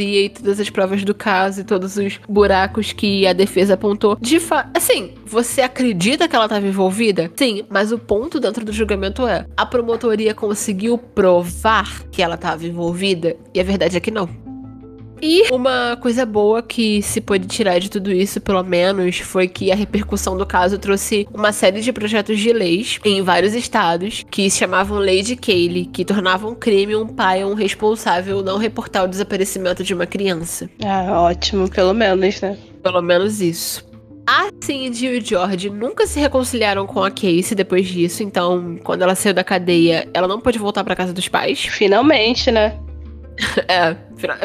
e 0.00 0.28
todas 0.28 0.60
as 0.60 0.70
provas 0.70 1.04
do 1.04 1.14
caso 1.14 1.60
e 1.60 1.64
todos 1.64 1.96
os 1.96 2.18
buracos 2.28 2.92
que 2.92 3.26
a 3.26 3.32
defesa 3.32 3.74
apontou. 3.74 4.16
De 4.20 4.38
fato, 4.40 4.70
assim, 4.76 5.12
você 5.24 5.62
acredita 5.62 6.28
que 6.28 6.36
ela 6.36 6.46
estava 6.46 6.66
envolvida? 6.66 7.30
Sim, 7.36 7.64
mas 7.68 7.92
o 7.92 7.98
ponto 7.98 8.40
dentro 8.40 8.64
do 8.64 8.72
julgamento 8.72 9.26
é: 9.26 9.46
a 9.56 9.66
promotoria 9.66 10.34
conseguiu 10.34 10.96
provar 10.96 12.04
que 12.10 12.22
ela 12.22 12.34
estava 12.34 12.66
envolvida? 12.66 13.36
E 13.54 13.60
a 13.60 13.64
verdade 13.64 13.96
é 13.96 14.00
que 14.00 14.10
não. 14.10 14.51
E 15.22 15.44
uma 15.52 15.96
coisa 15.96 16.26
boa 16.26 16.60
que 16.62 17.00
se 17.00 17.20
pôde 17.20 17.46
tirar 17.46 17.78
de 17.78 17.88
tudo 17.88 18.10
isso, 18.10 18.40
pelo 18.40 18.64
menos, 18.64 19.20
foi 19.20 19.46
que 19.46 19.70
a 19.70 19.74
repercussão 19.76 20.36
do 20.36 20.44
caso 20.44 20.80
trouxe 20.80 21.28
uma 21.32 21.52
série 21.52 21.80
de 21.80 21.92
projetos 21.92 22.40
de 22.40 22.52
leis 22.52 22.98
em 23.04 23.22
vários 23.22 23.54
estados 23.54 24.24
que 24.28 24.50
se 24.50 24.58
chamavam 24.58 24.98
Lei 24.98 25.22
de 25.22 25.36
Cayley, 25.36 25.86
que 25.86 26.04
tornavam 26.04 26.56
crime 26.56 26.96
um 26.96 27.06
pai 27.06 27.44
ou 27.44 27.52
um 27.52 27.54
responsável 27.54 28.42
não 28.42 28.58
reportar 28.58 29.04
o 29.04 29.08
desaparecimento 29.08 29.84
de 29.84 29.94
uma 29.94 30.06
criança. 30.06 30.68
Ah, 30.84 31.20
ótimo, 31.20 31.70
pelo 31.70 31.94
menos, 31.94 32.40
né? 32.40 32.58
Pelo 32.82 33.00
menos 33.00 33.40
isso. 33.40 33.84
A 34.26 34.48
Cindy 34.60 35.06
e 35.06 35.18
o 35.18 35.24
George 35.24 35.70
nunca 35.70 36.04
se 36.04 36.18
reconciliaram 36.18 36.84
com 36.84 37.02
a 37.02 37.10
Casey 37.10 37.54
depois 37.54 37.86
disso, 37.86 38.24
então, 38.24 38.76
quando 38.82 39.02
ela 39.02 39.14
saiu 39.14 39.34
da 39.34 39.44
cadeia, 39.44 40.08
ela 40.12 40.26
não 40.26 40.40
pôde 40.40 40.58
voltar 40.58 40.82
pra 40.82 40.96
casa 40.96 41.12
dos 41.12 41.28
pais. 41.28 41.60
Finalmente, 41.60 42.50
né? 42.50 42.76
É, 43.68 43.96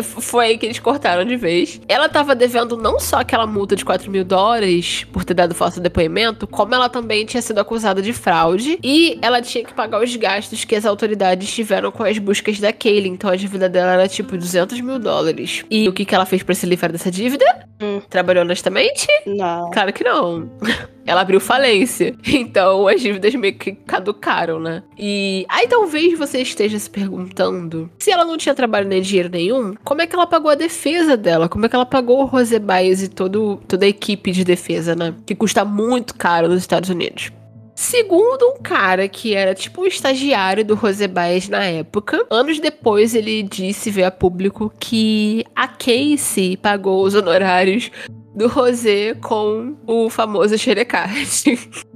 foi 0.04 0.46
aí 0.46 0.58
que 0.58 0.66
eles 0.66 0.80
cortaram 0.80 1.26
de 1.26 1.36
vez. 1.36 1.80
Ela 1.88 2.10
tava 2.10 2.36
devendo 2.36 2.78
não 2.78 3.00
só 3.00 3.18
aquela 3.18 3.46
multa 3.46 3.76
de 3.76 3.86
4 3.86 4.10
mil 4.12 4.24
dólares 4.24 5.06
por 5.12 5.24
ter 5.24 5.34
dado 5.34 5.56
falso 5.56 5.80
depoimento, 5.80 6.48
como 6.48 6.74
ela 6.74 6.90
também 6.90 7.26
tinha 7.26 7.42
sido 7.42 7.60
acusada 7.60 8.02
de 8.02 8.14
fraude 8.14 8.80
e 8.84 9.18
ela 9.22 9.42
tinha 9.42 9.64
que 9.64 9.74
pagar 9.74 10.02
os 10.02 10.16
gastos 10.16 10.66
que 10.66 10.76
as 10.76 10.86
autoridades 10.86 11.54
tiveram 11.54 11.92
com 11.92 12.04
as 12.04 12.18
buscas 12.18 12.60
da 12.60 12.72
Kaylee. 12.72 13.10
Então 13.10 13.30
a 13.30 13.36
dívida 13.36 13.70
dela 13.70 13.94
era 13.94 14.08
tipo 14.08 14.38
200 14.38 14.80
mil 14.82 15.00
dólares. 15.00 15.64
E 15.70 15.88
o 15.88 15.94
que, 15.94 16.06
que 16.06 16.16
ela 16.16 16.26
fez 16.26 16.44
para 16.44 16.56
se 16.56 16.66
livrar 16.66 16.92
dessa 16.92 17.12
dívida? 17.12 17.46
Hum. 17.82 18.02
Trabalhou 18.10 18.44
honestamente? 18.44 19.08
Não. 19.26 19.70
Claro 19.72 19.94
que 19.94 20.04
não. 20.04 20.50
ela 21.08 21.22
abriu 21.22 21.40
falência. 21.40 22.16
Então 22.48 22.88
as 22.88 23.02
dívidas 23.02 23.34
meio 23.36 23.58
que 23.58 23.74
caducaram, 23.74 24.60
né? 24.60 24.84
E 24.98 25.46
aí 25.50 25.68
talvez 25.68 26.18
você 26.18 26.42
esteja 26.42 26.78
se 26.78 26.90
perguntando 26.90 27.90
se 27.98 28.12
ela 28.12 28.24
não 28.26 28.38
tinha 28.38 28.54
trabalho 28.54 28.88
nem 28.88 29.02
dinheiro 29.02 29.30
nenhum, 29.30 29.67
como 29.84 30.02
é 30.02 30.08
que 30.08 30.16
ela 30.16 30.28
pagou 30.28 30.52
a 30.52 30.56
defesa 30.56 31.18
dela? 31.18 31.50
Como 31.50 31.66
é 31.66 31.70
que 31.70 31.76
ela 31.76 31.86
pagou 31.86 32.22
o 32.22 32.26
Rose 32.26 32.58
Baez 32.60 33.04
e 33.04 33.08
todo, 33.08 33.60
toda 33.68 33.86
a 33.86 33.90
equipe 33.90 34.32
de 34.32 34.44
defesa, 34.44 34.96
né? 34.96 35.14
Que 35.26 35.36
custa 35.36 35.64
muito 35.66 36.16
caro 36.16 36.48
nos 36.48 36.60
Estados 36.60 36.90
Unidos. 36.90 37.32
Segundo 37.76 38.56
um 38.56 38.62
cara 38.62 39.08
que 39.08 39.36
era 39.36 39.54
tipo 39.54 39.84
um 39.84 39.86
estagiário 39.86 40.66
do 40.66 40.74
Rose 40.74 41.08
Baez 41.08 41.48
na 41.48 41.64
época, 41.64 42.26
anos 42.30 42.60
depois 42.60 43.14
ele 43.14 43.44
disse 43.44 43.92
ver 43.92 44.06
a 44.06 44.12
público 44.12 44.74
que 44.80 45.46
a 45.56 45.68
Casey 45.68 46.58
pagou 46.58 47.04
os 47.04 47.14
honorários 47.14 47.92
do 48.34 48.48
Rosé 48.48 49.14
com 49.16 49.76
o 49.86 50.10
famoso 50.10 50.58
xerecard. 50.58 51.14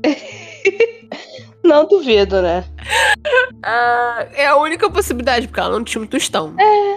Não 1.63 1.87
duvido, 1.87 2.41
né? 2.41 2.63
Ah, 3.63 4.27
é 4.33 4.47
a 4.47 4.57
única 4.57 4.89
possibilidade, 4.89 5.47
porque 5.47 5.59
ela 5.59 5.69
não 5.69 5.83
tinha 5.83 6.03
um 6.03 6.07
tostão. 6.07 6.55
É. 6.59 6.90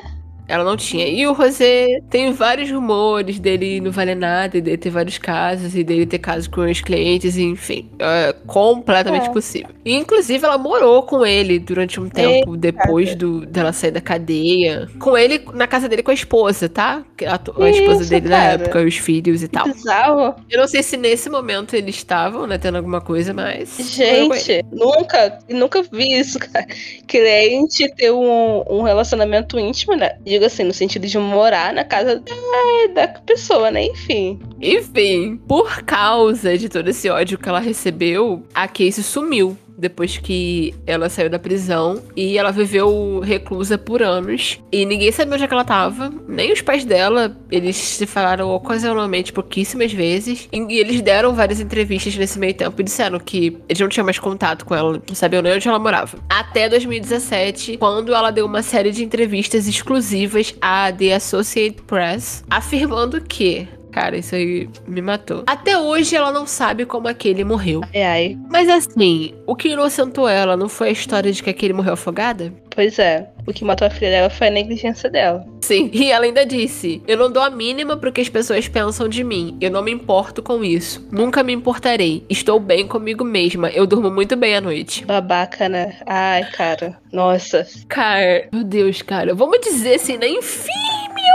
Ela 0.46 0.64
não 0.64 0.76
tinha. 0.76 1.06
E 1.06 1.26
o 1.26 1.32
Rosé 1.32 2.00
tem 2.10 2.32
vários 2.32 2.70
rumores 2.70 3.38
dele 3.38 3.80
não 3.80 3.90
valer 3.90 4.16
nada, 4.16 4.60
dele 4.60 4.76
ter 4.76 4.90
vários 4.90 5.18
casos, 5.18 5.74
e 5.74 5.82
dele 5.82 6.06
ter 6.06 6.18
casos 6.18 6.48
com 6.48 6.60
os 6.62 6.80
clientes, 6.80 7.36
enfim. 7.36 7.90
É 7.98 8.34
completamente 8.46 9.28
é. 9.28 9.32
possível. 9.32 9.70
E, 9.84 9.94
inclusive, 9.94 10.44
ela 10.44 10.58
morou 10.58 11.02
com 11.02 11.24
ele 11.24 11.58
durante 11.58 12.00
um 12.00 12.08
tempo 12.08 12.54
Eita. 12.54 12.56
depois 12.56 13.14
do, 13.14 13.44
dela 13.46 13.72
sair 13.72 13.90
da 13.90 14.00
cadeia. 14.00 14.88
Com 14.98 15.16
ele 15.16 15.42
na 15.52 15.66
casa 15.66 15.88
dele 15.88 16.02
com 16.02 16.10
a 16.10 16.14
esposa, 16.14 16.68
tá? 16.68 17.04
A, 17.26 17.64
a 17.64 17.70
esposa 17.70 18.02
Isso, 18.02 18.10
dele 18.10 18.28
cara. 18.28 18.58
na 18.58 18.64
época, 18.64 18.82
os 18.82 18.96
filhos 18.96 19.42
e 19.42 19.48
tal. 19.48 19.64
Bizarro. 19.64 20.34
Eu 20.50 20.60
não 20.60 20.68
sei 20.68 20.82
se 20.82 20.96
nesse 20.96 21.28
momento 21.30 21.74
eles 21.74 21.96
estavam, 21.96 22.46
né, 22.46 22.58
tendo 22.58 22.76
alguma 22.76 23.00
coisa, 23.00 23.32
mas. 23.32 23.76
Gente, 23.78 24.64
nunca, 24.72 25.38
nunca 25.48 25.82
vi 25.90 26.18
isso, 26.18 26.38
cara. 26.38 26.66
Cliente 27.06 27.88
ter 27.94 28.10
um, 28.10 28.64
um 28.68 28.82
relacionamento 28.82 29.58
íntimo, 29.58 29.94
né? 29.96 30.16
Digo 30.34 30.44
assim, 30.44 30.64
no 30.64 30.72
sentido 30.72 31.06
de 31.06 31.16
morar 31.18 31.72
na 31.72 31.84
casa 31.84 32.16
da, 32.20 33.06
da 33.06 33.08
pessoa, 33.20 33.70
né? 33.70 33.86
Enfim. 33.86 34.40
Enfim, 34.60 35.36
por 35.48 35.82
causa 35.82 36.58
de 36.58 36.68
todo 36.68 36.88
esse 36.88 37.08
ódio 37.08 37.38
que 37.38 37.48
ela 37.48 37.60
recebeu, 37.60 38.42
a 38.54 38.66
Casey 38.66 39.02
sumiu 39.02 39.56
depois 39.76 40.18
que 40.18 40.74
ela 40.86 41.08
saiu 41.08 41.28
da 41.28 41.38
prisão 41.38 42.02
e 42.16 42.38
ela 42.38 42.50
viveu 42.50 43.20
reclusa 43.20 43.76
por 43.76 44.02
anos. 44.02 44.60
E 44.70 44.84
ninguém 44.84 45.10
sabia 45.12 45.34
onde 45.34 45.44
é 45.44 45.46
que 45.46 45.54
ela 45.54 45.64
tava, 45.64 46.12
nem 46.28 46.52
os 46.52 46.60
pais 46.60 46.84
dela, 46.84 47.36
eles 47.50 47.76
se 47.76 48.06
falaram 48.06 48.50
ocasionalmente 48.50 49.32
pouquíssimas 49.32 49.92
vezes. 49.92 50.48
E 50.52 50.78
eles 50.78 51.00
deram 51.02 51.34
várias 51.34 51.60
entrevistas 51.60 52.16
nesse 52.16 52.38
meio 52.38 52.54
tempo 52.54 52.80
e 52.80 52.84
disseram 52.84 53.18
que 53.18 53.58
eles 53.68 53.80
não 53.80 53.88
tinham 53.88 54.04
mais 54.04 54.18
contato 54.18 54.64
com 54.64 54.74
ela, 54.74 55.02
não 55.06 55.14
sabiam 55.14 55.42
nem 55.42 55.54
onde 55.54 55.68
ela 55.68 55.78
morava. 55.78 56.18
Até 56.28 56.68
2017, 56.68 57.76
quando 57.78 58.14
ela 58.14 58.30
deu 58.30 58.46
uma 58.46 58.62
série 58.62 58.90
de 58.90 59.04
entrevistas 59.04 59.66
exclusivas 59.66 60.54
à 60.60 60.92
The 60.92 61.14
Associated 61.14 61.82
Press, 61.82 62.44
afirmando 62.50 63.20
que 63.20 63.68
Cara, 63.94 64.16
isso 64.16 64.34
aí 64.34 64.68
me 64.88 65.00
matou. 65.00 65.44
Até 65.46 65.78
hoje 65.78 66.16
ela 66.16 66.32
não 66.32 66.48
sabe 66.48 66.84
como 66.84 67.06
aquele 67.06 67.44
morreu. 67.44 67.80
Ai, 67.94 68.02
ai. 68.02 68.38
Mas 68.50 68.68
assim, 68.68 69.32
o 69.46 69.54
que 69.54 69.68
inocentou 69.68 70.28
ela 70.28 70.56
não 70.56 70.68
foi 70.68 70.88
a 70.88 70.90
história 70.90 71.30
de 71.30 71.40
que 71.40 71.48
aquele 71.48 71.72
morreu 71.72 71.92
afogada? 71.92 72.52
Pois 72.74 72.98
é. 72.98 73.30
O 73.46 73.52
que 73.52 73.64
matou 73.64 73.86
a 73.86 73.90
filha 73.90 74.10
dela 74.10 74.30
foi 74.30 74.48
a 74.48 74.50
negligência 74.50 75.08
dela. 75.08 75.46
Sim, 75.60 75.90
e 75.94 76.10
ela 76.10 76.24
ainda 76.24 76.44
disse: 76.44 77.02
Eu 77.06 77.16
não 77.16 77.30
dou 77.30 77.40
a 77.40 77.50
mínima 77.50 77.96
pro 77.96 78.10
que 78.10 78.20
as 78.20 78.28
pessoas 78.28 78.66
pensam 78.66 79.08
de 79.08 79.22
mim. 79.22 79.56
Eu 79.60 79.70
não 79.70 79.80
me 79.80 79.92
importo 79.92 80.42
com 80.42 80.64
isso. 80.64 81.06
Nunca 81.12 81.44
me 81.44 81.52
importarei. 81.52 82.24
Estou 82.28 82.58
bem 82.58 82.88
comigo 82.88 83.22
mesma. 83.22 83.68
Eu 83.68 83.86
durmo 83.86 84.10
muito 84.10 84.34
bem 84.34 84.56
à 84.56 84.60
noite. 84.60 85.04
Babaca, 85.04 85.68
né? 85.68 85.98
Ai, 86.04 86.42
cara. 86.50 86.98
Nossa. 87.12 87.64
Cara, 87.88 88.48
meu 88.52 88.64
Deus, 88.64 89.02
cara. 89.02 89.36
Vamos 89.36 89.60
dizer 89.60 89.94
assim, 89.94 90.16
né? 90.16 90.26
Enfim 90.26 90.93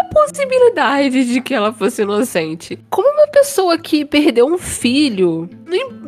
possibilidade 0.10 1.26
de 1.26 1.41
que 1.41 1.53
ela 1.53 1.72
fosse 1.72 2.01
inocente. 2.01 2.80
Como 2.89 3.10
uma 3.10 3.28
pessoa 3.28 3.78
que 3.78 4.03
perdeu 4.05 4.45
um 4.45 4.57
filho, 4.57 5.49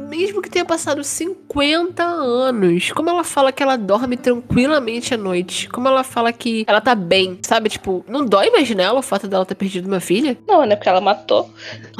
mesmo 0.09 0.41
que 0.41 0.49
tenha 0.49 0.65
passado 0.65 1.03
50 1.03 2.03
anos, 2.03 2.91
como 2.91 3.09
ela 3.09 3.23
fala 3.23 3.51
que 3.51 3.63
ela 3.63 3.77
dorme 3.77 4.17
tranquilamente 4.17 5.13
à 5.13 5.17
noite? 5.17 5.69
Como 5.69 5.87
ela 5.87 6.03
fala 6.03 6.33
que 6.33 6.65
ela 6.67 6.81
tá 6.81 6.93
bem, 6.93 7.39
sabe? 7.41 7.69
Tipo, 7.69 8.03
não 8.07 8.25
dói 8.25 8.49
mais 8.49 8.69
nela 8.71 8.99
o 8.99 9.03
fato 9.03 9.27
dela 9.27 9.45
ter 9.45 9.55
perdido 9.55 9.87
uma 9.87 9.99
filha? 9.99 10.37
Não, 10.47 10.65
né? 10.65 10.75
Porque 10.75 10.89
ela 10.89 11.01
matou. 11.01 11.49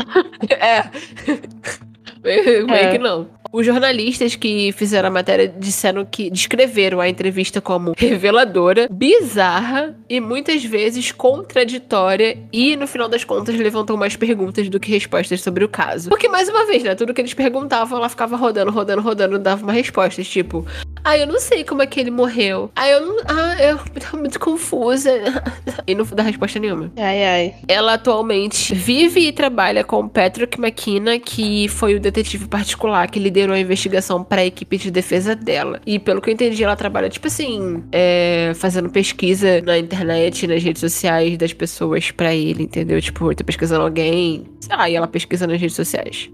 é. 0.49 0.89
Meio 2.23 2.71
é. 2.71 2.91
que 2.91 2.97
não. 2.97 3.27
Os 3.51 3.65
jornalistas 3.65 4.35
que 4.35 4.71
fizeram 4.71 5.09
a 5.09 5.11
matéria 5.11 5.47
disseram 5.47 6.05
que 6.05 6.29
descreveram 6.29 7.01
a 7.01 7.09
entrevista 7.09 7.59
como 7.59 7.93
reveladora, 7.97 8.87
bizarra 8.89 9.95
e 10.09 10.21
muitas 10.21 10.63
vezes 10.63 11.11
contraditória 11.11 12.37
e 12.53 12.77
no 12.77 12.87
final 12.87 13.09
das 13.09 13.25
contas 13.25 13.55
levantou 13.55 13.97
mais 13.97 14.15
perguntas 14.15 14.69
do 14.69 14.79
que 14.79 14.91
respostas 14.91 15.41
sobre 15.41 15.65
o 15.65 15.69
caso. 15.69 16.09
Porque 16.09 16.29
mais 16.29 16.47
uma 16.47 16.65
vez, 16.65 16.83
né, 16.83 16.95
tudo 16.95 17.13
que 17.13 17.19
eles 17.19 17.33
perguntavam, 17.33 17.97
ela 17.97 18.07
ficava 18.07 18.37
rodando, 18.37 18.71
rodando, 18.71 19.01
rodando, 19.01 19.37
dava 19.37 19.63
uma 19.63 19.73
resposta, 19.73 20.23
tipo, 20.23 20.65
ah, 21.03 21.17
eu 21.17 21.27
não 21.27 21.39
sei 21.39 21.63
como 21.63 21.81
é 21.81 21.87
que 21.87 21.99
ele 21.99 22.11
morreu. 22.11 22.71
Ah, 22.75 22.87
eu 22.87 23.05
não, 23.05 23.17
ah, 23.25 23.55
eu 23.61 23.77
tô 23.99 24.17
muito 24.17 24.39
confusa. 24.39 25.11
e 25.87 25.95
não 25.95 26.05
dá 26.05 26.23
resposta 26.23 26.59
nenhuma. 26.59 26.91
Ai, 26.97 27.23
ai. 27.23 27.55
Ela 27.67 27.93
atualmente 27.93 28.73
vive 28.73 29.21
e 29.27 29.31
trabalha 29.31 29.83
com 29.83 30.07
Patrick 30.07 30.59
McKenna, 30.59 31.19
que 31.19 31.67
foi 31.69 31.95
o 31.95 31.99
detetive 31.99 32.47
particular 32.47 33.09
que 33.09 33.19
liderou 33.19 33.55
a 33.55 33.59
investigação 33.59 34.23
para 34.23 34.41
a 34.41 34.45
equipe 34.45 34.77
de 34.77 34.91
defesa 34.91 35.35
dela. 35.35 35.81
E 35.85 35.97
pelo 35.99 36.21
que 36.21 36.29
eu 36.29 36.33
entendi, 36.33 36.63
ela 36.63 36.75
trabalha, 36.75 37.09
tipo 37.09 37.27
assim, 37.27 37.83
é, 37.91 38.51
fazendo 38.55 38.89
pesquisa 38.89 39.61
na 39.61 39.77
internet, 39.77 40.45
nas 40.47 40.63
redes 40.63 40.79
sociais 40.79 41.37
das 41.37 41.53
pessoas 41.53 42.11
para 42.11 42.33
ele, 42.33 42.63
entendeu? 42.63 43.01
Tipo, 43.01 43.33
tá 43.33 43.43
pesquisando 43.43 43.83
alguém, 43.83 44.45
sei 44.59 44.75
lá, 44.75 44.89
e 44.89 44.95
ela 44.95 45.07
pesquisa 45.07 45.47
nas 45.47 45.59
redes 45.59 45.75
sociais. 45.75 46.29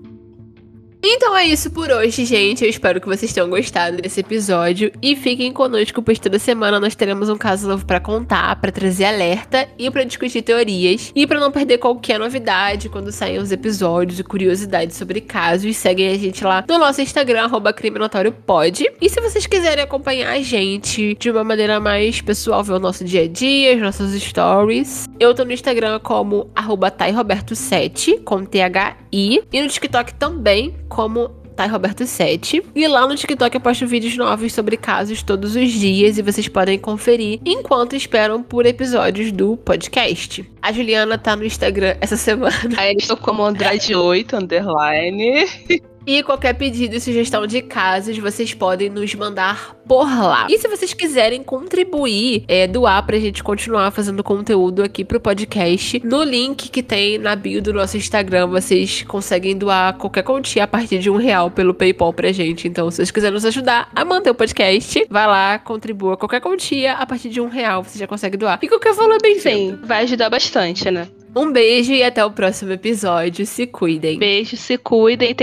Então 1.09 1.37
é 1.37 1.45
isso 1.45 1.71
por 1.71 1.89
hoje, 1.89 2.25
gente. 2.25 2.65
Eu 2.65 2.69
espero 2.69 2.99
que 2.99 3.07
vocês 3.07 3.31
tenham 3.31 3.49
gostado 3.49 3.95
desse 3.95 4.19
episódio 4.19 4.91
e 5.01 5.15
fiquem 5.15 5.53
conosco, 5.53 6.01
pois 6.01 6.19
toda 6.19 6.37
semana 6.37 6.81
nós 6.81 6.95
teremos 6.95 7.29
um 7.29 7.37
caso 7.37 7.65
novo 7.65 7.85
para 7.85 8.01
contar, 8.01 8.53
para 8.57 8.73
trazer 8.73 9.05
alerta 9.05 9.69
e 9.79 9.89
para 9.89 10.03
discutir 10.03 10.41
teorias 10.41 11.13
e 11.15 11.25
para 11.25 11.39
não 11.39 11.49
perder 11.49 11.77
qualquer 11.77 12.19
novidade 12.19 12.89
quando 12.89 13.09
saem 13.09 13.37
os 13.37 13.53
episódios 13.53 14.19
e 14.19 14.23
curiosidades 14.23 14.97
sobre 14.97 15.21
casos. 15.21 15.77
Seguem 15.77 16.09
a 16.09 16.17
gente 16.17 16.43
lá 16.43 16.65
no 16.67 16.77
nosso 16.77 17.01
Instagram 17.01 17.49
@criminotauriopod. 17.73 18.85
E 18.99 19.09
se 19.09 19.21
vocês 19.21 19.47
quiserem 19.47 19.85
acompanhar 19.85 20.33
a 20.33 20.41
gente 20.41 21.15
de 21.17 21.31
uma 21.31 21.43
maneira 21.45 21.79
mais 21.79 22.19
pessoal, 22.19 22.61
ver 22.65 22.73
o 22.73 22.79
nosso 22.79 23.05
dia 23.05 23.23
a 23.23 23.27
dia, 23.29 23.75
as 23.75 23.81
nossas 23.81 24.11
stories, 24.21 25.07
eu 25.17 25.33
tô 25.33 25.45
no 25.45 25.53
Instagram 25.53 25.99
como 25.99 26.49
@tairoberto7 26.53 28.23
com 28.25 28.43
T 28.43 28.61
H 28.61 28.97
I 29.18 29.41
e 29.51 29.61
no 29.61 29.68
TikTok 29.68 30.13
também 30.13 30.76
como 30.88 31.30
Thay 31.55 31.68
Roberto 31.68 32.05
7. 32.05 32.63
E 32.76 32.88
lá 32.88 33.07
no 33.07 33.15
TikTok 33.15 33.55
eu 33.55 33.59
posto 33.61 33.88
vídeos 33.88 34.15
novos 34.15 34.53
sobre 34.53 34.78
casos 34.78 35.24
todos 35.24 35.55
os 35.55 35.72
dias 35.72 36.18
e 36.18 36.22
vocês 36.22 36.47
podem 36.47 36.78
conferir 36.78 37.39
enquanto 37.43 37.95
esperam 37.95 38.43
por 38.43 38.68
episódios 38.68 39.32
do 39.32 39.57
podcast. 39.57 40.47
A 40.61 40.72
Juliana 40.72 41.18
tá 41.18 41.36
no 41.36 41.43
Instagram 41.43 41.97
essa 41.99 42.15
semana. 42.18 42.53
Aí 42.78 42.91
eles 42.91 43.03
estão 43.03 43.18
como 43.18 43.43
Andrade 43.43 43.95
8, 43.95 44.36
underline. 44.36 45.47
E 46.07 46.23
qualquer 46.23 46.53
pedido 46.53 46.95
e 46.95 47.01
sugestão 47.01 47.45
de 47.45 47.61
casos, 47.61 48.17
vocês 48.17 48.53
podem 48.53 48.89
nos 48.89 49.13
mandar 49.13 49.75
por 49.85 50.05
lá. 50.05 50.47
E 50.49 50.57
se 50.57 50.65
vocês 50.65 50.93
quiserem 50.93 51.43
contribuir, 51.43 52.45
é, 52.47 52.65
doar 52.65 53.05
pra 53.05 53.19
gente 53.19 53.43
continuar 53.43 53.91
fazendo 53.91 54.23
conteúdo 54.23 54.81
aqui 54.81 55.03
pro 55.03 55.19
podcast, 55.19 56.01
no 56.05 56.23
link 56.23 56.69
que 56.69 56.81
tem 56.81 57.17
na 57.17 57.35
bio 57.35 57.61
do 57.61 57.73
nosso 57.73 57.97
Instagram, 57.97 58.47
vocês 58.47 59.03
conseguem 59.03 59.57
doar 59.57 59.97
qualquer 59.97 60.23
quantia 60.23 60.63
a 60.63 60.67
partir 60.67 60.99
de 60.99 61.09
um 61.09 61.17
real 61.17 61.51
pelo 61.51 61.73
PayPal 61.73 62.13
pra 62.13 62.31
gente. 62.31 62.69
Então, 62.69 62.89
se 62.89 62.95
vocês 62.95 63.11
quiserem 63.11 63.33
nos 63.33 63.43
ajudar 63.43 63.89
a 63.93 64.05
manter 64.05 64.29
o 64.29 64.35
podcast, 64.35 65.05
vai 65.09 65.27
lá, 65.27 65.59
contribua 65.59 66.15
qualquer 66.15 66.39
quantia 66.39 66.93
a 66.93 67.05
partir 67.05 67.27
de 67.27 67.41
um 67.41 67.49
real, 67.49 67.83
você 67.83 67.99
já 67.99 68.07
consegue 68.07 68.37
doar. 68.37 68.59
E 68.61 68.69
qualquer 68.69 68.93
valor 68.93 69.15
é 69.15 69.21
bem 69.21 69.39
Sim, 69.41 69.77
vai 69.83 70.03
ajudar 70.03 70.29
bastante, 70.29 70.89
né? 70.89 71.09
Um 71.35 71.51
beijo 71.51 71.91
e 71.91 72.01
até 72.01 72.23
o 72.23 72.31
próximo 72.31 72.71
episódio. 72.71 73.45
Se 73.45 73.67
cuidem. 73.67 74.17
Beijo, 74.17 74.55
se 74.55 74.77
cuidem. 74.77 75.35